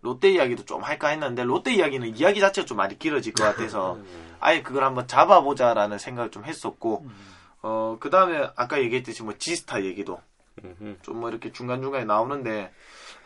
롯데 0.02 0.32
이야기도 0.32 0.66
좀 0.66 0.84
할까 0.84 1.10
했는데 1.10 1.44
롯데 1.44 1.74
이야기는 1.74 2.16
이야기 2.18 2.40
자체가 2.40 2.66
좀 2.66 2.78
많이 2.78 2.98
길어질 2.98 3.34
것 3.34 3.44
같아서 3.44 3.98
아예 4.40 4.62
그걸 4.62 4.84
한번 4.84 5.08
잡아보자라는 5.08 5.98
생각을 6.00 6.32
좀 6.32 6.44
했었고 6.46 7.06
어 7.62 7.98
그 8.00 8.10
다음에 8.10 8.50
아까 8.56 8.80
얘기했듯이 8.82 9.22
뭐 9.24 9.38
지스타 9.38 9.84
얘기도. 9.84 10.20
좀 11.04 11.16
뭐 11.20 11.30
이렇게 11.30 11.52
중간 11.52 11.82
중간에 11.82 12.06
나오는데 12.06 12.74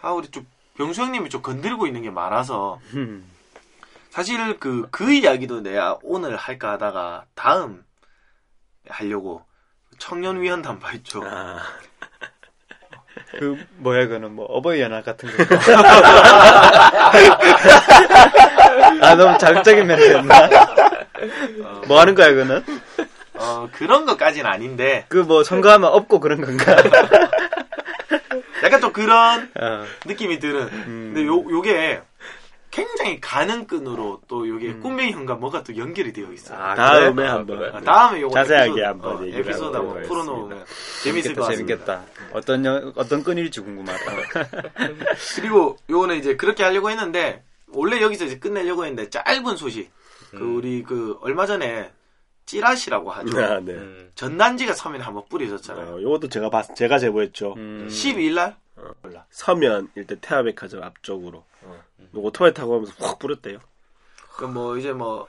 아 0.02 0.12
우리 0.12 0.30
좀 0.30 0.46
병수 0.76 1.02
형님이 1.02 1.30
좀 1.30 1.42
건드리고 1.42 1.88
있는 1.88 2.02
게 2.02 2.10
많아서 2.10 2.80
사실 4.10 4.60
그그 4.60 5.12
이야기도 5.14 5.62
내가 5.62 5.98
오늘 6.04 6.36
할까 6.36 6.74
하다가 6.74 7.26
다음 7.34 7.84
하려고 8.90 9.44
청년 9.98 10.42
위원단 10.42 10.80
봐 10.80 10.92
있죠. 10.94 11.22
아, 11.26 11.60
그 13.40 13.58
뭐야 13.78 14.08
그는 14.08 14.32
뭐 14.34 14.46
어버이 14.46 14.82
연합 14.82 15.04
같은 15.06 15.30
거. 15.30 15.36
아 19.02 19.16
너무 19.16 19.38
자극적인 19.38 19.86
멘트였나? 19.88 20.50
뭐 21.88 22.00
하는 22.00 22.16
거야 22.16 22.34
그는? 22.34 22.64
어 23.38 23.68
그런 23.74 24.06
것까지는 24.06 24.50
아닌데 24.50 25.06
그 25.10 25.18
뭐 25.26 25.44
선거하면 25.44 25.90
없고 25.92 26.20
그런 26.20 26.42
건가? 26.42 26.76
약간 28.64 28.80
좀 28.82 28.92
그런 28.94 29.50
어. 29.60 29.84
느낌이 30.06 30.40
드는. 30.40 30.70
근데 30.70 31.26
요 31.26 31.36
요게 31.50 32.02
굉장히 32.76 33.22
가는 33.22 33.66
끈으로 33.68 34.20
또 34.28 34.46
요게 34.50 34.74
꿈뱅이 34.80 35.14
형과 35.14 35.36
뭐가 35.36 35.64
또 35.64 35.78
연결이 35.78 36.12
되어 36.12 36.30
있어요. 36.34 36.60
아, 36.60 36.76
다음에 36.76 37.14
그래? 37.14 37.28
한번. 37.28 37.64
아, 37.74 37.80
다음에 37.80 38.20
요거 38.22 38.34
자세하게 38.34 38.70
에피소드, 38.72 38.82
한번 38.82 39.16
어, 39.16 39.26
에피소드 39.26 39.76
한번 39.78 40.04
풀어놓으면 40.04 40.66
재밌을 41.04 41.34
재밌겠다, 41.36 41.42
것 41.42 41.48
같습니다. 41.48 41.86
재밌겠다. 41.86 42.04
어떤 42.34 42.66
연- 42.66 42.94
어떤 42.98 43.24
끈일지 43.24 43.62
궁금하다. 43.62 44.00
그리고 45.38 45.78
요거는 45.90 46.18
이제 46.18 46.36
그렇게 46.36 46.64
하려고 46.64 46.90
했는데 46.90 47.44
원래 47.70 48.02
여기서 48.02 48.26
이제 48.26 48.40
끝내려고 48.40 48.84
했는데 48.86 49.10
짧은 49.10 49.56
소식. 49.56 49.90
그 50.32 50.40
우리 50.44 50.84
그 50.84 51.18
얼마 51.22 51.46
전에 51.46 51.92
찌라시라고 52.46 53.10
하죠. 53.10 53.38
아, 53.42 53.60
네. 53.62 53.72
음. 53.72 54.12
전단지가 54.16 54.74
서면에 54.74 55.02
한번 55.04 55.24
뿌려졌잖아요. 55.30 55.96
어, 55.96 56.02
요것도 56.02 56.28
제가 56.28 56.50
봤, 56.50 56.76
제가 56.76 57.00
제보했죠. 57.00 57.54
음. 57.56 57.88
12일 57.90 58.34
날 58.36 58.58
서면 59.30 59.88
일대 59.96 60.16
태화백화점 60.20 60.84
앞쪽으로 60.84 61.46
오토바이 62.14 62.54
타고 62.54 62.76
하면서 62.76 62.94
확 63.00 63.20
뿌렸대요. 63.20 63.60
그뭐 64.38 64.78
이제 64.78 64.92
뭐 64.94 65.28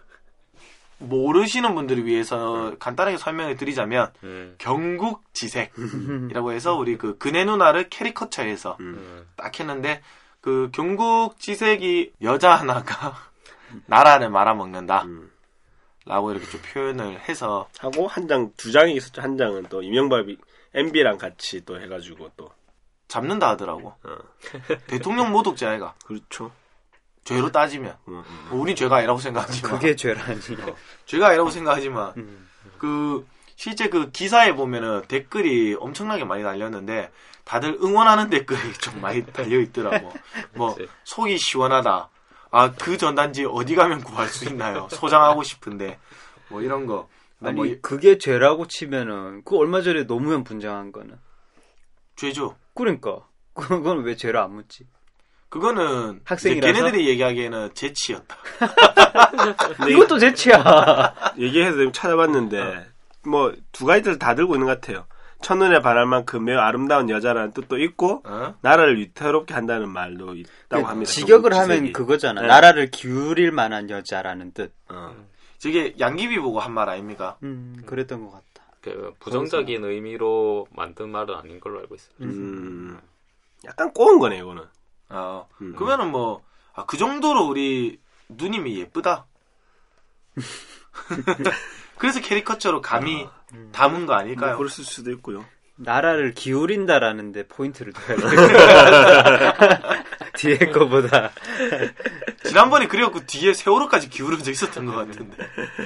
모르시는 0.99 1.75
분들을 1.75 2.07
위해서 2.07 2.75
간단하게 2.79 3.19
설명을 3.19 3.57
드리자면 3.57 4.13
음. 4.25 4.55
경국지색이라고 4.59 6.53
해서 6.53 6.75
우리 6.79 6.97
그 6.97 7.19
그네 7.19 7.45
누나를 7.45 7.89
캐리커처해서 7.91 8.77
음. 8.81 9.27
딱 9.37 9.59
했는데 9.61 10.03
그 10.41 10.71
경국지색이 10.73 12.13
여자 12.23 12.55
하나가 12.55 13.15
나라를 13.87 14.31
말아먹는다 14.31 15.03
음. 15.05 15.31
라고 16.07 16.31
이렇게 16.31 16.47
좀 16.47 16.61
표현을 16.73 17.21
해서 17.29 17.69
하고 17.79 18.07
한 18.07 18.29
장 18.29 18.53
두 18.57 18.71
장이 18.73 18.95
있었죠. 18.95 19.21
한 19.23 19.37
장은 19.37 19.65
또 19.69 19.83
이명박이 19.83 20.39
MB랑 20.73 21.19
같이 21.19 21.65
또 21.65 21.81
해가지고 21.81 22.31
또 22.37 22.51
잡는다 23.09 23.51
하더라고 23.51 23.95
대통령 24.87 25.31
모독죄 25.33 25.67
아이가 25.67 25.95
그렇죠. 26.05 26.53
죄로 27.27 27.51
따지면 27.51 27.97
음, 28.09 28.23
뭐 28.51 28.61
우린 28.61 28.77
죄가 28.77 28.97
아니라고 28.97 29.19
생각하지만 29.19 29.73
그게 29.73 29.97
죄라니. 29.97 30.41
죄가 31.07 31.27
아니라고 31.29 31.51
생각하지만 31.51 32.15
그 32.79 33.27
실제 33.57 33.89
그 33.89 34.11
기사에 34.13 34.55
보면은 34.55 35.03
댓글이 35.09 35.77
엄청나게 35.81 36.25
많이 36.25 36.45
달렸는데 36.45 37.11
다들 37.45 37.79
응원하는 37.83 38.31
댓글이 38.31 38.73
좀 38.75 39.01
많이 39.01 39.27
달려 39.33 39.59
있더라고. 39.61 40.13
뭐. 40.55 40.77
속이 41.05 41.37
시원하다. 41.39 42.09
아 42.53 42.71
그 42.79 42.97
전단지 42.97 43.45
어디 43.45 43.75
가면 43.75 44.03
구할 44.05 44.29
수 44.29 44.45
있나요? 44.49 44.87
소장하고 44.91 45.43
싶은데 45.43 45.99
뭐 46.49 46.63
이런 46.63 46.87
거. 46.87 47.09
아니 47.43 47.55
뭐 47.57 47.67
그게 47.83 48.19
죄라고 48.19 48.67
치면은 48.69 49.43
그 49.45 49.57
얼마 49.57 49.83
전에 49.83 50.05
노무현 50.05 50.45
분장한 50.45 50.93
거는 50.93 51.19
죄죠. 52.15 52.57
그러니까 52.75 53.27
그건 53.53 54.05
왜 54.05 54.15
죄를 54.17 54.39
안 54.39 54.55
묻지? 54.55 54.87
그거는 55.49 56.21
학생이라서? 56.25 56.73
걔네들이 56.73 57.09
얘기하기에는 57.09 57.71
재치였다. 57.75 58.37
이것도 59.89 60.19
죄치야. 60.19 61.15
얘기해서 61.39 61.77
좀 61.77 61.93
찾아봤는데 61.93 62.87
뭐두 63.25 63.87
가지를 63.87 64.19
다 64.19 64.35
들고 64.35 64.55
있는 64.55 64.67
것 64.67 64.81
같아요. 64.81 65.07
첫눈에 65.43 65.81
반할 65.81 66.07
만큼 66.07 66.45
매우 66.45 66.59
아름다운 66.59 67.11
여자라는 67.11 67.53
뜻도 67.53 67.79
있고 67.79 68.23
어? 68.25 68.55
나라를 68.63 68.99
위태롭게 68.99 69.53
한다는 69.55 69.89
말도 69.91 70.35
있다고 70.35 70.87
합니다. 70.87 71.09
그 71.09 71.15
직역을 71.15 71.53
하면 71.53 71.67
경국지색이. 71.69 71.93
그거잖아. 71.93 72.41
네. 72.43 72.47
나라를 72.49 72.91
기울일 72.91 73.53
만한 73.53 73.91
여자라는 73.91 74.53
뜻. 74.53 74.73
어. 74.89 75.15
저게 75.59 75.95
양귀비 76.01 76.39
보고 76.39 76.59
한 76.61 76.73
말 76.73 76.89
아닙니까? 76.89 77.37
음, 77.43 77.77
그랬던 77.87 78.25
것 78.25 78.33
같다. 78.33 78.67
그 78.81 79.13
부정적인 79.21 79.85
의미로 79.85 80.67
만든 80.71 81.11
말은 81.11 81.35
아닌 81.35 81.61
걸로 81.61 81.81
알고 81.81 81.95
있어요. 81.97 82.13
음, 82.23 82.99
약간 83.65 83.93
꼬은 83.93 84.19
거네, 84.19 84.39
이거는. 84.39 84.63
아, 85.09 85.45
음. 85.61 85.75
그러면은 85.77 86.11
뭐, 86.11 86.43
아, 86.75 86.85
그 86.87 86.97
정도로 86.97 87.47
우리 87.47 88.01
누님이 88.29 88.81
예쁘다. 88.81 89.27
그래서 91.99 92.21
캐리커처로 92.21 92.83
감히 92.83 93.27
담은 93.73 94.07
거 94.07 94.13
뭐, 94.13 94.17
아닐까요? 94.17 94.57
그럴 94.57 94.69
수도 94.69 95.11
있고요. 95.13 95.45
나라를 95.77 96.35
기울인다라는데 96.35 97.47
포인트를 97.49 97.93
둬야 97.93 98.17
돼. 98.17 98.23
뒤에 100.37 100.59
거보다. 100.71 101.31
지난번에 102.45 102.89
그래갖고 102.89 103.27
뒤에 103.27 103.53
세월호까지 103.53 104.09
기울어져 104.09 104.51
있었던 104.51 104.87
것 104.87 104.93
같은데. 104.93 105.37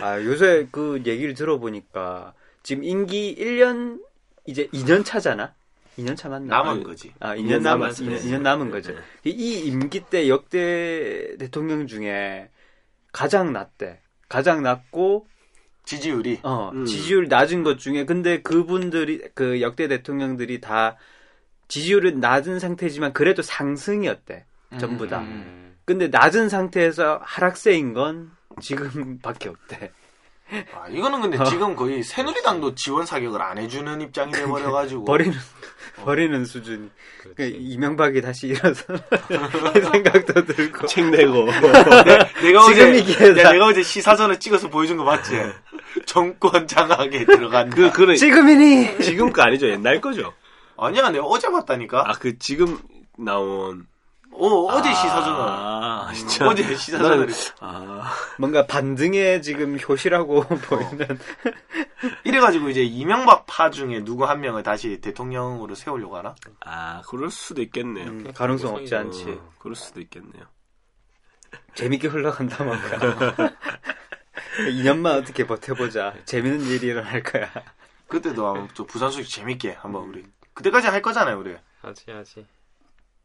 아, 0.01 0.21
요새 0.23 0.69
그 0.71 1.03
얘기를 1.07 1.35
들어보니까 1.35 2.35
지금 2.63 2.85
임기 2.85 3.37
1년 3.39 4.01
이제 4.47 4.69
2년 4.69 5.05
차잖아. 5.05 5.55
2년 6.05 6.17
차 6.17 6.29
맞나? 6.29 6.63
남은 6.63 6.83
거지. 6.83 7.13
아, 7.21 7.35
2년 7.37 7.41
2년 7.59 7.63
남은 7.63 7.81
남았어요. 7.81 8.09
2년, 8.11 8.19
2년 8.25 8.41
남은 8.43 8.71
거죠. 8.71 8.93
이- 9.25 9.31
이 9.31 9.67
임기 9.67 10.01
때 10.11 10.29
역대 10.29 11.37
대통령 11.39 11.87
중에 11.87 12.51
가장 13.13 13.53
낮대. 13.53 14.01
가장 14.29 14.63
낮고 14.63 15.27
지지율이. 15.85 16.41
어, 16.43 16.71
음. 16.75 16.85
지지율 16.85 17.27
낮은 17.29 17.63
것 17.65 17.79
중에 17.79 18.05
근데 18.05 18.43
그분들이 18.43 19.23
그 19.35 19.61
역대 19.61 19.89
대통령들이 19.89 20.61
다 20.61 20.97
지지율은 21.69 22.21
낮은 22.21 22.59
상태지만 22.61 23.13
그래도 23.13 23.43
상승이었대. 23.43 24.45
전부 24.79 25.09
다. 25.09 25.21
음. 25.21 25.77
근데 25.85 26.07
낮은 26.09 26.49
상태에서 26.49 27.19
하락세인 27.23 27.93
건 27.95 28.31
지금밖에 28.61 29.49
없대. 29.49 29.91
아, 30.75 30.89
이거는 30.89 31.21
근데 31.21 31.45
지금 31.45 31.77
거의 31.77 32.03
새누리당도 32.03 32.75
지원 32.75 33.07
사격을 33.07 33.41
안 33.41 33.59
해주는 33.59 34.01
입장이 34.01 34.33
돼버려가지고. 34.33 35.05
버리는 35.05 35.33
버리는 35.97 36.45
수준. 36.45 36.91
그 37.37 37.43
이명박이 37.45 38.21
다시 38.23 38.49
일어서 38.49 38.85
이 38.95 39.81
생각도 39.93 40.45
들고. 40.45 40.87
책 40.87 41.11
내고. 41.11 41.47
내가 42.43 42.65
어제, 42.65 42.75
지금 42.75 42.95
이 42.95 43.03
기회다. 43.05 43.43
야, 43.43 43.53
내가 43.53 43.67
어제 43.67 43.83
시사전을 43.83 44.41
찍어서 44.41 44.69
보여준 44.69 44.97
거 44.97 45.05
맞지? 45.05 45.33
정권 46.07 46.67
장악에 46.67 47.25
들어간. 47.27 47.71
그, 47.71 47.91
그는 47.93 48.17
지금이니. 48.17 49.01
지금 49.03 49.33
거 49.33 49.43
아니죠? 49.43 49.69
옛날 49.69 50.01
거죠? 50.01 50.33
아니야, 50.79 51.11
내가 51.11 51.25
어제 51.27 51.51
봤다니까? 51.51 52.05
아, 52.09 52.13
그 52.13 52.39
지금 52.39 52.79
나온. 53.19 53.87
어, 54.33 54.47
어제 54.73 54.93
시사전을. 54.95 55.41
아, 55.41 56.13
진짜. 56.15 56.47
어제 56.49 56.75
시사전을. 56.77 57.29
아, 57.61 58.13
뭔가 58.39 58.67
반등에 58.67 59.41
지금 59.41 59.79
효시라고 59.79 60.43
보이는. 60.69 61.07
이래가지고 62.25 62.71
이제 62.71 62.83
이명박 62.83 63.45
파 63.47 63.71
중에 63.71 64.05
누구 64.05 64.25
한 64.25 64.41
명을 64.41 64.63
다시 64.63 65.01
대통령으로 65.01 65.75
세우려고 65.75 66.17
하나? 66.17 66.35
아, 66.61 67.03
그럴 67.07 67.31
수도 67.31 67.61
있겠네요. 67.63 68.07
음, 68.07 68.33
가능성 68.35 68.77
없지 68.77 68.95
않지. 68.95 69.31
어, 69.39 69.53
그럴 69.59 69.75
수도 69.75 70.01
있겠네요. 70.01 70.45
재밌게 71.75 72.09
흘러간다 72.09 72.65
뭔가. 72.65 73.57
2년만 74.69 75.19
어떻게 75.19 75.47
버텨보자. 75.47 76.15
재밌는 76.25 76.67
일이 76.67 76.89
일어날 76.89 77.23
거야. 77.23 77.51
그때도 78.09 78.47
한번 78.47 78.69
또 78.75 78.87
부산 78.87 79.11
소식 79.11 79.31
재밌게 79.31 79.73
한번 79.81 80.05
우리. 80.09 80.25
그때까지 80.55 80.89
할 80.89 81.03
거잖아요, 81.03 81.39
우리. 81.39 81.57
하지 81.81 82.11
하지. 82.11 82.47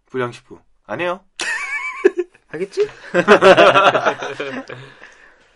불량식품. 0.08 0.60
아니에요? 0.88 1.22
하겠지? 2.48 2.88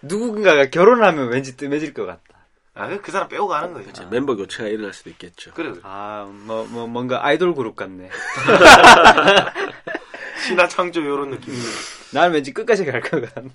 누군가가 0.02 0.70
결혼하면 0.70 1.30
왠지 1.30 1.58
뜸해질 1.58 1.94
것 1.94 2.06
같다. 2.06 2.22
아, 2.74 2.88
그- 2.88 3.02
그 3.02 3.12
사람 3.12 3.28
빼고 3.28 3.48
가는 3.48 3.74
거지. 3.74 3.90
이제 3.90 4.06
멤버 4.10 4.36
교체가 4.36 4.70
일어날 4.70 4.94
수도 4.94 5.10
있겠죠. 5.10 5.52
그래, 5.54 5.72
그래. 5.72 5.82
아, 5.84 6.26
뭐, 6.32 6.66
뭐, 6.66 6.88
뭔가 6.88 7.26
아이돌 7.26 7.54
그룹 7.54 7.76
같네. 7.76 8.10
신화 10.48 10.68
창조 10.70 11.06
요런 11.06 11.32
느낌. 11.32 11.54
나는 12.14 12.32
왠지 12.34 12.54
끝까지 12.54 12.86
갈 12.86 13.02
것 13.02 13.34
같네. 13.34 13.50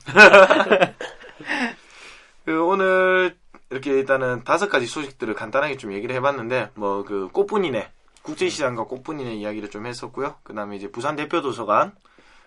그 2.44 2.62
오늘 2.62 3.34
이렇게 3.70 3.92
일단은 3.92 4.44
다섯 4.44 4.68
가지 4.68 4.86
소식들을 4.86 5.32
간단하게 5.34 5.78
좀 5.78 5.94
얘기를 5.94 6.14
해봤는데 6.16 6.70
뭐 6.74 7.02
그 7.04 7.28
꽃분이네 7.32 7.90
국제시장과 8.24 8.84
꽃분이네 8.84 9.34
이야기를 9.34 9.70
좀 9.70 9.86
했었고요. 9.86 10.36
그 10.42 10.54
다음에 10.54 10.76
이제 10.76 10.90
부산 10.90 11.14
대표도서관 11.14 11.94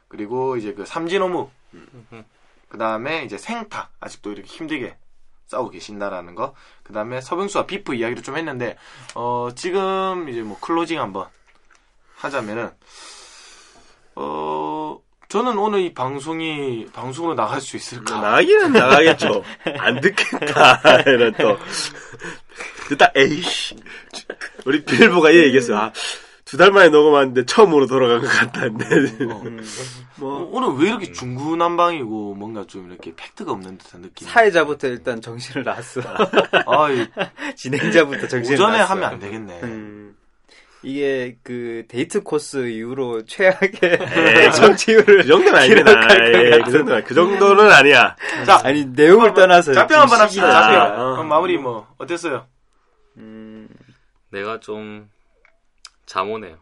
그리고 0.07 0.57
이제 0.57 0.73
그 0.73 0.85
삼진오무 0.85 1.49
그 2.67 2.77
다음에 2.77 3.23
이제 3.23 3.37
생타 3.37 3.91
아직도 3.99 4.31
이렇게 4.31 4.47
힘들게 4.47 4.97
싸우고 5.45 5.69
계신다라는 5.69 6.35
거. 6.35 6.53
그 6.83 6.93
다음에 6.93 7.21
서병수와 7.21 7.67
비프 7.67 7.93
이야기를 7.93 8.23
좀 8.23 8.37
했는데 8.37 8.75
어 9.15 9.49
지금 9.55 10.27
이제 10.29 10.41
뭐 10.41 10.59
클로징 10.59 10.99
한번 10.99 11.27
하자면은 12.15 12.71
어 14.15 14.99
저는 15.29 15.57
오늘 15.57 15.81
이 15.81 15.93
방송이 15.93 16.87
방송으로 16.91 17.35
나갈 17.35 17.61
수 17.61 17.77
있을까? 17.77 18.19
나가기는 18.19 18.73
나가겠죠. 18.73 19.43
안 19.77 20.01
듣겠다. 20.01 21.01
이런 21.05 21.33
또. 21.33 21.57
그딱 22.87 23.11
에이씨. 23.15 23.75
우리 24.65 24.83
빌보가 24.85 25.33
얘 25.33 25.43
얘기했어요. 25.45 25.77
아, 25.77 25.91
두 26.45 26.55
달 26.57 26.71
만에 26.71 26.87
녹음하는데 26.89 27.45
처음으로 27.45 27.87
돌아간 27.87 28.21
것 28.21 28.27
같다는데. 28.27 28.85
어, 29.25 29.43
뭐, 30.15 30.49
오늘 30.53 30.81
왜 30.81 30.89
이렇게 30.89 31.11
중구난방이고 31.11 32.35
뭔가 32.35 32.63
좀 32.65 32.89
이렇게 32.89 33.13
팩트가 33.15 33.51
없는 33.51 33.77
듯한 33.77 34.01
느낌. 34.03 34.27
사회자부터 34.27 34.87
일단 34.87 35.21
정신을 35.21 35.63
놨어. 35.65 36.01
아, 36.65 36.89
이 36.91 37.05
진행자부터 37.57 38.27
정신을 38.29 38.55
오전에 38.55 38.77
놨어. 38.77 38.91
하면 38.93 39.03
안 39.09 39.19
되겠네. 39.19 39.59
음, 39.63 40.15
이게 40.83 41.35
그 41.43 41.83
데이트 41.89 42.23
코스 42.23 42.69
이후로 42.69 43.25
최악의 43.25 43.69
에이, 43.83 44.51
정치율을 44.53 45.23
그 45.23 45.27
정도는 45.27 45.83
것 45.83 45.91
예, 46.05 46.49
같은. 46.49 46.63
그 46.63 46.71
정도는, 46.71 47.03
그 47.03 47.13
정도는 47.13 47.69
아니야. 47.71 48.15
자, 48.45 48.61
아니 48.63 48.85
내용을 48.85 49.33
떠나서 49.33 49.73
자평 49.73 49.99
한번 49.99 50.21
합시다. 50.21 50.47
아, 50.47 50.71
자평. 50.71 51.01
어. 51.01 51.11
그럼 51.15 51.27
마무리 51.27 51.57
뭐 51.57 51.87
어땠어요? 51.97 52.45
음, 53.17 53.67
내가 54.29 54.59
좀 54.59 55.09
잠오네요. 56.05 56.57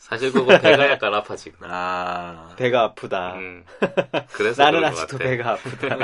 사실 0.00 0.32
그거 0.32 0.58
배가 0.58 0.90
약간 0.90 1.12
아파 1.12 1.36
지금. 1.36 1.58
아, 1.62 2.54
배가 2.56 2.84
아프다. 2.84 3.34
음. 3.34 3.64
그래서 4.32 4.64
나는 4.64 4.82
아직도 4.84 5.18
같아. 5.18 5.18
배가 5.18 5.50
아프다. 5.52 5.96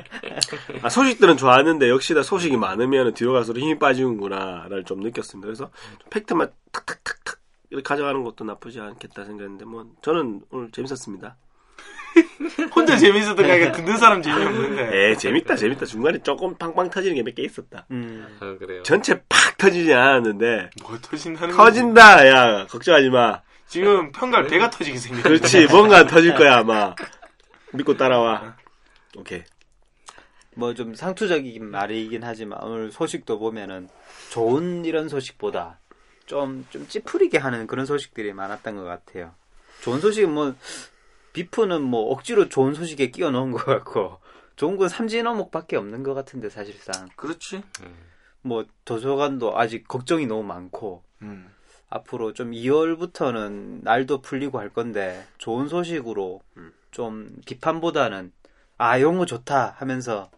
아, 0.82 0.88
소식들은 0.88 1.36
좋았는데, 1.36 1.90
역시나 1.90 2.22
소식이 2.22 2.56
많으면 2.56 3.12
뒤로 3.14 3.32
갈수록 3.32 3.58
힘이 3.60 3.76
빠지는구나를 3.78 4.84
좀 4.84 5.00
느꼈습니다. 5.00 5.46
그래서 5.46 5.70
좀 5.98 6.10
팩트만 6.10 6.52
탁탁탁탁 6.70 7.40
이렇게 7.70 7.82
가져가는 7.82 8.22
것도 8.22 8.44
나쁘지 8.44 8.80
않겠다 8.80 9.24
생각했는데, 9.24 9.64
뭐, 9.64 9.84
저는 10.00 10.42
오늘 10.50 10.70
재밌었습니다. 10.70 11.36
혼자 12.74 12.96
재밌었던 12.96 13.36
게 13.44 13.52
아니라 13.52 13.72
듣는 13.72 13.96
사람 13.96 14.22
재미없는데. 14.22 14.90
에 15.10 15.16
재밌다, 15.16 15.56
재밌다. 15.56 15.86
중간에 15.86 16.18
조금 16.22 16.54
팡팡 16.56 16.90
터지는 16.90 17.16
게 17.16 17.22
몇 17.22 17.34
개 17.34 17.42
있었다. 17.42 17.86
음, 17.90 18.26
아, 18.40 18.56
그래요. 18.58 18.82
전체 18.82 19.20
팍 19.28 19.56
터지지 19.58 19.92
않았는데, 19.92 20.70
뭐 20.82 20.98
터진다는? 21.00 21.54
터진다, 21.56 22.28
야, 22.28 22.66
걱정하지 22.66 23.10
마. 23.10 23.42
지금 23.66 24.12
평갈 24.12 24.46
배가 24.46 24.70
터지게 24.70 24.96
생겼네. 24.98 25.22
그렇지, 25.22 25.66
뭔가 25.66 26.06
터질 26.06 26.34
거야, 26.34 26.58
아마. 26.58 26.94
믿고 27.72 27.96
따라와. 27.96 28.56
오케이. 29.16 29.42
뭐 30.56 30.72
좀 30.74 30.94
상투적인 30.94 31.68
말이긴 31.68 32.22
하지만 32.22 32.60
오늘 32.62 32.92
소식도 32.92 33.40
보면은 33.40 33.88
좋은 34.30 34.84
이런 34.84 35.08
소식보다 35.08 35.80
좀, 36.26 36.64
좀 36.70 36.86
찌푸리게 36.86 37.38
하는 37.38 37.66
그런 37.66 37.86
소식들이 37.86 38.32
많았던 38.32 38.76
것 38.76 38.84
같아요. 38.84 39.34
좋은 39.82 40.00
소식은 40.00 40.30
뭐, 40.32 40.54
비프는 41.34 41.82
뭐 41.82 42.10
억지로 42.12 42.48
좋은 42.48 42.72
소식에 42.72 43.10
끼워 43.10 43.30
넣은 43.30 43.50
것 43.50 43.64
같고, 43.66 44.18
좋은 44.56 44.76
건 44.78 44.88
삼진 44.88 45.26
어목밖에 45.26 45.76
없는 45.76 46.02
것 46.02 46.14
같은데 46.14 46.48
사실상. 46.48 47.08
그렇지. 47.16 47.62
뭐 48.40 48.64
도서관도 48.86 49.58
아직 49.58 49.86
걱정이 49.86 50.26
너무 50.26 50.42
많고, 50.44 51.02
음. 51.22 51.50
앞으로 51.90 52.32
좀 52.32 52.52
2월부터는 52.52 53.80
날도 53.82 54.20
풀리고 54.22 54.58
할 54.58 54.68
건데 54.70 55.24
좋은 55.38 55.68
소식으로 55.68 56.40
좀 56.90 57.36
비판보다는 57.46 58.32
아 58.78 59.00
용어 59.00 59.26
좋다 59.26 59.76
하면서 59.78 60.30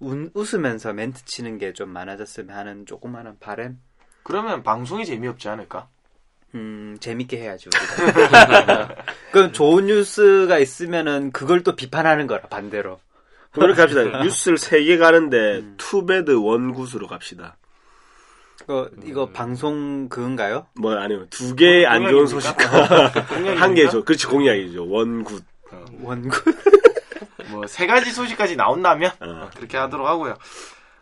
운- 0.00 0.30
웃으면서 0.34 0.92
멘트 0.92 1.24
치는 1.24 1.56
게 1.58 1.72
좀 1.72 1.88
많아졌으면 1.90 2.54
하는 2.54 2.84
조그마한 2.84 3.38
바램 3.38 3.78
그러면 4.22 4.62
방송이 4.62 5.06
재미없지 5.06 5.48
않을까? 5.48 5.88
음 6.54 6.96
재밌게 7.00 7.38
우리가 7.66 8.94
그럼 9.32 9.52
좋은 9.52 9.86
뉴스가 9.86 10.58
있으면은 10.58 11.32
그걸 11.32 11.62
또 11.62 11.74
비판하는 11.74 12.26
거라 12.26 12.42
반대로 12.48 13.00
그렇게 13.52 13.80
합시다. 13.80 14.02
뉴스를 14.24 14.56
세 14.58 14.82
개 14.84 14.96
가는데, 14.96 15.62
two 15.76 16.03
bad 16.03 16.30
one 16.42 16.60
good으로 16.60 17.06
갑시다. 17.06 17.56
이거, 18.62 18.88
이거 19.04 19.28
방송 19.30 20.08
그건가요? 20.08 20.66
뭐, 20.74 20.94
아니요. 20.96 21.26
두 21.28 21.54
개 21.56 21.84
안 21.86 22.08
좋은 22.08 22.26
소식과 22.26 23.08
한개 23.58 23.88
죠. 23.88 24.04
그렇지, 24.04 24.26
공약이죠. 24.26 24.88
one 24.88 25.09
good. 25.09 25.44
원구 26.02 26.52
뭐세 27.50 27.86
가지 27.86 28.10
소식까지 28.12 28.56
나온다면 28.56 29.10
어. 29.20 29.50
그렇게 29.56 29.76
하도록 29.78 30.06
하고요. 30.06 30.36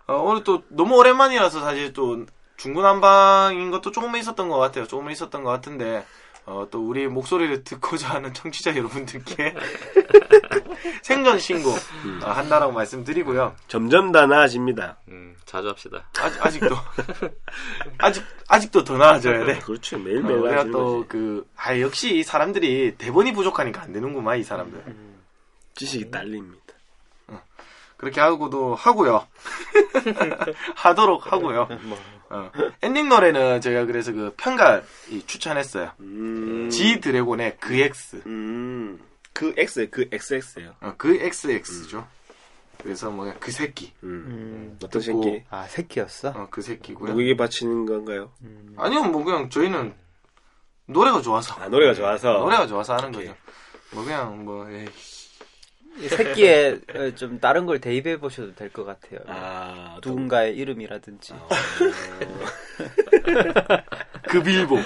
어, 0.07 0.15
오늘 0.17 0.43
또 0.45 0.63
너무 0.69 0.97
오랜만이라서 0.97 1.61
사실 1.61 1.93
또 1.93 2.25
중구난방인 2.61 3.71
것도 3.71 3.91
조금 3.91 4.15
있었던 4.17 4.51
것 4.51 4.59
같아요. 4.59 4.87
조금 4.87 5.11
있었던 5.11 5.43
것 5.43 5.51
같은데 5.51 6.05
어, 6.45 6.67
또 6.71 6.87
우리 6.87 7.09
목소리를 7.09 7.65
듣고자 7.65 8.11
하는 8.11 8.35
청취자 8.35 8.77
여러분들께 8.77 9.55
생전 11.03 11.39
신고 11.39 11.71
어, 11.71 12.31
한다라고 12.31 12.73
말씀드리고요. 12.73 13.57
점점 13.67 14.13
더 14.13 14.27
나아집니다. 14.27 14.99
음, 15.09 15.37
자주 15.47 15.69
합시다. 15.69 16.07
아직, 16.19 16.45
아직도 16.45 16.77
아직 17.97 18.25
아직도 18.49 18.85
더 18.85 18.99
나아져야 18.99 19.47
돼. 19.47 19.59
그렇죠. 19.61 19.97
어, 19.97 20.01
매일 20.01 20.23
매일 20.23 20.37
우리가 20.37 20.55
나아지는 20.57 20.73
또 20.73 21.07
거지. 21.07 21.09
그아 21.57 21.81
역시 21.81 22.19
이 22.19 22.23
사람들이 22.23 22.97
대본이 22.99 23.33
부족하니까 23.33 23.81
안 23.81 23.93
되는구만 23.95 24.39
이 24.39 24.45
사람들. 24.45 24.85
지식이 25.77 26.11
딸립니다. 26.11 26.61
그렇게 27.97 28.21
하고도 28.21 28.75
하고요. 28.75 29.27
하도록 30.77 31.33
하고요. 31.33 31.69
뭐. 32.31 32.39
어. 32.39 32.53
엔딩 32.83 33.09
노래는 33.09 33.61
제가 33.61 33.85
그래서 33.87 34.12
그 34.12 34.33
편가 34.37 34.83
이 35.11 35.22
추천했어요. 35.26 35.93
음. 36.01 36.70
G 36.70 37.01
드래곤의 37.01 37.57
그 37.61 37.74
X. 37.74 38.22
음. 38.26 39.01
그 39.33 39.55
X, 39.57 39.89
그 39.91 40.09
XX예요. 40.12 40.74
어, 40.81 40.95
그 40.97 41.16
XX죠. 41.20 42.07
그래서 42.83 43.11
뭐 43.11 43.33
그 43.39 43.51
새끼. 43.53 43.93
음. 44.03 44.76
어떤 44.83 45.03
듣고, 45.03 45.22
새끼? 45.22 45.45
아 45.51 45.64
새끼였어? 45.66 46.31
어, 46.31 46.49
그 46.51 46.62
새끼고요. 46.62 47.11
누구에게 47.11 47.37
바치는 47.37 47.85
건가요? 47.87 48.33
아니요, 48.76 49.05
뭐 49.05 49.22
그냥 49.22 49.51
저희는 49.51 49.95
노래가 50.87 51.20
좋아서. 51.20 51.55
아, 51.61 51.68
노래가 51.68 51.95
좋아서. 51.95 52.39
노래가 52.39 52.66
좋아서 52.66 52.95
하는 52.97 53.11
오케이. 53.14 53.26
거죠. 53.28 53.39
뭐 53.93 54.05
그냥 54.05 54.45
뭐 54.45 54.68
에이, 54.70 54.87
이 54.87 55.30
새끼에 56.09 56.78
어, 56.95 57.11
좀 57.14 57.38
다른 57.41 57.66
걸 57.66 57.80
대입해 57.80 58.18
보셔도 58.18 58.55
될 58.55 58.70
것 58.70 58.84
같아요. 58.84 59.20
아, 59.26 59.97
또- 60.01 60.11
누군가의 60.11 60.57
이름이라든지. 60.57 61.34
그 64.22 64.43
빌보. 64.43 64.76
어, 64.76 64.82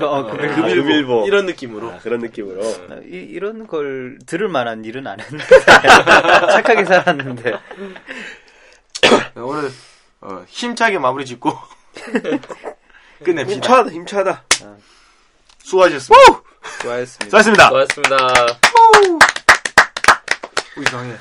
어, 0.00 0.26
그그 0.30 0.62
빌보. 0.62 0.84
빌보. 0.86 1.24
이런 1.26 1.46
느낌으로. 1.46 1.90
아, 1.90 1.98
그런 1.98 2.20
느낌으로. 2.20 2.62
이, 3.04 3.16
이런 3.16 3.66
걸 3.66 4.18
들을 4.26 4.48
만한 4.48 4.84
일은 4.84 5.06
안 5.06 5.18
했는데 5.20 5.44
착하게 6.52 6.84
살았는데 6.84 7.50
네, 7.52 7.58
오늘 9.36 9.70
어, 10.20 10.44
힘차게 10.48 10.98
마무리 10.98 11.24
짓고 11.26 11.52
끝냅시다. 13.24 13.54
힘차다, 13.54 13.90
힘차다. 13.90 14.44
수고하셨습니다. 15.58 16.42
좋아했습니다. 16.82 17.42
수고하셨습니다. 17.42 17.68
고맙습니다. 17.70 18.16
오, 19.12 19.18
이상해. 20.80 21.14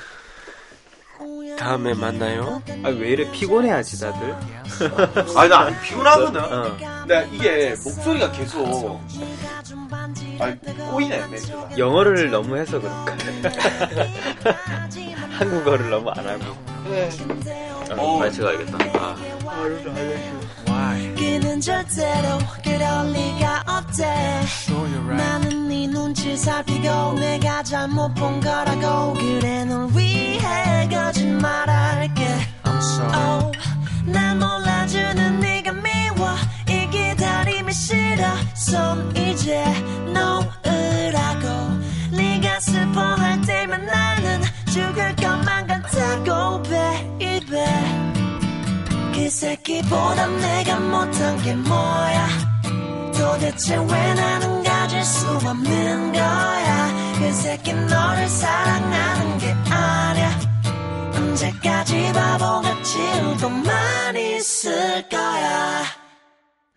다음에 1.57 1.93
만나요. 1.93 2.61
아, 2.83 2.89
왜 2.89 3.09
이래 3.11 3.31
피곤해하지 3.31 3.99
다들? 4.01 4.35
아니 5.37 5.49
나 5.49 5.59
안 5.61 5.81
피곤하거든. 5.81 6.41
어. 6.41 6.77
근데 6.77 7.29
이게 7.31 7.69
목소리가 7.83 8.31
계속 8.31 8.99
아 10.39 10.53
꼬이네 10.91 11.27
멘트가. 11.27 11.69
영어를 11.77 12.29
너무 12.29 12.57
해서 12.57 12.79
그런가? 12.79 13.15
한국어를 15.39 15.89
너무 15.89 16.09
안 16.11 16.27
하고. 16.27 16.43
어. 17.97 18.19
발치 18.19 18.41
가야겠다. 18.41 18.77
아. 18.99 19.15
그는 21.17 21.61
절대로 21.61 22.39
그럴 22.63 23.11
리가 23.11 23.63
없대. 23.67 24.45
나는 25.17 25.69
네 25.69 25.87
눈치 25.87 26.35
살피고 26.35 27.13
내가 27.13 27.63
잘못 27.63 28.13
본 28.15 28.39
거라고. 28.39 29.13
그래 29.13 29.65
널 29.65 29.89
위해 29.91 30.87
거짓말할게. 30.89 32.25
Oh, 32.65 33.51
날 34.05 34.35
몰라주는 34.35 35.39
네가 35.39 35.71
미워. 35.73 36.35
이 36.69 36.89
기다림이 36.89 37.71
싫어. 37.71 38.27
손 38.55 39.15
이제 39.15 39.63
놓으라고. 40.13 41.45
네가 42.11 42.59
슬퍼할 42.59 43.41
때면 43.41 43.85
나는 43.85 44.41
죽을 44.71 45.15
것만 45.15 45.67
같다고 45.67 46.63
baby 46.63 48.14
그 49.15 49.29
새끼보다 49.29 50.27
내가 50.27 50.79
못한 50.79 51.41
게 51.41 51.55
뭐야? 51.55 52.27
도대체 53.17 53.77
왜 53.77 54.13
나는 54.13 54.61
가질 54.61 55.03
수 55.03 55.27
없는 55.29 56.11
거야? 56.11 57.15
그 57.17 57.31
새끼 57.31 57.73
너를 57.73 58.27
사랑하는 58.27 59.37
게 59.37 59.51
아니야. 59.71 60.39
언제까지 61.15 62.11
바보같이 62.13 62.97
울고만 62.99 64.15
있을 64.17 65.07
거야 65.09 66.04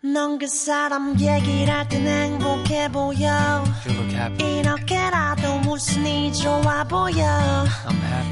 넌 0.01 0.39
그 0.39 0.47
사람 0.47 1.19
얘기를 1.19 1.73
할 1.73 1.87
땐 1.89 2.07
행복해 2.07 2.89
보여. 2.89 3.63
이렇게라도 4.39 5.61
웃으니 5.69 6.31
좋아 6.33 6.85
보여. 6.85 7.65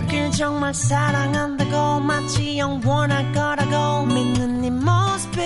그 0.09 0.31
정말 0.31 0.73
사랑한다고 0.73 1.99
마치 1.99 2.57
영원할 2.57 3.33
거라고 3.33 4.05
믿는 4.05 4.61
네 4.61 4.69
모습이. 4.69 5.41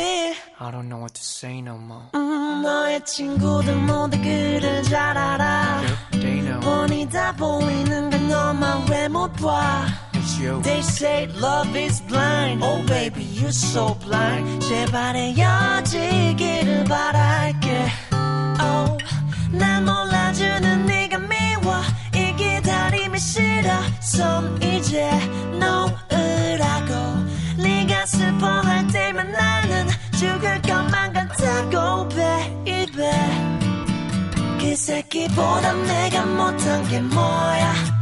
I 0.60 0.70
don't 0.72 0.84
know 0.90 1.00
what 1.02 1.14
to 1.16 1.22
say 1.24 1.58
no 1.58 1.74
more. 1.76 2.06
음, 2.14 2.62
너의 2.62 3.04
친구들 3.04 3.76
모두 3.78 4.16
그를 4.22 4.84
잘 4.84 5.18
알아. 5.18 5.82
They 6.12 6.42
know. 6.42 6.60
뻔히 6.62 7.10
다 7.10 7.32
보이는 7.36 8.12
걸 8.12 8.28
너만 8.28 8.86
왜 8.92 9.08
못 9.10 9.34
봐 9.42 9.86
it's 10.22 10.40
you. 10.40 10.62
They 10.62 10.82
say 10.82 11.28
love 11.28 11.76
is 11.76 12.02
blind. 12.02 12.62
Oh 12.64 12.84
baby 12.86 13.24
you're 13.24 13.52
so 13.52 13.96
blind. 14.06 14.62
제발 14.62 15.16
헤어지기를 15.16 16.86
바랄게. 16.86 17.88
Oh 18.62 18.98
날 19.52 19.82
몰라주는 19.82 20.86
네가 20.86 21.18
미워. 21.18 21.82
이 22.16 22.36
기다림이 22.36 23.18
싫어. 23.20 23.70
손 24.00 24.62
이제 24.62 25.10
놓으라고. 25.60 26.92
네가 27.58 28.06
슬퍼할 28.06 28.88
때면 28.88 29.32
나는 29.32 29.88
죽을 30.18 30.62
것만 30.62 31.14
같다고 31.14 32.08
baby. 32.10 33.12
그 34.60 34.76
새끼보다 34.76 35.74
내가 35.74 36.26
못한 36.26 36.88
게 36.88 37.00
뭐야? 37.00 38.02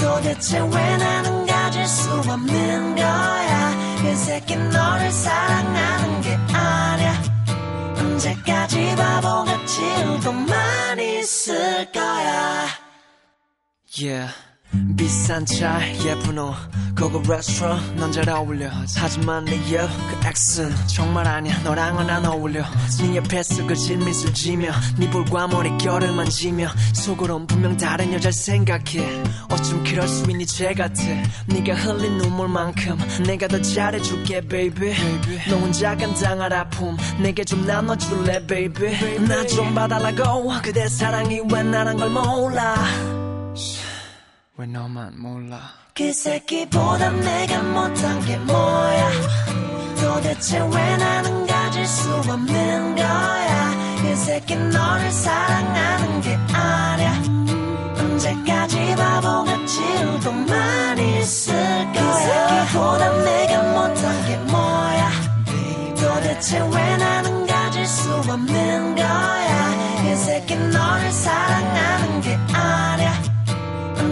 도대체 0.00 0.60
왜 0.60 0.96
나는 0.96 1.47
가질 1.78 1.86
수 1.86 2.10
없는 2.30 2.96
거야. 2.96 3.98
그 4.02 4.16
새끼 4.16 4.56
너를 4.56 5.10
사랑하는 5.10 6.20
게 6.22 6.34
아니야. 6.52 7.22
언제까지 7.96 8.96
바보같이 8.96 9.82
울고만 10.04 10.98
있을 10.98 11.90
거야. 11.92 12.66
Yeah. 13.96 14.47
비싼 14.96 15.44
차 15.46 15.80
예쁜 16.04 16.38
옷 16.38 16.54
고급 16.98 17.28
레스토랑 17.30 17.96
넌잘 17.96 18.28
어울려. 18.28 18.70
하지만 18.96 19.44
네여 19.44 19.86
그 19.86 20.26
엑스는 20.28 20.74
정말 20.88 21.26
아니야. 21.28 21.56
너랑은 21.62 22.10
안 22.10 22.26
어울려. 22.26 22.64
네 23.00 23.16
옆에 23.16 23.42
서 23.42 23.66
그 23.66 23.76
질미술 23.76 24.34
지며 24.34 24.72
네 24.98 25.08
볼과 25.10 25.46
머릿결을 25.46 26.12
만지며 26.12 26.68
속으론 26.92 27.46
분명 27.46 27.76
다른 27.76 28.12
여자를 28.12 28.32
생각해. 28.32 29.22
어쩜 29.50 29.84
그럴 29.84 30.08
수 30.08 30.28
있니 30.30 30.44
죄 30.46 30.74
같아. 30.74 31.02
네가 31.46 31.74
흘린 31.74 32.18
눈물만큼 32.18 32.98
내가 33.26 33.46
더 33.46 33.60
잘해줄게 33.62 34.40
baby. 34.48 34.92
너 35.48 35.56
혼자 35.56 35.96
감당할 35.96 36.52
아픔 36.52 36.96
내게 37.22 37.44
좀 37.44 37.64
나눠줄래 37.64 38.44
baby? 38.46 39.20
나좀 39.20 39.72
봐달라고. 39.74 40.52
그대 40.62 40.88
사랑이 40.88 41.40
왜 41.52 41.62
나란 41.62 41.96
걸 41.96 42.10
몰라 42.10 43.27
왜 44.60 44.66
너만 44.66 45.12
몰라? 45.20 45.60
그 45.94 46.12
새끼보다 46.12 47.10
내가 47.10 47.62
못한 47.62 48.20
게 48.26 48.36
뭐야? 48.38 49.10
도대체 50.00 50.58
왜 50.58 50.96
나는 50.96 51.46
가질 51.46 51.86
수 51.86 52.12
없는 52.12 52.96
거야? 52.96 53.70
그 54.02 54.16
새끼 54.16 54.56
너를 54.56 55.12
사랑하는 55.12 56.20
게 56.22 56.34
아니야. 56.52 57.22
언제까지 58.00 58.96
바보같이 58.96 59.80
울고만 60.02 60.98
있을 60.98 61.54
거야? 61.92 61.92
그 61.92 62.66
새끼보다 62.66 63.12
내가 63.22 63.62
못한 63.62 64.26
게 64.26 64.36
뭐야? 64.38 65.10
도대체 65.94 66.58
왜 66.58 66.96
나는 66.96 67.46
가질 67.46 67.86
수 67.86 68.12
없는 68.12 68.96
거야? 68.96 70.02
그 70.02 70.16
새끼 70.16 70.56
너를 70.56 71.12
사랑하는 71.12 72.20
게 72.22 72.34
아니야 72.52 73.27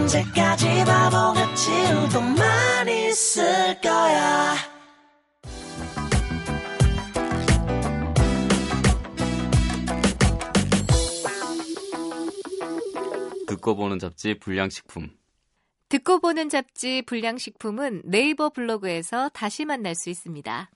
언제까지 0.07 0.85
바보같이 0.85 1.69
울고만 1.69 2.87
있을 2.87 3.81
거야 3.81 4.55
듣고 13.47 13.75
보는 13.75 13.99
잡지 13.99 14.39
불량식품. 14.39 15.09
듣고 15.89 16.19
보는 16.19 16.47
잡지 16.47 17.01
불량식품은 17.01 18.03
네이버 18.05 18.49
블로그에서 18.49 19.29
다시 19.33 19.65
만날 19.65 19.93
수 19.95 20.09
있습니다. 20.09 20.69